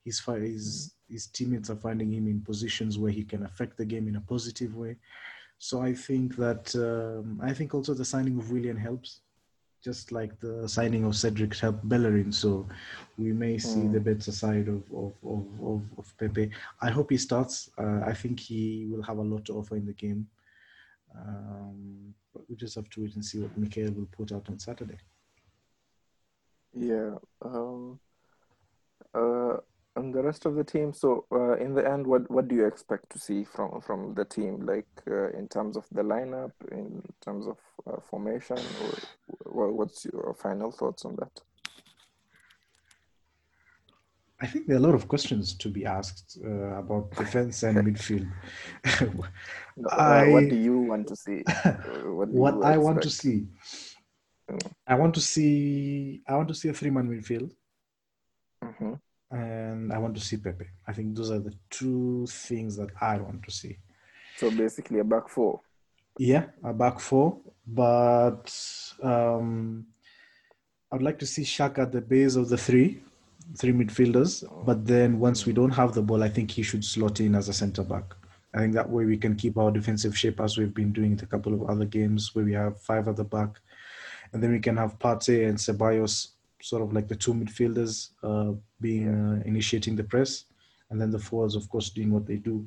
Fi- 0.04 0.40
his 0.40 0.94
his 1.08 1.26
teammates 1.26 1.70
are 1.70 1.76
finding 1.76 2.12
him 2.12 2.26
in 2.26 2.40
positions 2.40 2.98
where 2.98 3.10
he 3.10 3.24
can 3.24 3.44
affect 3.44 3.76
the 3.76 3.84
game 3.84 4.08
in 4.08 4.16
a 4.16 4.20
positive 4.20 4.76
way. 4.76 4.96
So 5.58 5.82
I 5.82 5.92
think 5.92 6.36
that 6.36 6.74
um, 6.76 7.40
I 7.42 7.52
think 7.52 7.74
also 7.74 7.94
the 7.94 8.04
signing 8.04 8.38
of 8.38 8.50
Willian 8.50 8.76
helps, 8.76 9.20
just 9.82 10.12
like 10.12 10.38
the 10.40 10.68
signing 10.68 11.04
of 11.04 11.16
Cedric 11.16 11.56
helped 11.56 11.88
Bellerin. 11.88 12.32
So 12.32 12.68
we 13.16 13.32
may 13.32 13.58
see 13.58 13.86
the 13.88 14.00
better 14.00 14.32
side 14.32 14.68
of 14.68 14.82
of, 14.92 15.12
of, 15.24 15.46
of, 15.62 15.82
of 15.98 16.18
Pepe. 16.18 16.50
I 16.80 16.90
hope 16.90 17.10
he 17.10 17.16
starts. 17.16 17.70
Uh, 17.78 18.00
I 18.06 18.14
think 18.14 18.38
he 18.38 18.86
will 18.90 19.02
have 19.02 19.18
a 19.18 19.22
lot 19.22 19.44
to 19.46 19.54
offer 19.54 19.76
in 19.76 19.86
the 19.86 19.92
game. 19.94 20.28
Um, 21.16 22.14
but 22.32 22.42
we 22.48 22.54
just 22.56 22.74
have 22.76 22.88
to 22.90 23.02
wait 23.02 23.14
and 23.14 23.24
see 23.24 23.40
what 23.40 23.56
Mikel 23.56 23.90
will 23.92 24.08
put 24.12 24.30
out 24.30 24.48
on 24.48 24.58
Saturday. 24.58 24.98
Yeah. 26.74 27.14
Um, 27.42 27.98
uh, 29.14 29.56
and 29.98 30.14
the 30.14 30.22
rest 30.22 30.46
of 30.46 30.54
the 30.54 30.64
team. 30.64 30.92
So, 30.92 31.26
uh, 31.32 31.56
in 31.56 31.74
the 31.74 31.86
end, 31.86 32.06
what 32.06 32.30
what 32.30 32.48
do 32.48 32.54
you 32.54 32.66
expect 32.66 33.10
to 33.10 33.18
see 33.18 33.44
from 33.44 33.80
from 33.80 34.14
the 34.14 34.24
team? 34.24 34.64
Like 34.66 34.88
uh, 35.10 35.30
in 35.38 35.48
terms 35.48 35.76
of 35.76 35.84
the 35.92 36.02
lineup, 36.02 36.52
in 36.72 37.02
terms 37.20 37.46
of 37.46 37.58
uh, 37.86 38.00
formation, 38.10 38.58
or 39.44 39.72
what's 39.72 40.04
your 40.04 40.34
final 40.34 40.70
thoughts 40.70 41.04
on 41.04 41.16
that? 41.16 41.42
I 44.40 44.46
think 44.46 44.66
there 44.66 44.76
are 44.76 44.78
a 44.84 44.86
lot 44.88 44.94
of 44.94 45.08
questions 45.08 45.52
to 45.54 45.68
be 45.68 45.84
asked 45.84 46.38
uh, 46.44 46.78
about 46.78 47.10
defense 47.16 47.62
and 47.64 47.78
midfield. 47.78 48.30
No, 49.76 49.88
I- 49.90 50.30
what 50.32 50.48
do 50.48 50.56
you 50.56 50.78
want 50.78 51.08
to 51.08 51.16
see? 51.16 51.42
Uh, 51.64 52.12
what 52.18 52.28
what 52.28 52.54
I 52.64 52.78
want 52.78 53.02
to 53.02 53.10
see, 53.10 53.46
I 54.86 54.94
want 54.94 55.14
to 55.14 55.20
see, 55.20 56.22
I 56.28 56.34
want 56.36 56.48
to 56.48 56.54
see 56.54 56.68
a 56.68 56.72
three-man 56.72 57.08
midfield. 57.08 57.50
Mhm. 58.64 59.00
And 59.30 59.92
I 59.92 59.98
want 59.98 60.14
to 60.14 60.20
see 60.20 60.38
Pepe. 60.38 60.64
I 60.86 60.92
think 60.92 61.14
those 61.14 61.30
are 61.30 61.38
the 61.38 61.54
two 61.70 62.26
things 62.28 62.76
that 62.76 62.90
I 63.00 63.18
want 63.18 63.42
to 63.44 63.50
see. 63.50 63.78
So 64.36 64.50
basically, 64.50 65.00
a 65.00 65.04
back 65.04 65.28
four. 65.28 65.60
Yeah, 66.18 66.46
a 66.64 66.72
back 66.72 66.98
four, 66.98 67.38
but 67.66 68.50
um, 69.02 69.86
I'd 70.90 71.02
like 71.02 71.18
to 71.18 71.26
see 71.26 71.42
Xhaka 71.42 71.78
at 71.78 71.92
the 71.92 72.00
base 72.00 72.36
of 72.36 72.48
the 72.48 72.56
three, 72.56 73.02
three 73.56 73.72
midfielders. 73.72 74.44
But 74.64 74.86
then 74.86 75.20
once 75.20 75.44
we 75.44 75.52
don't 75.52 75.70
have 75.70 75.92
the 75.92 76.02
ball, 76.02 76.22
I 76.22 76.28
think 76.28 76.50
he 76.50 76.62
should 76.62 76.84
slot 76.84 77.20
in 77.20 77.34
as 77.34 77.48
a 77.48 77.52
centre 77.52 77.84
back. 77.84 78.14
I 78.54 78.58
think 78.58 78.74
that 78.74 78.88
way 78.88 79.04
we 79.04 79.18
can 79.18 79.36
keep 79.36 79.58
our 79.58 79.70
defensive 79.70 80.16
shape 80.16 80.40
as 80.40 80.56
we've 80.56 80.74
been 80.74 80.92
doing 80.92 81.12
in 81.12 81.20
a 81.20 81.26
couple 81.26 81.52
of 81.52 81.68
other 81.68 81.84
games 81.84 82.34
where 82.34 82.44
we 82.44 82.54
have 82.54 82.80
five 82.80 83.06
at 83.06 83.16
the 83.16 83.24
back, 83.24 83.60
and 84.32 84.42
then 84.42 84.50
we 84.50 84.58
can 84.58 84.76
have 84.76 84.98
Partey 84.98 85.48
and 85.48 85.58
Ceballos 85.58 86.28
sort 86.60 86.82
of 86.82 86.92
like 86.92 87.08
the 87.08 87.16
two 87.16 87.34
midfielders 87.34 88.10
uh, 88.22 88.52
being 88.80 89.08
uh, 89.08 89.42
initiating 89.44 89.96
the 89.96 90.04
press, 90.04 90.44
and 90.90 91.00
then 91.00 91.10
the 91.10 91.18
forwards, 91.18 91.54
of 91.54 91.68
course, 91.68 91.90
doing 91.90 92.12
what 92.12 92.26
they 92.26 92.36
do. 92.36 92.66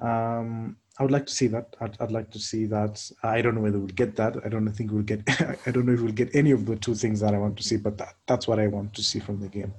Um, 0.00 0.76
I 0.98 1.02
would 1.02 1.12
like 1.12 1.26
to 1.26 1.32
see 1.32 1.46
that. 1.48 1.76
I'd, 1.80 1.96
I'd, 2.00 2.10
like 2.10 2.30
to 2.32 2.38
see 2.38 2.66
that. 2.66 3.10
I 3.22 3.40
don't 3.40 3.54
know 3.54 3.60
whether 3.60 3.78
we'll 3.78 3.88
get 3.88 4.16
that. 4.16 4.36
I 4.44 4.48
don't 4.48 4.68
think 4.72 4.90
we'll 4.90 5.02
get. 5.02 5.22
I 5.66 5.70
don't 5.70 5.86
know 5.86 5.92
if 5.92 6.00
we'll 6.00 6.12
get 6.12 6.34
any 6.34 6.50
of 6.50 6.66
the 6.66 6.76
two 6.76 6.94
things 6.94 7.20
that 7.20 7.34
I 7.34 7.38
want 7.38 7.56
to 7.58 7.62
see, 7.62 7.76
but 7.76 7.96
that, 7.98 8.14
that's 8.26 8.48
what 8.48 8.58
I 8.58 8.66
want 8.66 8.94
to 8.94 9.02
see 9.02 9.20
from 9.20 9.40
the 9.40 9.48
game. 9.48 9.72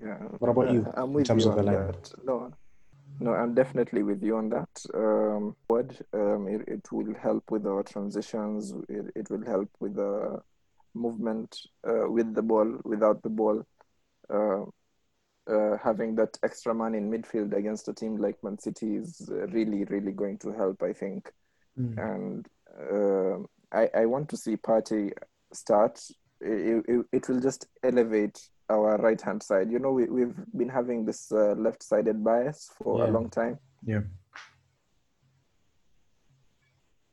Yeah. 0.00 0.14
What 0.38 0.50
about 0.50 0.72
you? 0.72 0.92
I'm 0.94 1.12
with 1.12 1.22
in 1.22 1.26
terms 1.26 1.44
you 1.44 1.50
of 1.50 1.56
the 1.56 1.62
that. 1.62 2.12
No, 2.24 2.52
no, 3.18 3.32
I'm 3.32 3.54
definitely 3.54 4.02
with 4.02 4.22
you 4.22 4.36
on 4.36 4.48
that. 4.50 4.68
Um, 4.94 5.56
what 5.66 5.90
um, 6.12 6.46
it, 6.48 6.68
it 6.68 6.92
will 6.92 7.14
help 7.14 7.50
with 7.50 7.66
our 7.66 7.82
transitions. 7.82 8.74
It, 8.88 9.06
it 9.14 9.30
will 9.30 9.44
help 9.44 9.70
with 9.80 9.96
the 9.96 10.40
movement 10.96 11.56
uh, 11.86 12.10
with 12.10 12.34
the 12.34 12.42
ball, 12.42 12.80
without 12.84 13.22
the 13.22 13.28
ball. 13.28 13.64
Uh, 14.28 14.64
uh, 15.48 15.76
having 15.82 16.16
that 16.16 16.36
extra 16.42 16.74
man 16.74 16.94
in 16.94 17.10
midfield 17.10 17.56
against 17.56 17.88
a 17.88 17.92
team 17.92 18.16
like 18.16 18.42
Man 18.42 18.58
City 18.58 18.96
is 18.96 19.28
uh, 19.30 19.46
really, 19.48 19.84
really 19.84 20.10
going 20.12 20.38
to 20.38 20.50
help, 20.52 20.82
I 20.82 20.92
think. 20.92 21.30
Mm. 21.78 21.96
And 21.98 22.46
uh, 22.92 23.46
I, 23.76 23.88
I 24.02 24.06
want 24.06 24.28
to 24.30 24.36
see 24.36 24.56
Partey 24.56 25.12
start. 25.52 26.00
It, 26.40 26.84
it, 26.88 27.06
it 27.12 27.28
will 27.28 27.40
just 27.40 27.66
elevate 27.84 28.40
our 28.68 28.96
right 28.98 29.20
hand 29.20 29.42
side. 29.42 29.70
You 29.70 29.78
know, 29.78 29.92
we, 29.92 30.06
we've 30.06 30.34
been 30.56 30.68
having 30.68 31.04
this 31.04 31.30
uh, 31.30 31.54
left 31.56 31.82
sided 31.82 32.24
bias 32.24 32.70
for 32.82 33.04
a 33.04 33.10
long 33.10 33.30
time. 33.30 33.58
Yeah. 33.84 34.00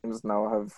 Teams 0.02 0.24
now 0.24 0.48
have 0.48 0.72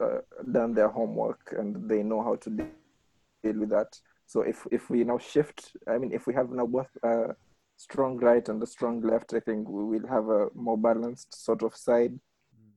uh, 0.00 0.18
done 0.52 0.74
their 0.74 0.88
homework 0.88 1.54
and 1.58 1.88
they 1.88 2.02
know 2.02 2.22
how 2.22 2.36
to 2.36 2.50
deal 2.50 3.58
with 3.60 3.70
that. 3.70 3.98
So 4.26 4.42
if 4.42 4.66
if 4.70 4.90
we 4.90 5.04
now 5.04 5.18
shift, 5.18 5.76
I 5.86 5.98
mean, 5.98 6.12
if 6.12 6.26
we 6.26 6.34
have 6.34 6.50
now 6.50 6.66
both 6.66 6.88
uh, 7.02 7.32
strong 7.76 8.18
right 8.18 8.46
and 8.48 8.62
a 8.62 8.66
strong 8.66 9.00
left, 9.00 9.34
I 9.34 9.40
think 9.40 9.68
we 9.68 9.84
will 9.84 10.08
have 10.08 10.28
a 10.28 10.48
more 10.54 10.78
balanced 10.78 11.44
sort 11.44 11.62
of 11.62 11.76
side. 11.76 12.18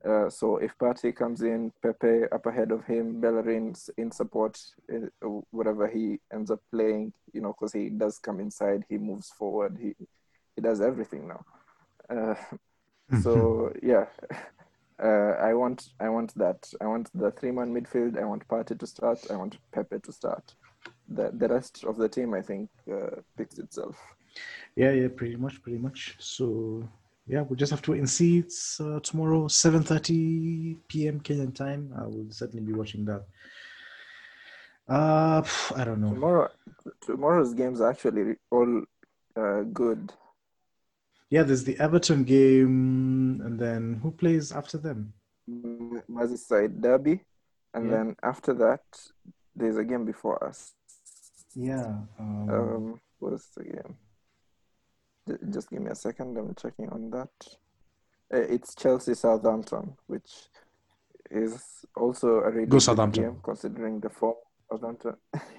Uh, 0.02 0.30
so 0.30 0.56
if 0.56 0.76
Partey 0.78 1.14
comes 1.14 1.42
in, 1.42 1.72
Pepe 1.82 2.24
up 2.32 2.46
ahead 2.46 2.72
of 2.72 2.84
him, 2.84 3.20
Bellerin 3.20 3.74
in 3.98 4.10
support, 4.10 4.58
uh, 4.92 5.26
whatever 5.50 5.86
he 5.88 6.18
ends 6.32 6.50
up 6.50 6.60
playing, 6.72 7.12
you 7.34 7.42
know, 7.42 7.52
because 7.52 7.72
he 7.74 7.90
does 7.90 8.18
come 8.18 8.40
inside, 8.40 8.82
he 8.88 8.96
moves 8.96 9.28
forward, 9.30 9.76
he 9.78 9.94
he 10.56 10.62
does 10.62 10.80
everything 10.80 11.28
now. 11.28 11.44
Uh, 12.08 12.34
so 13.22 13.72
yeah, 13.82 14.06
uh, 15.02 15.36
I 15.40 15.54
want 15.54 15.88
I 15.98 16.08
want 16.08 16.34
that. 16.36 16.70
I 16.80 16.86
want 16.86 17.10
the 17.14 17.30
three 17.30 17.50
man 17.50 17.74
midfield. 17.74 18.18
I 18.18 18.24
want 18.24 18.46
Partey 18.48 18.78
to 18.78 18.86
start. 18.86 19.18
I 19.30 19.36
want 19.36 19.58
Pepe 19.72 19.98
to 19.98 20.12
start. 20.12 20.54
The 21.08 21.30
the 21.32 21.48
rest 21.48 21.84
of 21.84 21.96
the 21.96 22.08
team, 22.08 22.34
I 22.34 22.42
think, 22.42 22.70
uh, 22.90 23.20
picks 23.36 23.58
itself. 23.58 23.96
Yeah, 24.76 24.92
yeah, 24.92 25.08
pretty 25.08 25.36
much, 25.36 25.62
pretty 25.62 25.78
much. 25.78 26.16
So 26.18 26.88
yeah, 27.26 27.42
we 27.42 27.56
just 27.56 27.70
have 27.70 27.82
to 27.82 27.92
wait 27.92 27.98
and 27.98 28.10
see. 28.10 28.38
It's 28.38 28.80
uh, 28.80 29.00
tomorrow, 29.02 29.48
seven 29.48 29.82
thirty 29.82 30.76
p.m. 30.88 31.20
Kenyan 31.20 31.54
time. 31.54 31.92
I 31.98 32.04
will 32.04 32.26
certainly 32.30 32.64
be 32.64 32.72
watching 32.72 33.04
that. 33.06 33.24
Uh, 34.88 35.42
I 35.76 35.84
don't 35.84 36.00
know. 36.00 36.12
Tomorrow, 36.12 36.48
tomorrow's 37.06 37.54
games 37.54 37.80
are 37.80 37.90
actually 37.90 38.34
all 38.50 38.82
uh, 39.36 39.62
good. 39.62 40.12
Yeah, 41.30 41.44
there's 41.44 41.64
the 41.64 41.78
Everton 41.78 42.24
game, 42.24 43.40
and 43.44 43.58
then 43.58 44.00
who 44.02 44.10
plays 44.10 44.50
after 44.52 44.78
them? 44.78 45.12
Merseyside 45.48 46.80
derby, 46.80 47.24
and 47.74 47.84
Yeah. 47.86 47.90
then 47.90 48.16
after 48.22 48.52
that, 48.54 48.82
there's 49.54 49.76
a 49.76 49.84
game 49.84 50.04
before 50.04 50.42
us. 50.44 50.74
Yeah. 51.54 52.02
Um, 52.18 52.50
Um, 52.50 53.00
what's 53.20 53.48
the 53.54 53.64
game? 53.64 53.96
Just 55.50 55.70
give 55.70 55.82
me 55.82 55.90
a 55.90 55.94
second. 55.94 56.36
I'm 56.36 56.54
checking 56.54 56.88
on 56.90 57.10
that. 57.10 57.30
Uh, 58.32 58.38
It's 58.38 58.74
Chelsea 58.74 59.14
Southampton, 59.14 59.96
which 60.06 60.48
is 61.30 61.84
also 61.96 62.40
a 62.40 62.50
really 62.50 62.66
Go 62.66 62.72
good 62.72 62.82
Southampton. 62.82 63.22
game 63.22 63.40
considering 63.42 64.00
the 64.00 64.10
form 64.10 64.34
of 64.70 64.80
Southampton. 64.80 65.16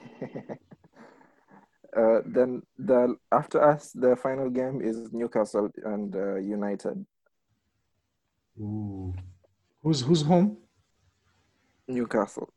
uh, 2.02 2.20
then 2.26 2.62
the 2.78 3.16
after 3.32 3.60
us, 3.72 3.91
the 4.04 4.16
final 4.16 4.49
game 4.49 4.82
is 4.82 4.95
Newcastle 5.14 5.70
and 5.93 6.16
uh, 6.16 6.36
United. 6.58 7.06
ooh. 8.60 9.14
Who's 9.84 10.02
who's 10.02 10.22
home? 10.24 10.58
Newcastle. 11.88 12.49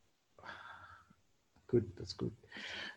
Good, 1.66 1.86
that's 1.96 2.12
good. 2.12 2.32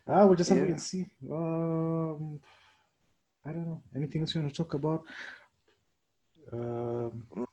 Ah, 0.06 0.24
we'll 0.26 0.36
just 0.36 0.50
have 0.50 0.58
to 0.66 0.68
Yeah. 0.72 0.76
see. 0.76 1.04
Um, 1.30 2.40
I 3.44 3.52
don't 3.52 3.66
know. 3.66 3.82
Anything 3.96 4.20
else 4.22 4.34
you 4.34 4.40
want 4.42 4.54
to 4.54 4.62
talk 4.62 4.74
about? 4.74 5.02
Um, 6.52 7.46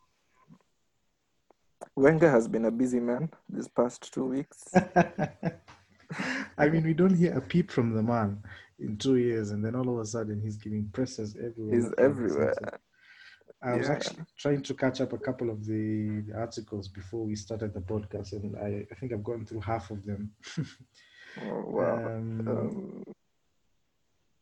Wenger 1.95 2.29
has 2.29 2.47
been 2.47 2.65
a 2.65 2.71
busy 2.71 2.99
man 2.99 3.29
these 3.49 3.67
past 3.69 4.13
two 4.13 4.25
weeks. 4.25 4.63
I 6.57 6.69
mean, 6.69 6.83
we 6.83 6.93
don't 6.93 7.15
hear 7.15 7.37
a 7.37 7.41
peep 7.41 7.71
from 7.71 7.93
the 7.93 8.03
man 8.03 8.43
in 8.79 8.97
two 8.97 9.15
years, 9.17 9.51
and 9.51 9.63
then 9.63 9.75
all 9.75 9.89
of 9.89 9.99
a 9.99 10.05
sudden 10.05 10.41
he's 10.41 10.57
giving 10.57 10.89
presses 10.93 11.35
everywhere. 11.35 11.75
He's 11.75 11.83
left, 11.85 11.97
right, 11.99 12.05
and 12.05 12.11
everywhere. 12.11 12.53
I 13.61 13.73
was 13.77 13.87
Yeah. 13.87 13.93
actually 13.93 14.23
trying 14.37 14.61
to 14.63 14.73
catch 14.73 15.01
up 15.01 15.13
a 15.13 15.17
couple 15.17 15.49
of 15.49 15.65
the, 15.65 16.21
the 16.27 16.35
articles 16.37 16.87
before 16.87 17.25
we 17.25 17.35
started 17.35 17.73
the 17.73 17.79
podcast, 17.81 18.33
and 18.33 18.55
I, 18.57 18.85
I 18.91 18.95
think 18.95 19.13
I've 19.13 19.23
gone 19.23 19.45
through 19.45 19.61
half 19.61 19.89
of 19.91 20.05
them. 20.05 20.31
Oh, 21.41 21.63
wow. 21.67 21.95
Um, 22.05 22.47
Um, 22.47 23.03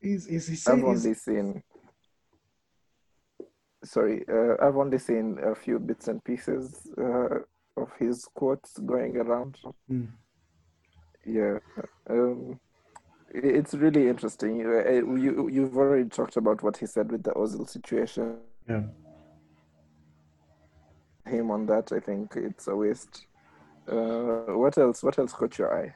he's, 0.02 0.26
he's, 0.28 0.48
he 0.48 0.56
said 0.56 0.80
I've 0.80 0.84
only 0.84 1.14
seen. 1.14 1.64
Sorry, 3.86 4.24
uh, 4.30 4.56
I've 4.62 4.78
only 4.78 4.98
seen 4.98 5.38
a 5.44 5.54
few 5.54 5.78
bits 5.78 6.08
and 6.08 6.24
pieces 6.24 6.90
uh, 6.98 7.40
of 7.76 7.92
his 8.00 8.26
quotes 8.34 8.78
going 8.80 9.18
around. 9.18 9.58
Hmm. 9.88 10.06
Yeah, 11.26 11.60
um, 12.10 12.60
it's 13.34 13.74
really 13.74 14.08
interesting. 14.08 14.58
You, 14.58 14.84
uh, 14.86 15.16
you 15.16 15.50
you've 15.50 15.78
already 15.78 16.10
talked 16.10 16.38
about 16.38 16.62
what 16.62 16.78
he 16.78 16.86
said 16.86 17.12
with 17.12 17.24
the 17.24 17.32
Ozil 17.32 17.68
situation. 17.70 18.38
yeah. 18.70 18.84
Him 21.26 21.52
on 21.52 21.66
that, 21.68 21.92
I 21.94 22.00
think 22.00 22.34
it's 22.36 22.68
a 22.68 22.76
waste. 22.76 23.26
Uh, 23.88 24.54
what 24.62 24.78
else? 24.78 25.02
What 25.04 25.18
else 25.18 25.32
caught 25.34 25.58
your 25.58 25.74
eye? 25.74 25.96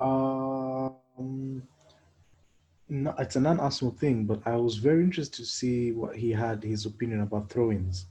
Um, 0.00 1.62
no, 2.88 3.14
it's 3.18 3.36
an 3.36 3.42
non-Arsenal 3.42 3.92
thing, 3.94 4.24
but 4.24 4.40
I 4.46 4.56
was 4.56 4.76
very 4.76 5.02
interested 5.02 5.36
to 5.36 5.44
see 5.44 5.92
what 5.92 6.16
he 6.16 6.30
had 6.30 6.62
his 6.62 6.86
opinion 6.86 7.20
about 7.20 7.50
throw-ins. 7.50 8.06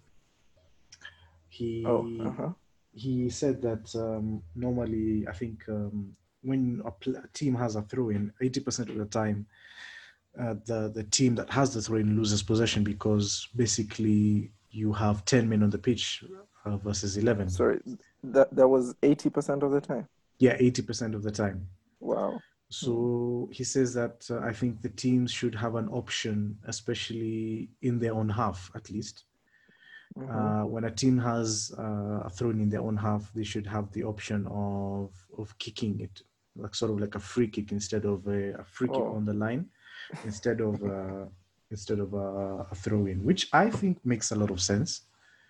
He 1.49 1.83
Oh, 1.85 2.07
uh-huh. 2.21 2.49
he 2.93 3.29
said 3.29 3.61
that 3.63 3.95
um, 3.95 4.43
normally 4.55 5.27
I 5.27 5.33
think 5.33 5.63
um, 5.69 6.15
when 6.41 6.81
a, 6.85 6.91
pl- 6.91 7.15
a 7.15 7.27
team 7.33 7.55
has 7.55 7.75
a 7.75 7.81
throw-in, 7.81 8.31
eighty 8.41 8.59
percent 8.59 8.89
of 8.89 8.97
the 8.97 9.05
time, 9.05 9.45
uh, 10.39 10.55
the 10.65 10.91
the 10.93 11.03
team 11.03 11.35
that 11.35 11.49
has 11.49 11.73
the 11.73 11.81
throw-in 11.81 12.15
loses 12.17 12.43
possession 12.43 12.83
because 12.83 13.47
basically 13.55 14.51
you 14.71 14.93
have 14.93 15.25
ten 15.25 15.49
men 15.49 15.63
on 15.63 15.69
the 15.69 15.77
pitch 15.77 16.23
uh, 16.65 16.77
versus 16.77 17.17
eleven. 17.17 17.49
Sorry, 17.49 17.79
that 18.23 18.55
that 18.55 18.67
was 18.67 18.95
eighty 19.03 19.29
percent 19.29 19.63
of 19.63 19.71
the 19.71 19.81
time. 19.81 20.07
Yeah, 20.39 20.55
eighty 20.59 20.81
percent 20.81 21.15
of 21.15 21.23
the 21.23 21.31
time. 21.31 21.67
Wow. 21.99 22.39
So 22.69 23.49
he 23.51 23.63
says 23.63 23.93
that 23.93 24.27
uh, 24.29 24.39
I 24.39 24.51
think 24.51 24.81
the 24.81 24.89
teams 24.89 25.31
should 25.31 25.55
have 25.55 25.75
an 25.75 25.87
option, 25.87 26.57
especially 26.65 27.69
in 27.81 27.97
their 27.97 28.13
own 28.13 28.29
half, 28.29 28.69
at 28.75 28.89
least. 28.89 29.23
Mhm. 30.15 30.57
Uh, 30.57 30.63
when 30.63 30.83
a 30.83 30.91
team 30.91 31.17
has 31.17 31.73
uh, 31.79 32.21
a 32.25 32.29
thrown 32.29 32.59
in 32.59 32.69
their 32.69 32.81
own 32.81 32.97
half, 32.97 33.31
they 33.33 33.43
should 33.43 33.65
have 33.67 33.91
the 33.93 34.03
option 34.03 34.45
of 34.47 35.11
of 35.37 35.57
kicking 35.57 35.99
it, 36.01 36.21
like 36.55 36.75
sort 36.75 36.91
of 36.91 36.99
like 36.99 37.15
a 37.15 37.19
free 37.19 37.47
kick 37.47 37.71
instead 37.71 38.05
of 38.05 38.27
a, 38.27 38.53
a 38.59 38.63
free 38.63 38.89
kick 38.89 39.05
Oh. 39.05 39.17
on 39.17 39.23
the 39.25 39.33
line, 39.33 39.69
instead 40.23 40.59
of 40.61 40.83
uh, 40.83 41.25
instead 41.71 41.99
of 41.99 42.13
a, 42.13 42.67
a 42.71 42.75
throw 42.75 43.05
in, 43.05 43.23
which 43.23 43.47
I 43.53 43.69
think 43.69 44.05
makes 44.05 44.31
a 44.31 44.35
lot 44.35 44.51
of 44.51 44.61
sense. 44.61 45.01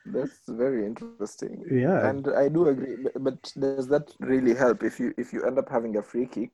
That's 0.05 0.47
very 0.47 0.85
interesting. 0.85 1.65
Yeah, 1.69 1.99
And 1.99 2.27
I 2.29 2.47
do 2.47 2.67
agree, 2.69 2.95
but, 2.95 3.23
but 3.23 3.53
does 3.59 3.87
that 3.89 4.13
really 4.19 4.53
help 4.55 4.83
if 4.83 4.99
you 4.99 5.13
if 5.17 5.33
you 5.33 5.43
end 5.43 5.59
up 5.59 5.69
having 5.69 5.97
a 5.97 6.01
free 6.01 6.25
kick? 6.27 6.51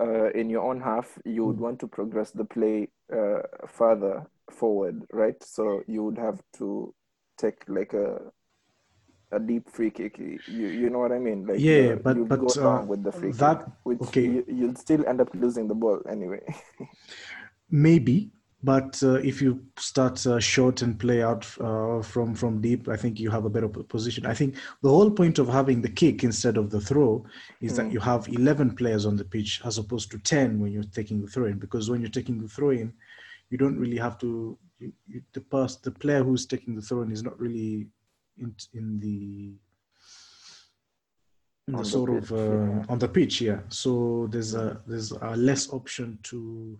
uh, 0.00 0.30
in 0.32 0.50
your 0.50 0.62
own 0.64 0.80
half, 0.80 1.18
you 1.24 1.46
would 1.46 1.60
want 1.60 1.80
to 1.80 1.88
progress 1.88 2.30
the 2.32 2.44
play 2.44 2.88
uh, 3.12 3.40
further 3.68 4.26
forward, 4.50 5.06
right? 5.12 5.42
So 5.44 5.82
you 5.88 6.04
would 6.04 6.18
have 6.18 6.42
to 6.58 6.94
take 7.40 7.58
like 7.68 7.92
a 7.94 8.06
a 9.32 9.38
deep 9.38 9.70
free 9.70 9.90
kick. 9.90 10.18
You 10.18 10.38
you 10.82 10.90
know 10.90 10.98
what 11.04 11.12
I 11.12 11.18
mean? 11.18 11.46
Like 11.46 11.60
Yeah, 11.60 11.94
but- 11.94 12.16
you'd 12.16 12.28
but, 12.28 12.40
go 12.40 12.68
uh, 12.68 12.84
with 12.84 13.02
the 13.04 13.12
free 13.12 13.32
that- 13.32 13.64
kick, 13.64 13.74
which 13.88 14.02
okay. 14.08 14.26
you, 14.34 14.44
you'll 14.48 14.74
still 14.86 15.02
end 15.06 15.20
up 15.20 15.30
losing 15.34 15.68
the 15.68 15.74
ball 15.74 15.98
anyway. 16.08 16.42
Maybe, 17.70 18.32
but 18.62 19.00
uh, 19.02 19.14
if 19.30 19.40
you 19.40 19.62
start 19.78 20.26
uh, 20.26 20.40
short 20.40 20.82
and 20.82 20.98
play 20.98 21.22
out 21.22 21.46
uh, 21.60 22.02
from 22.02 22.34
from 22.34 22.60
deep, 22.60 22.88
I 22.88 22.96
think 22.96 23.20
you 23.20 23.30
have 23.30 23.44
a 23.44 23.50
better 23.50 23.68
position. 23.68 24.26
I 24.26 24.34
think 24.34 24.56
the 24.82 24.90
whole 24.90 25.10
point 25.10 25.38
of 25.38 25.48
having 25.48 25.80
the 25.80 25.88
kick 26.02 26.24
instead 26.24 26.56
of 26.56 26.68
the 26.70 26.80
throw 26.80 27.24
is 27.60 27.76
that 27.76 27.92
you 27.92 28.00
have 28.00 28.28
11 28.28 28.74
players 28.74 29.06
on 29.06 29.16
the 29.16 29.24
pitch 29.24 29.62
as 29.64 29.78
opposed 29.78 30.10
to 30.10 30.18
10 30.18 30.60
when 30.60 30.72
you're 30.72 30.82
taking 30.98 31.22
the 31.22 31.28
throw 31.28 31.46
in. 31.46 31.58
Because 31.58 31.88
when 31.88 32.00
you're 32.00 32.10
taking 32.10 32.40
the 32.42 32.48
throw 32.48 32.70
in, 32.70 32.92
you 33.50 33.56
don't 33.58 33.78
really 33.78 33.98
have 33.98 34.18
to. 34.18 34.58
The 35.32 35.40
pass, 35.40 35.76
the 35.76 35.90
player 35.90 36.22
who's 36.24 36.46
taking 36.46 36.74
the 36.74 36.82
throw 36.82 37.02
in 37.02 37.12
is 37.12 37.22
not 37.22 37.38
really 37.38 37.86
in 38.38 38.54
in 38.72 38.98
the 39.00 39.52
in 41.68 41.72
the 41.74 41.78
the 41.78 41.84
sort 41.84 42.10
of 42.10 42.22
pitch, 42.28 42.32
uh, 42.32 42.36
yeah. 42.36 42.84
on 42.88 42.98
the 42.98 43.08
pitch, 43.08 43.40
yeah. 43.42 43.60
So 43.68 44.28
there's 44.30 44.54
a 44.54 44.80
there's 44.86 45.12
a 45.12 45.36
less 45.36 45.70
option 45.72 46.18
to 46.24 46.78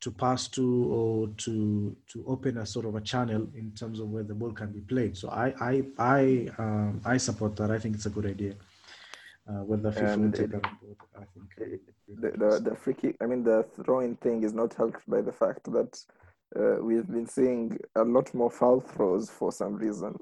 to 0.00 0.10
pass 0.10 0.48
to 0.48 0.84
or 0.92 1.28
to 1.38 1.96
to 2.12 2.24
open 2.26 2.58
a 2.58 2.66
sort 2.66 2.86
of 2.86 2.94
a 2.94 3.00
channel 3.00 3.48
in 3.54 3.72
terms 3.72 4.00
of 4.00 4.08
where 4.10 4.22
the 4.22 4.34
ball 4.34 4.52
can 4.52 4.70
be 4.72 4.80
played. 4.80 5.16
So 5.16 5.28
I 5.30 5.54
I 5.60 5.82
I 5.98 6.48
um, 6.58 7.00
I 7.04 7.16
support 7.16 7.56
that. 7.56 7.70
I 7.70 7.78
think 7.78 7.96
it's 7.96 8.06
a 8.06 8.10
good 8.10 8.26
idea. 8.26 8.54
Uh, 9.48 9.64
whether 9.64 9.90
FIFA 9.90 10.16
will 10.18 10.30
take 10.32 10.40
it- 10.42 10.52
that 10.52 10.80
board, 10.80 10.96
I 11.16 11.24
think. 11.34 11.48
uh, 11.60 11.90
the, 12.22 12.30
the 12.42 12.70
the 12.70 12.76
free 12.76 12.94
kick 12.94 13.16
i 13.20 13.26
mean 13.26 13.42
the 13.44 13.64
throwing 13.84 14.16
thing 14.16 14.42
is 14.42 14.52
not 14.52 14.74
helped 14.74 15.08
by 15.08 15.20
the 15.20 15.32
fact 15.32 15.64
that 15.72 15.92
uh, 16.58 16.82
we've 16.82 17.06
been 17.06 17.26
seeing 17.26 17.78
a 17.96 18.02
lot 18.02 18.32
more 18.34 18.50
foul 18.50 18.80
throws 18.80 19.30
for 19.30 19.52
some 19.52 19.74
reason. 19.76 20.14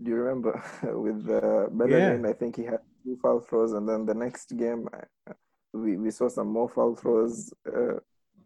Do 0.00 0.10
you 0.10 0.16
remember 0.16 0.62
with 0.82 1.28
uh, 1.28 1.68
Bellerin, 1.70 2.24
i 2.26 2.32
think 2.32 2.56
he 2.56 2.64
had 2.64 2.80
two 3.04 3.16
foul 3.22 3.40
throws 3.40 3.72
and 3.72 3.88
then 3.88 4.06
the 4.06 4.14
next 4.14 4.56
game 4.56 4.88
uh, 4.96 5.32
we, 5.72 5.96
we 5.96 6.10
saw 6.10 6.28
some 6.28 6.48
more 6.48 6.68
foul 6.68 6.94
throws 6.94 7.52
uh, 7.66 7.98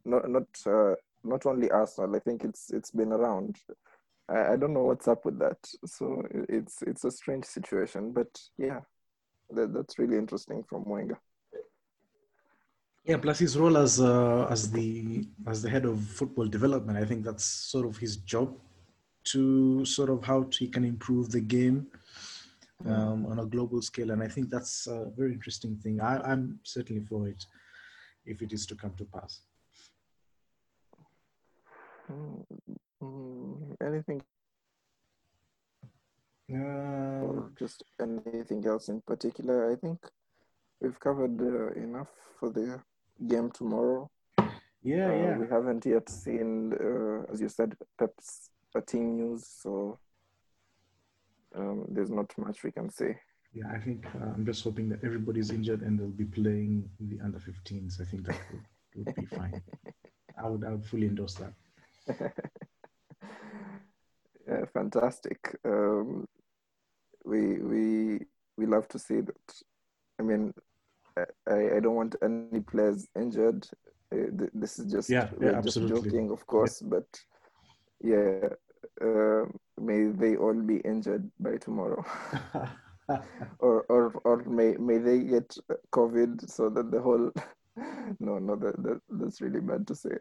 not 0.05 0.29
not 0.29 0.47
uh, 0.67 0.95
not 1.23 1.47
only 1.47 1.71
arsenal 1.71 2.17
i 2.17 2.19
think 2.19 2.45
it's 2.45 2.71
it's 2.71 2.91
been 2.91 3.13
around. 3.13 3.57
I, 4.29 4.53
I 4.53 4.57
don't 4.57 4.73
know 4.73 4.85
what's 4.85 5.09
up 5.09 5.25
with 5.25 5.39
that. 5.41 5.59
So 5.85 6.23
it's 6.49 6.83
it's 6.83 7.05
a 7.05 7.11
strange 7.11 7.45
situation 7.45 8.13
but 8.13 8.31
yeah 8.57 8.81
that, 9.51 9.75
that's 9.75 9.99
really 9.99 10.17
interesting 10.17 10.65
from 10.69 10.85
Wenger. 10.85 11.19
Yeah, 13.05 13.17
plus 13.17 13.41
his 13.41 13.59
role 13.59 13.77
as 13.77 14.01
uh, 14.01 14.47
as 14.49 14.71
the 14.71 15.27
as 15.47 15.61
the 15.61 15.69
head 15.69 15.85
of 15.87 16.01
football 16.01 16.47
development, 16.47 16.97
I 16.99 17.05
think 17.05 17.25
that's 17.25 17.45
sort 17.45 17.85
of 17.87 17.97
his 17.97 18.17
job 18.19 18.57
to 19.25 19.85
sort 19.85 20.11
of 20.11 20.25
how 20.25 20.47
he 20.53 20.69
can 20.69 20.85
improve 20.85 21.31
the 21.31 21.41
game 21.41 21.89
um, 22.87 23.27
on 23.27 23.41
a 23.41 23.47
global 23.47 23.83
scale, 23.83 24.13
and 24.13 24.23
I 24.23 24.29
think 24.29 24.51
that's 24.51 24.87
a 24.87 25.11
very 25.17 25.33
interesting 25.33 25.77
thing. 25.77 26.01
I, 26.01 26.19
I'm 26.19 26.61
certainly 26.63 27.03
for 27.03 27.27
it 27.27 27.45
if 28.25 28.41
it 28.41 28.53
is 28.53 28.67
to 28.67 28.77
come 28.77 28.95
to 28.99 29.05
pass. 29.05 29.41
Mm, 32.11 32.45
mm, 33.03 33.77
anything 33.81 34.23
Uh, 36.53 37.49
just 37.59 37.83
anything 37.99 38.67
else 38.67 38.89
in 38.89 39.01
particular? 39.01 39.73
I 39.73 39.77
think 39.77 39.99
we've 40.81 41.01
covered 41.01 41.41
uh, 41.41 41.73
enough 41.81 42.11
for 42.39 42.51
the 42.51 42.83
game 43.27 43.51
tomorrow. 43.51 44.11
yeah, 44.83 45.09
Uh, 45.09 45.15
yeah. 45.15 45.39
We 45.39 45.47
haven't 45.49 45.87
yet 45.87 46.09
seen, 46.09 46.73
uh, 46.73 47.33
as 47.33 47.41
you 47.41 47.49
said, 47.49 47.77
Pep's 47.99 48.51
team 48.87 49.17
news, 49.17 49.47
so 49.47 49.99
um, 51.55 51.85
there's 51.89 52.11
not 52.11 52.33
much 52.39 52.65
we 52.65 52.73
can 52.73 52.91
say. 52.91 53.19
Yeah, 53.55 53.67
I 53.71 53.79
think 53.79 54.07
uh, 54.07 54.33
I'm 54.35 54.47
just 54.47 54.65
hoping 54.65 54.89
that 54.89 55.05
everybody's 55.05 55.51
injured 55.51 55.83
and 55.83 55.99
they'll 55.99 56.09
be 56.09 56.25
playing 56.25 56.89
the 57.01 57.21
under 57.23 57.39
15s. 57.39 58.01
I 58.01 58.05
think 58.05 58.27
that 58.27 58.39
would, 58.51 59.07
would 59.07 59.15
be 59.15 59.27
fine. 59.27 59.63
I 60.43 60.49
would, 60.49 60.65
I 60.65 60.71
would 60.71 60.87
fully 60.87 61.07
endorse 61.07 61.35
that. 61.35 61.53
yeah, 64.49 64.65
fantastic. 64.73 65.55
Um, 65.65 66.27
we 67.25 67.59
we 67.59 68.19
we 68.57 68.67
love 68.67 68.89
to 68.89 68.99
see 68.99 69.21
that. 69.21 69.63
I 70.19 70.23
mean, 70.23 70.55
I, 71.17 71.77
I 71.77 71.81
don't 71.81 71.95
want 71.95 72.17
any 72.23 72.61
players 72.61 73.09
injured. 73.19 73.67
Uh, 74.13 74.31
th- 74.39 74.51
this 74.55 74.79
is 74.79 74.93
just 74.93 75.11
Yeah, 75.11 75.29
we're 75.39 75.53
yeah, 75.53 75.61
just 75.61 75.79
joking, 75.89 76.31
of 76.31 76.47
course, 76.47 76.81
but 76.81 77.07
yeah, 78.03 78.49
uh, 79.01 79.45
may 79.81 80.07
they 80.07 80.37
all 80.37 80.55
be 80.55 80.77
injured 80.79 81.31
by 81.41 81.57
tomorrow, 81.57 82.05
or 83.59 83.83
or 83.89 84.13
or 84.25 84.45
may 84.45 84.77
may 84.77 84.99
they 84.99 85.21
get 85.21 85.57
COVID 85.95 86.51
so 86.51 86.69
that 86.71 86.91
the 86.91 87.01
whole. 87.01 87.31
no, 88.21 88.39
no, 88.39 88.55
that, 88.57 88.83
that 88.83 89.01
that's 89.09 89.41
really 89.41 89.61
bad 89.61 89.87
to 89.87 89.95
say. 89.95 90.17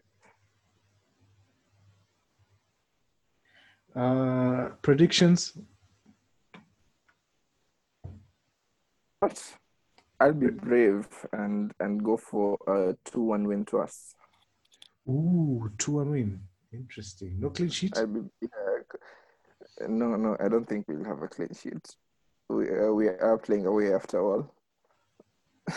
Uh, 3.93 4.69
predictions? 4.81 5.57
But 9.19 9.53
I'll 10.21 10.33
be 10.33 10.51
brave 10.51 11.07
and 11.33 11.73
and 11.79 12.03
go 12.03 12.15
for 12.15 12.55
a 12.67 12.95
two-one 13.09 13.47
win 13.47 13.65
to 13.65 13.79
us. 13.79 14.13
Ooh, 15.09 15.71
2 15.79 15.91
1 15.93 16.11
win. 16.11 16.39
Interesting. 16.71 17.39
No 17.39 17.49
clean 17.49 17.69
sheet? 17.69 17.97
I'll 17.97 18.05
be 18.05 18.19
yeah. 18.39 19.87
No, 19.87 20.15
no, 20.15 20.37
I 20.39 20.47
don't 20.47 20.69
think 20.69 20.87
we'll 20.87 21.03
have 21.05 21.23
a 21.23 21.27
clean 21.27 21.49
sheet. 21.59 21.95
We 22.49 22.69
uh, 22.69 22.91
we 22.91 23.07
are 23.07 23.39
playing 23.39 23.65
away 23.65 23.95
after 23.95 24.21
all. 24.21 24.53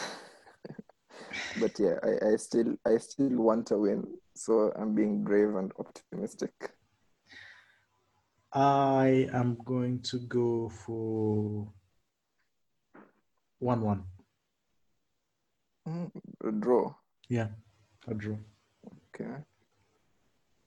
but 1.58 1.78
yeah, 1.78 1.94
I, 2.02 2.32
I 2.32 2.36
still 2.36 2.76
I 2.84 2.98
still 2.98 3.30
want 3.30 3.70
a 3.70 3.78
win, 3.78 4.06
so 4.34 4.72
I'm 4.76 4.94
being 4.94 5.24
brave 5.24 5.54
and 5.54 5.72
optimistic. 5.78 6.52
I 8.52 9.26
am 9.32 9.56
going 9.64 10.02
to 10.02 10.18
go 10.18 10.68
for 10.68 11.72
1 13.60 13.80
1. 13.80 14.04
Mm, 15.88 16.10
a 16.44 16.50
draw. 16.52 16.94
Yeah, 17.28 17.48
a 18.08 18.14
draw. 18.14 18.36
Okay. 19.14 19.30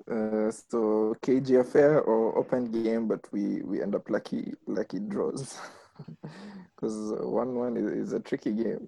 Uh, 0.10 0.50
so 0.52 1.16
KG 1.22 1.60
affair 1.60 2.02
or 2.02 2.38
open 2.38 2.72
game, 2.72 3.08
but 3.08 3.20
we 3.32 3.62
we 3.64 3.82
end 3.82 3.94
up 3.96 4.10
lucky 4.10 4.54
lucky 4.66 5.00
draws 5.00 5.60
because 6.76 7.12
one 7.22 7.56
one 7.56 7.76
is, 7.78 8.08
is 8.08 8.14
a 8.14 8.20
tricky 8.20 8.54
game. 8.54 8.88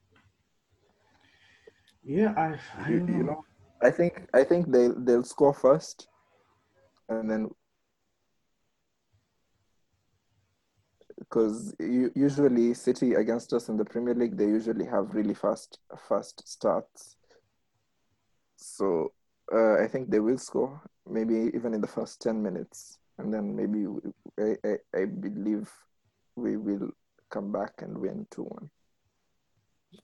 Yeah, 2.03 2.33
I, 2.37 2.59
I 2.81 2.89
You, 2.89 2.97
don't 2.97 3.09
you 3.09 3.23
know. 3.23 3.23
know, 3.23 3.43
I 3.81 3.91
think 3.91 4.27
I 4.33 4.43
think 4.43 4.71
they 4.71 4.87
they'll 4.97 5.23
score 5.23 5.53
first, 5.53 6.07
and 7.09 7.29
then 7.29 7.49
because 11.29 11.75
usually 11.79 12.73
City 12.73 13.13
against 13.13 13.53
us 13.53 13.69
in 13.69 13.77
the 13.77 13.85
Premier 13.85 14.15
League 14.15 14.37
they 14.37 14.45
usually 14.45 14.85
have 14.85 15.13
really 15.13 15.33
fast 15.33 15.77
fast 16.07 16.47
starts. 16.47 17.15
So 18.55 19.13
uh, 19.53 19.75
I 19.75 19.87
think 19.87 20.09
they 20.09 20.19
will 20.19 20.37
score 20.37 20.81
maybe 21.07 21.51
even 21.53 21.73
in 21.73 21.81
the 21.81 21.87
first 21.87 22.21
ten 22.21 22.41
minutes, 22.41 22.99
and 23.17 23.33
then 23.33 23.55
maybe 23.55 23.87
we, 23.87 24.01
I, 24.39 24.55
I 24.65 25.01
I 25.01 25.05
believe 25.05 25.69
we 26.35 26.57
will 26.57 26.89
come 27.29 27.51
back 27.51 27.73
and 27.79 27.97
win 27.97 28.25
two 28.31 28.43
one. 28.43 28.69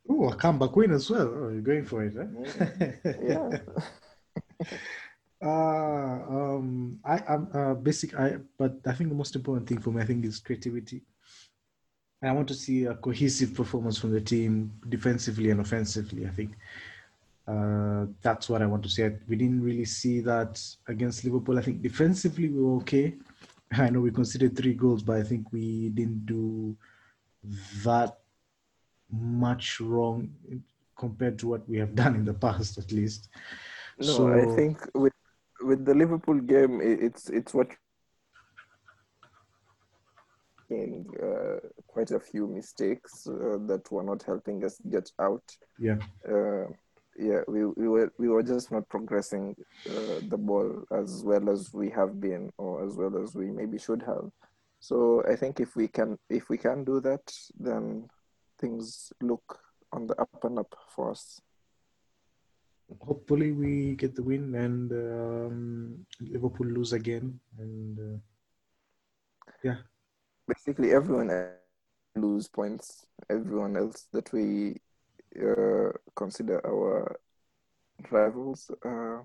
Ooh, 0.10 0.26
a 0.26 0.36
comeback 0.36 0.76
win 0.76 0.92
as 0.92 1.10
well. 1.10 1.28
Oh, 1.28 1.50
you're 1.50 1.62
going 1.62 1.86
for 1.86 2.04
it, 2.04 2.16
eh? 2.18 2.92
Yeah. 3.24 3.50
Uh, 5.44 6.26
um, 6.30 7.00
I, 7.06 7.22
I'm 7.28 7.48
uh, 7.54 7.74
basic. 7.76 8.18
I, 8.18 8.38
but 8.58 8.78
I 8.88 8.94
think 8.94 9.10
the 9.10 9.16
most 9.16 9.36
important 9.36 9.68
thing 9.68 9.80
for 9.80 9.92
me, 9.92 10.02
I 10.02 10.06
think, 10.06 10.26
is 10.26 10.40
creativity. 10.40 11.04
And 12.26 12.32
I 12.32 12.34
want 12.34 12.48
to 12.48 12.56
see 12.56 12.86
a 12.86 12.96
cohesive 12.96 13.54
performance 13.54 14.00
from 14.00 14.12
the 14.12 14.20
team, 14.20 14.72
defensively 14.90 15.52
and 15.52 15.60
offensively. 15.62 16.26
I 16.26 16.32
think 16.32 16.58
uh, 17.48 18.08
that's 18.24 18.50
what 18.50 18.64
I 18.64 18.66
want 18.66 18.82
to 18.82 18.90
see. 18.90 19.08
We 19.28 19.36
didn't 19.36 19.62
really 19.62 19.86
see 19.86 20.22
that 20.22 20.60
against 20.88 21.24
Liverpool. 21.24 21.60
I 21.60 21.62
think 21.62 21.84
defensively 21.84 22.50
we 22.50 22.64
were 22.64 22.78
okay. 22.78 23.14
I 23.74 23.92
know 23.92 24.00
we 24.02 24.10
conceded 24.10 24.58
three 24.58 24.74
goals, 24.74 25.04
but 25.04 25.18
I 25.18 25.22
think 25.22 25.54
we 25.54 25.90
didn't 25.90 26.26
do 26.26 26.76
that 27.84 28.18
much 29.12 29.80
wrong 29.80 30.28
compared 30.98 31.38
to 31.38 31.48
what 31.48 31.70
we 31.70 31.78
have 31.78 31.94
done 32.04 32.16
in 32.16 32.26
the 32.26 32.34
past, 32.34 32.80
at 32.80 32.92
least. 32.92 33.30
No, 34.00 34.06
So- 34.08 34.34
I 34.34 34.56
think 34.56 34.80
with 34.96 35.14
with 35.62 35.86
the 35.86 35.94
Liverpool 35.94 36.40
game, 36.40 36.82
it's 36.82 37.30
it's 37.30 37.54
what 37.54 37.70
uh, 40.72 41.60
quite 41.96 42.12
a 42.12 42.20
few 42.20 42.46
mistakes 42.48 43.26
uh, 43.26 43.58
that 43.70 43.90
were 43.90 44.04
not 44.04 44.22
helping 44.32 44.66
us 44.66 44.76
get 44.96 45.10
out. 45.28 45.46
Yeah. 45.80 46.00
Uh, 46.28 46.68
yeah, 47.18 47.42
we, 47.48 47.60
we 47.82 47.88
were 47.88 48.12
we 48.20 48.28
were 48.28 48.44
just 48.44 48.68
not 48.76 48.90
progressing 48.90 49.56
uh, 49.90 50.20
the 50.28 50.38
ball 50.38 50.70
as 50.92 51.24
well 51.24 51.50
as 51.50 51.74
we 51.74 51.90
have 52.00 52.20
been, 52.20 52.52
or 52.58 52.86
as 52.86 52.98
well 53.00 53.16
as 53.24 53.34
we 53.34 53.48
maybe 53.60 53.78
should 53.80 54.04
have. 54.12 54.26
So 54.82 55.24
I 55.32 55.36
think 55.38 55.62
if 55.66 55.78
we 55.80 55.88
can 55.88 56.18
if 56.30 56.50
we 56.50 56.58
can 56.58 56.84
do 56.84 57.00
that, 57.08 57.26
then 57.58 58.10
things 58.60 59.14
look 59.22 59.48
on 59.94 60.08
the 60.08 60.16
up 60.20 60.44
and 60.44 60.60
up 60.60 60.76
for 60.94 61.12
us. 61.12 61.40
Hopefully, 63.10 63.52
we 63.54 63.96
get 63.96 64.14
the 64.16 64.24
win 64.24 64.54
and 64.54 64.92
um, 64.92 66.06
Liverpool 66.20 66.68
lose 66.68 66.92
again. 66.92 67.40
And 67.58 67.98
uh, 68.08 68.20
yeah, 69.64 69.78
basically 70.48 70.92
everyone 70.92 71.32
lose 72.16 72.48
points. 72.48 73.06
Everyone 73.30 73.78
else 73.78 74.08
that 74.14 74.32
we 74.34 74.78
uh, 75.40 75.92
consider 76.16 76.66
our 76.66 77.20
rivals. 78.12 78.72
Uh, 78.84 79.20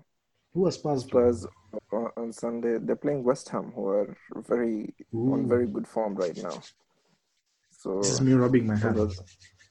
who 0.53 0.65
are 0.65 0.71
Spurs? 0.71 1.05
Spurs 1.05 1.47
on, 1.91 2.09
on 2.17 2.33
Sunday. 2.33 2.77
They're 2.79 2.95
playing 2.95 3.23
West 3.23 3.49
Ham, 3.49 3.71
who 3.73 3.87
are 3.87 4.17
very 4.47 4.93
Ooh. 5.13 5.33
on 5.33 5.47
very 5.47 5.67
good 5.67 5.87
form 5.87 6.15
right 6.15 6.35
now. 6.37 6.61
So 7.69 7.99
this 8.01 8.11
is 8.11 8.21
me 8.21 8.33
rubbing 8.33 8.67
my 8.67 8.75
hands. 8.75 9.19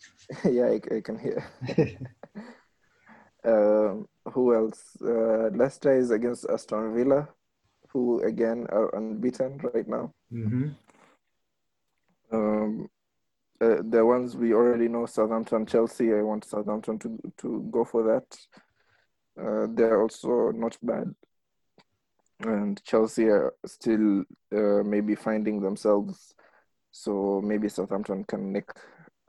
yeah, 0.45 0.67
I, 0.67 0.81
I, 0.97 1.01
can 1.01 1.19
hear. 1.19 1.45
um, 3.45 4.09
who 4.33 4.55
else? 4.55 4.97
Uh, 5.03 5.51
Leicester 5.55 5.97
is 5.97 6.11
against 6.11 6.47
Aston 6.49 6.95
Villa, 6.95 7.29
who 7.89 8.23
again 8.23 8.67
are 8.71 8.95
unbeaten 8.97 9.61
right 9.75 9.87
now. 9.87 10.13
Mm-hmm. 10.33 10.69
Um, 12.33 12.89
uh, 13.61 13.83
the 13.89 14.05
ones 14.05 14.37
we 14.37 14.55
already 14.55 14.89
know, 14.89 15.07
Southampton, 15.07 15.67
Chelsea. 15.67 16.13
I 16.13 16.23
want 16.23 16.45
Southampton 16.45 16.99
to 17.01 17.19
to 17.39 17.69
go 17.71 17.85
for 17.85 18.03
that. 18.05 18.39
Uh, 19.41 19.67
they're 19.75 20.01
also 20.01 20.51
not 20.51 20.77
bad, 20.83 21.15
and 22.41 22.83
Chelsea 22.85 23.25
are 23.25 23.55
still 23.67 24.25
uh, 24.55 24.83
maybe 24.85 25.15
finding 25.15 25.61
themselves. 25.61 26.35
So 26.91 27.41
maybe 27.45 27.69
Southampton 27.69 28.25
can 28.25 28.53
nick 28.53 28.71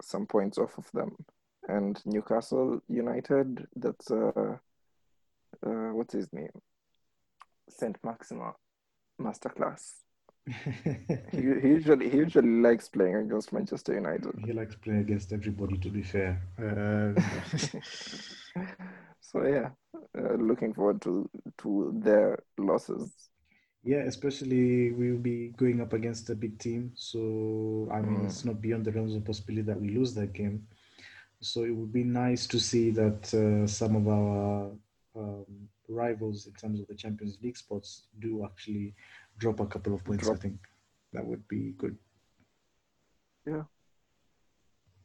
some 0.01 0.25
points 0.25 0.57
off 0.57 0.77
of 0.77 0.89
them. 0.93 1.15
And 1.67 2.01
Newcastle 2.05 2.81
United, 2.89 3.67
that's 3.75 4.09
uh, 4.09 4.57
uh 5.65 5.93
what's 5.93 6.13
his 6.13 6.33
name? 6.33 6.49
Saint-Maximin 7.69 8.53
masterclass 9.21 10.01
he, 10.47 11.37
he, 11.37 11.67
usually 11.67 12.09
he 12.09 12.17
usually 12.17 12.61
likes 12.61 12.89
playing 12.89 13.15
against 13.15 13.53
Manchester 13.53 13.93
United. 13.93 14.33
He 14.45 14.53
likes 14.53 14.75
playing 14.75 15.01
against 15.01 15.31
everybody. 15.33 15.77
To 15.77 15.89
be 15.89 16.01
fair. 16.01 16.41
Uh... 16.57 17.19
so 19.21 19.45
yeah, 19.45 19.69
uh, 20.17 20.33
looking 20.33 20.73
forward 20.73 21.01
to 21.03 21.29
to 21.59 21.93
their 21.95 22.43
losses. 22.57 23.11
Yeah, 23.83 24.03
especially 24.05 24.91
we'll 24.91 25.17
be 25.17 25.49
going 25.57 25.81
up 25.81 25.93
against 25.93 26.29
a 26.29 26.35
big 26.35 26.57
team. 26.59 26.91
So 26.95 27.89
I 27.91 28.01
mean, 28.01 28.21
mm. 28.21 28.25
it's 28.25 28.45
not 28.45 28.61
beyond 28.61 28.85
the 28.85 28.91
realms 28.91 29.15
of 29.15 29.25
possibility 29.25 29.63
that 29.63 29.79
we 29.79 29.89
lose 29.89 30.13
that 30.15 30.33
game. 30.33 30.67
So 31.39 31.63
it 31.63 31.71
would 31.71 31.91
be 31.91 32.03
nice 32.03 32.45
to 32.47 32.59
see 32.59 32.91
that 32.91 33.33
uh, 33.33 33.65
some 33.67 33.95
of 33.95 34.07
our 34.07 34.71
um, 35.15 35.45
rivals 35.91 36.47
in 36.47 36.53
terms 36.53 36.79
of 36.79 36.87
the 36.87 36.95
Champions 36.95 37.37
League 37.41 37.57
spots 37.57 38.03
do 38.19 38.45
actually 38.45 38.93
drop 39.41 39.59
a 39.59 39.65
couple 39.65 39.95
of 39.95 40.03
points. 40.05 40.23
Drop. 40.23 40.37
I 40.37 40.39
think 40.39 40.57
that 41.13 41.25
would 41.25 41.45
be 41.47 41.73
good. 41.77 41.97
Yeah. 43.45 43.63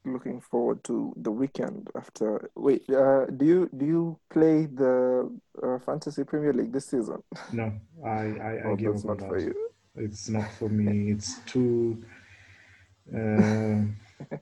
Looking 0.05 0.41
forward 0.41 0.84
to 0.84 1.12
the 1.16 1.32
weekend 1.32 1.89
after. 1.97 2.51
Wait, 2.55 2.89
uh, 2.91 3.26
do 3.26 3.45
you 3.45 3.70
do 3.76 3.84
you 3.87 4.18
play 4.30 4.66
the 4.66 5.28
uh, 5.61 5.78
fantasy 5.80 6.22
Premier 6.22 6.53
League 6.53 6.72
this 6.72 6.87
season? 6.87 7.20
No, 7.53 7.72
I 8.05 8.09
I, 8.49 8.61
oh, 8.64 8.72
I 8.72 8.74
give 8.76 8.95
up 8.95 9.05
not 9.05 9.18
for 9.28 9.39
you. 9.39 9.55
It's 9.97 10.28
not 10.28 10.49
for 10.59 10.68
me. 10.68 11.11
It's 11.14 11.41
too. 11.51 12.05
Uh, 13.12 13.91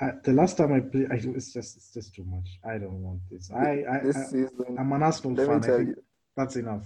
I, 0.00 0.12
the 0.22 0.32
last 0.32 0.58
time 0.58 0.72
I 0.74 0.80
played, 0.80 1.10
I, 1.10 1.16
it's 1.38 1.52
just 1.54 1.78
it's 1.78 1.90
just 1.94 2.14
too 2.14 2.24
much. 2.24 2.48
I 2.62 2.76
don't 2.76 3.02
want 3.02 3.20
this. 3.30 3.50
I, 3.50 3.84
I 3.92 3.98
this 4.04 4.16
I, 4.16 4.24
season, 4.24 4.76
I'm 4.78 4.92
an 4.92 5.02
Arsenal 5.02 5.36
fan. 5.36 5.64
I 5.64 5.66
think 5.66 5.88
you, 5.88 6.04
that's 6.36 6.56
enough 6.56 6.84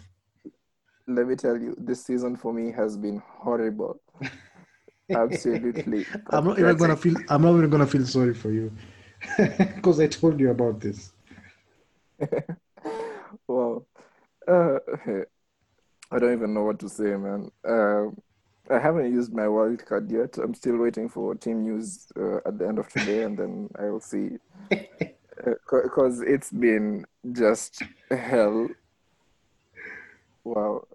let 1.07 1.27
me 1.27 1.37
tell 1.37 1.61
you, 1.61 1.75
this 1.79 2.05
season 2.05 2.37
for 2.37 2.53
me 2.53 2.73
has 2.73 2.97
been 2.97 3.23
horrible. 3.27 4.01
Absolutely. 5.15 6.05
I'm 6.31 6.45
not 6.45 6.59
even 6.59 6.77
gonna 6.77 6.97
feel. 6.97 7.17
I'm 7.29 7.43
not 7.43 7.57
even 7.57 7.71
gonna 7.71 7.87
feel 7.87 8.07
sorry 8.07 8.35
for 8.35 8.51
you 8.51 8.73
because 9.37 10.01
I 10.01 10.07
told 10.07 10.41
you 10.41 10.51
about 10.51 10.81
this. 10.81 11.13
well, 13.47 13.87
uh, 14.49 14.79
I 16.11 16.19
don't 16.19 16.33
even 16.33 16.55
know 16.55 16.63
what 16.65 16.79
to 16.81 16.89
say, 16.89 17.17
man. 17.17 17.51
Uh, 17.67 18.07
I 18.71 18.79
haven't 18.79 19.13
used 19.13 19.35
my 19.35 19.49
wild 19.49 19.85
card 19.85 20.11
yet. 20.11 20.39
I'm 20.39 20.55
still 20.55 20.79
waiting 20.79 21.09
for 21.09 21.35
team 21.35 21.63
news 21.63 22.07
uh, 22.19 22.37
at 22.47 22.59
the 22.59 22.67
end 22.67 22.79
of 22.79 22.89
today, 22.89 23.23
and 23.25 23.37
then 23.37 23.69
I 23.79 23.91
will 23.91 24.01
see. 24.01 24.31
Because 25.69 26.21
uh, 26.21 26.27
it's 26.27 26.51
been 26.53 27.05
just 27.33 27.83
hell 28.11 28.69
Wow. 30.45 30.87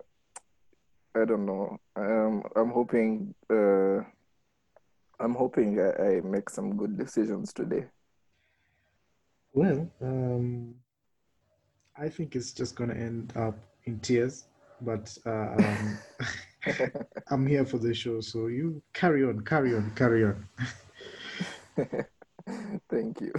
I 1.21 1.25
don't 1.25 1.45
know. 1.45 1.77
Um, 1.95 2.43
I'm 2.55 2.69
hoping. 2.69 3.33
Uh, 3.49 4.03
I'm 5.19 5.33
hoping 5.33 5.79
I, 5.79 6.17
I 6.17 6.21
make 6.21 6.49
some 6.49 6.77
good 6.77 6.97
decisions 6.97 7.51
today. 7.53 7.85
Well, 9.53 9.89
um, 10.01 10.75
I 11.97 12.09
think 12.09 12.35
it's 12.35 12.51
just 12.51 12.75
gonna 12.75 12.93
end 12.93 13.33
up 13.35 13.57
in 13.85 13.99
tears, 13.99 14.45
but 14.81 15.17
uh, 15.25 15.55
um, 15.57 15.97
I'm 17.31 17.47
here 17.47 17.65
for 17.65 17.79
the 17.79 17.93
show, 17.93 18.21
so 18.21 18.47
you 18.47 18.81
carry 18.93 19.23
on, 19.23 19.41
carry 19.41 19.75
on, 19.75 19.91
carry 19.95 20.25
on. 20.25 20.47
Thank 22.89 23.21
you. 23.21 23.33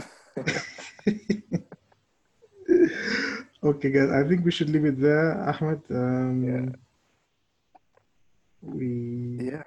Okay, 3.62 3.90
guys, 3.90 4.10
I 4.10 4.26
think 4.26 4.44
we 4.44 4.52
should 4.52 4.70
leave 4.70 4.84
it 4.84 5.00
there, 5.00 5.34
Ahmed. 5.48 5.82
Um, 5.90 6.44
yeah. 6.44 6.87
We. 8.62 9.38
Yeah. 9.40 9.62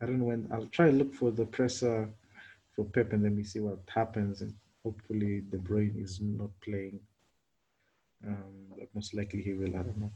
I 0.00 0.06
don't 0.06 0.18
know 0.18 0.26
when. 0.26 0.48
I'll 0.52 0.66
try 0.66 0.86
to 0.86 0.92
look 0.92 1.14
for 1.14 1.30
the 1.30 1.46
presser 1.46 2.08
for 2.74 2.84
Pep, 2.84 3.12
and 3.12 3.24
then 3.24 3.36
we 3.36 3.44
see 3.44 3.60
what 3.60 3.78
happens. 3.88 4.42
And 4.42 4.54
hopefully, 4.84 5.42
De 5.50 5.56
Bruyne 5.56 6.02
is 6.02 6.20
not 6.20 6.50
playing. 6.62 7.00
Um, 8.26 8.66
but 8.78 8.88
most 8.94 9.14
likely 9.14 9.42
he 9.42 9.52
will. 9.54 9.70
I 9.70 9.82
don't 9.82 9.98
know. 9.98 10.12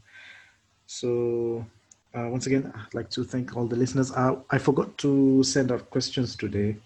So, 0.85 1.65
uh, 2.13 2.27
once 2.29 2.47
again, 2.47 2.71
I'd 2.75 2.93
like 2.93 3.09
to 3.11 3.23
thank 3.23 3.55
all 3.55 3.67
the 3.67 3.75
listeners. 3.75 4.11
Uh, 4.11 4.35
I 4.49 4.57
forgot 4.57 4.97
to 4.99 5.43
send 5.43 5.71
out 5.71 5.89
questions 5.89 6.35
today. 6.35 6.77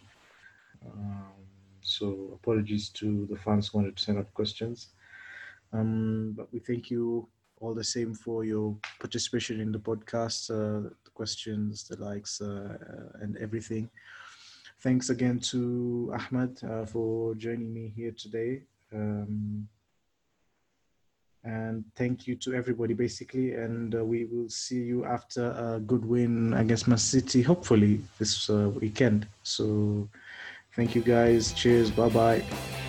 Um, 0.86 1.34
so, 1.82 2.30
apologies 2.34 2.90
to 2.90 3.28
the 3.30 3.38
fans 3.38 3.68
who 3.68 3.80
wanted 3.80 3.98
to 3.98 4.04
send 4.04 4.18
out 4.20 4.34
questions. 4.34 4.90
Um, 5.74 6.34
but 6.38 6.52
we 6.54 6.60
thank 6.60 6.90
you 6.90 7.28
all 7.66 7.74
the 7.74 7.84
same 7.84 8.14
for 8.14 8.46
your 8.46 8.76
participation 9.00 9.60
in 9.60 9.72
the 9.72 9.80
podcast, 9.80 10.50
uh, 10.52 10.90
the 11.04 11.12
questions, 11.14 11.88
the 11.88 11.98
likes, 11.98 12.42
uh, 12.42 12.78
and 13.22 13.38
everything. 13.38 13.90
Thanks 14.82 15.10
again 15.10 15.40
to 15.52 16.14
Ahmed 16.14 16.64
uh, 16.64 16.86
for 16.86 17.34
joining 17.36 17.74
me 17.74 17.92
here 17.96 18.12
today. 18.12 18.62
Um, 18.94 19.68
and 21.44 21.84
thank 21.96 22.28
you 22.28 22.36
to 22.38 22.54
everybody, 22.54 22.94
basically. 22.94 23.54
And 23.54 23.96
uh, 23.96 24.04
we 24.04 24.26
will 24.26 24.50
see 24.50 24.82
you 24.82 25.06
after 25.06 25.52
a 25.52 25.80
good 25.80 26.04
win 26.06 26.54
against 26.54 26.88
Man 26.88 26.98
City, 26.98 27.42
hopefully 27.42 28.02
this 28.20 28.50
uh, 28.50 28.70
weekend. 28.82 29.28
So, 29.44 30.08
thank 30.76 30.96
you 30.96 31.02
guys. 31.02 31.54
Cheers. 31.54 31.92
Bye 31.92 32.10
bye. 32.10 32.85